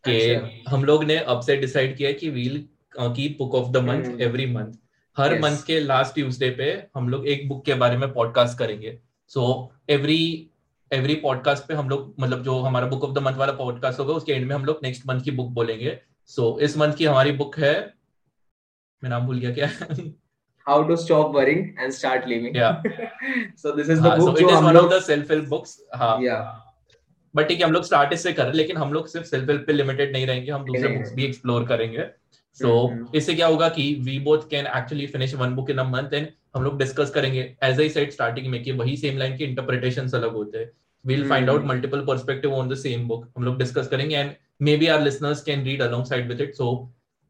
कि 0.04 0.20
अच्छा। 0.22 0.72
हम 0.72 0.84
लोग 0.86 1.04
ने 1.04 1.18
अब 1.18 1.42
से 1.42 1.56
डिसाइड 1.58 1.96
किया 1.98 2.12
कि 2.14 2.30
we'll 2.30 2.58
keep 2.96 3.38
book 3.40 3.56
of 3.56 3.72
the 3.72 3.78
month 3.84 4.22
every 4.22 4.46
month 4.54 4.74
her 5.18 5.34
Yes. 5.34 5.42
Month 5.44 5.58
के 5.68 5.80
लास्ट 5.80 6.14
ट्यूसडे 6.14 6.50
पे 6.50 6.66
हम 6.96 7.08
लोग 7.10 7.28
एक 7.28 7.48
बुक 7.50 7.64
के 7.66 7.74
बारे 7.76 7.98
में 7.98 8.12
पॉडकास्ट 8.14 8.58
करेंगे। 8.60 8.98
सो 9.32 9.44
एवरी 9.90 10.50
एवरी 10.92 11.16
पॉडकास्ट 11.22 11.68
पे 11.68 11.74
हम 11.74 11.90
लोग 11.90 12.14
मतलब 12.20 12.44
जो 12.44 12.60
हमारा 12.62 12.88
बुक 12.88 13.04
ऑफ़ 13.04 13.14
द 13.14 13.24
मंथ 13.24 13.38
वाला 13.38 13.54
पॉडकास्ट 13.54 14.00
होगा 14.00 14.14
उसके 14.14 14.34
एंड 14.34 14.46
में 14.48 14.56
हम 14.56 14.66
लोग 14.66 14.80
नेक्स्ट 14.84 15.08
मंथ 15.08 15.22
की 15.22 15.32
बुक 15.32 15.52
बोलेंगे। 15.52 15.98
सो 16.30 16.52
so, 16.52 16.62
इस 16.62 16.78
मंथ 16.78 16.94
की 16.94 17.06
हमारी 17.06 17.32
बुक 17.32 17.58
है 17.60 17.74
मैं 19.04 19.10
नाम 19.10 19.26
भूल 19.26 19.40
गया 19.40 19.52
क्या? 19.54 19.70
How 20.68 20.76
to 20.84 20.96
stop 20.98 21.34
worrying 21.34 21.66
and 21.80 21.94
start 21.94 22.24
living. 22.28 22.56
Yeah. 22.56 22.82
so 23.64 23.72
this 23.72 23.90
is 23.90 24.00
the 24.02 24.10
हाँ, 24.10 24.20
so 24.20 24.26
book 24.26 24.40
it 24.40 24.42
जो 24.42 24.50
is 24.50 24.64
one 24.64 24.78
of 24.78 24.90
the 24.90 25.00
self 25.08 25.34
help 25.34 25.50
books. 25.50 25.76
हाँ. 25.96 26.16
Yeah. 26.22 26.46
बट 27.36 27.48
ठीक 27.48 27.60
है 27.60 27.66
हम 27.66 27.72
लोग 27.72 27.84
स्टार्ट 27.84 28.14
इससे 28.14 28.32
कर 28.34 28.42
रहे 28.42 28.52
हैं 28.52 28.58
लेकिन 28.58 28.78
हम 28.78 28.94
लोग 28.94 29.08
सिर्फ़ 29.08 29.28
सेल्फ 29.28 29.50
हेल्प 29.50 29.64
पे 29.68 29.74
लिमिटेड 29.74 30.14
नहीं 30.14 30.28
रहेंगे 30.28 30.52
हम 30.52 30.64
दूसरे 30.66 30.88
बुक्स 30.88 31.12
भी 31.14 31.26
एक्सप्लोर 31.26 31.66
करेंगे. 31.68 32.06
सो 32.58 32.88
हम्म, 32.88 33.08
इससे 33.16 33.34
क्या 33.36 33.48
होगा 33.48 33.70
कि 33.70 33.94
we 34.04 34.18
both 34.20 34.50
can 34.50 34.68
actually 34.78 35.08
finish 35.08 35.34
one 35.34 35.56
book 35.56 35.70
in 35.70 35.78
a 35.78 35.84
month 35.84 36.14
and 36.14 36.28
हम 36.56 36.64
लोग 36.64 36.78
डिस्कस 36.80 37.10
करेंगे. 37.10 37.42
एज 37.64 37.80
आई 37.80 37.90
सेड 37.90 38.12
स्टार्टिंग 38.12 38.48
में 38.48 38.64
कि 38.64 38.72
वही 38.82 38.96
सेम 38.98 39.18
लाइन 39.18 39.38
के 39.38 39.44
इंटरप्रिटेशन 39.44 40.10
अलग 40.18 40.34
होते 40.34 40.58
हैं. 40.58 40.72
We'll 41.06 41.28
find 41.30 41.50
out 41.52 41.66
multiple 41.70 42.04
perspective 42.06 42.54
on 42.58 42.70
the 42.70 42.78
same 42.82 43.08
book. 43.10 43.26
हम 43.38 43.44
लोग 43.44 43.58
डिस्कस 43.60 43.88
करेंगे 43.88 44.16
and 44.16 44.32
maybe 44.78 44.88
our 44.88 45.02
listeners 45.02 45.42
can 45.44 45.64
read 45.64 45.82
alongside 45.84 46.32
with 46.32 46.44
it. 46.46 46.54
So 46.60 46.68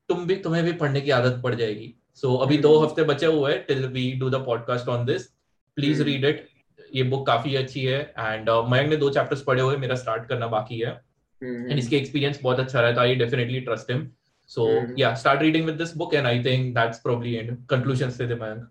तुम 0.09 0.25
भी 0.27 0.35
तुम्हें 0.41 0.63
भी 0.63 0.71
पढ़ने 0.81 1.01
की 1.01 1.11
आदत 1.11 1.41
पड़ 1.43 1.53
जाएगी. 1.55 1.93
सो 2.15 2.27
so, 2.27 2.41
अभी 2.43 2.57
दो 2.57 2.75
हम्म। 2.75 2.85
हफ़्ते 2.85 3.03
बचे 3.03 3.25
हुए 3.25 3.51
हैं 3.51 3.63
till 3.67 3.85
we 3.93 4.11
do 4.19 4.29
the 4.29 4.43
podcast 4.45 4.89
on 4.89 5.05
this 5.05 5.25
please. 5.77 6.03
Read 6.03 6.25
it 6.25 6.45
ये 6.95 7.03
बुक 7.03 7.25
काफ़ी 7.27 7.55
अच्छी 7.55 7.85
है 7.85 7.99
एंड 8.19 8.49
uh, 8.49 8.69
मयंक 8.71 8.89
ने 8.89 8.97
दो 8.97 9.09
चैप्टर्स 9.09 9.41
पढ़े 9.41 9.61
हुए 9.61 9.77
मेरा 9.77 9.95
स्टार्ट 9.95 10.27
करना 10.29 10.47
बाकी 10.47 10.79
है. 10.79 10.91
एंड 11.41 11.77
इसके 11.79 11.97
एक्सपीरियंस 11.97 12.39
बहुत 12.43 12.59
अच्छा 12.59 12.81
रहा 12.81 12.91
था 12.97 13.01
I 13.01 13.15
definitely 13.15 13.59
trust 13.61 13.91
him 13.91 14.07
so. 14.51 14.67
Yeah 14.99 15.13
start 15.15 15.41
reading 15.41 15.65
with 15.65 15.75
this 15.75 15.95
book 15.97 16.13
and 16.13 16.27
I 16.27 16.43
think 16.43 16.73
that's 16.75 16.99
probably 16.99 17.33
and 17.35 17.57
conclusion 17.69 18.09
से 18.09 18.27
थे 18.29 18.35
मयंक. 18.35 18.67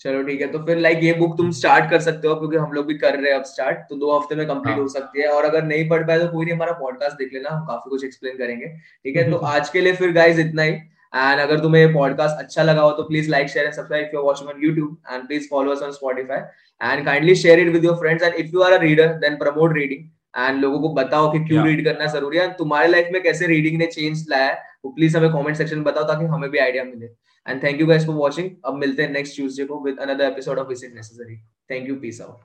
चलो 0.00 0.22
ठीक 0.22 0.40
है 0.40 0.46
तो 0.46 0.58
फिर 0.58 0.78
लाइक 0.78 1.02
ये 1.02 1.12
बुक 1.14 1.36
तुम 1.36 1.50
स्टार्ट 1.50 1.90
कर 1.90 2.00
सकते 2.00 2.28
हो 2.28 2.34
क्योंकि 2.34 2.56
हम 2.56 2.72
लोग 2.72 2.86
भी 2.86 2.94
कर 2.98 3.16
रहे 3.16 3.30
हैं 3.30 3.38
अब 3.38 3.44
स्टार्ट 3.44 3.78
तो 3.88 3.96
दो 3.96 4.16
हफ़्ते 4.16 4.34
में 4.34 4.46
कंप्लीट 4.46 4.74
हाँ। 4.74 4.82
हो 4.82 4.88
सकती 4.88 5.22
है 5.22 5.28
और 5.28 5.44
अगर 5.44 5.64
नहीं 5.64 5.88
पढ़ 5.88 6.06
पाए 6.06 6.18
तो 6.18 6.28
कोई 6.28 6.44
नहीं 6.44 6.54
हमारा 6.54 6.72
पॉडकास्ट 6.72 7.16
देख 7.16 7.34
लेना 7.34 7.50
हम 7.50 7.66
काफ़ी 7.66 7.90
कुछ 7.90 8.04
एक्सप्लेन 8.04 8.38
करेंगे 8.38 8.66
ठीक 8.66 9.16
है? 9.16 9.30
तो 9.30 9.36
आज 9.54 9.68
के 9.68 9.80
लिए 9.80 9.92
फिर 9.92 10.12
गाइज़ 10.12 10.40
इतना 10.40 10.62
ही 10.62 10.72
एंड 10.72 11.40
अगर 11.40 11.60
तुम्हें 11.60 11.82
ये 11.82 11.92
पॉडकास्ट 11.94 12.44
अच्छा 12.44 12.62
लगा 12.62 12.82
हो 12.82 12.90
तो 12.92 13.02
please 13.02 13.30
like 13.30 13.48
share 13.48 13.66
and 13.66 13.74
subscribe 13.74 14.04
if 14.04 14.14
you 14.14 14.22
are 14.22 14.46
on 14.46 14.64
YouTube 14.64 14.96
and 15.12 15.26
please 15.26 15.48
follow 15.50 15.72
us 15.72 15.82
on 15.82 15.92
Spotify 15.92 16.40
and 16.80 17.04
kindly 17.04 17.34
share 17.34 17.58
it 17.58 17.72
with 17.72 17.84
your 17.84 17.96
friends 17.96 18.24
and 18.24 18.34
if 18.34 18.54
you 18.54 18.62
are 18.62 18.72
a 18.72 18.80
reader 18.82 19.12
then 19.18 19.36
promote 19.36 19.76
reading 19.76 20.08
and 20.36 20.60
लोगों 20.60 20.80
को 20.80 20.88
बताओ 20.94 21.32
कि 21.32 21.38
क्यों 21.44 21.66
read 21.66 21.84
करना 21.84 22.06
ज़रूरी 22.12 22.38
है 22.38 22.52
तुम्हारे 22.52 22.88
life 22.88 23.08
में 23.12 23.22
कैसे 23.22 23.46
रीडिंग 23.46 23.78
ने 23.78 23.86
चेंज 23.86 24.24
लाया 24.28 24.46
है 24.46 24.60
वो 24.84 24.90
प्लीज़ 24.90 25.16
हमें 25.16 25.32
कमेंट 25.32 25.56
सेक्शन 25.56 25.76
में 25.76 25.84
बताओ 25.84 26.04
ताकि 26.04 26.24
हमें 26.26 26.48
भी 26.50 26.58
आइडिया 26.58 26.84
मिले। 26.84 27.06
And 27.46 27.62
thank 27.62 27.80
you 27.80 27.86
guys 27.86 28.06
for 28.06 28.16
watching 28.16 28.50
अब 28.64 28.74
मिलते 28.76 29.02
हैं 29.02 29.10
नेक्स्ट 29.10 29.36
ट्यूसडे 29.36 29.64
को 29.64 29.80
with 29.84 29.98
another 29.98 30.24
episode 30.24 30.58
of 30.58 30.72
is 30.72 30.84
it 30.86 30.94
necessary 30.94 31.36
thank 31.70 31.88
you 31.88 31.96
peace 32.00 32.20
out 32.20 32.44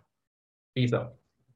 peace 0.75 0.93
out 0.93 1.15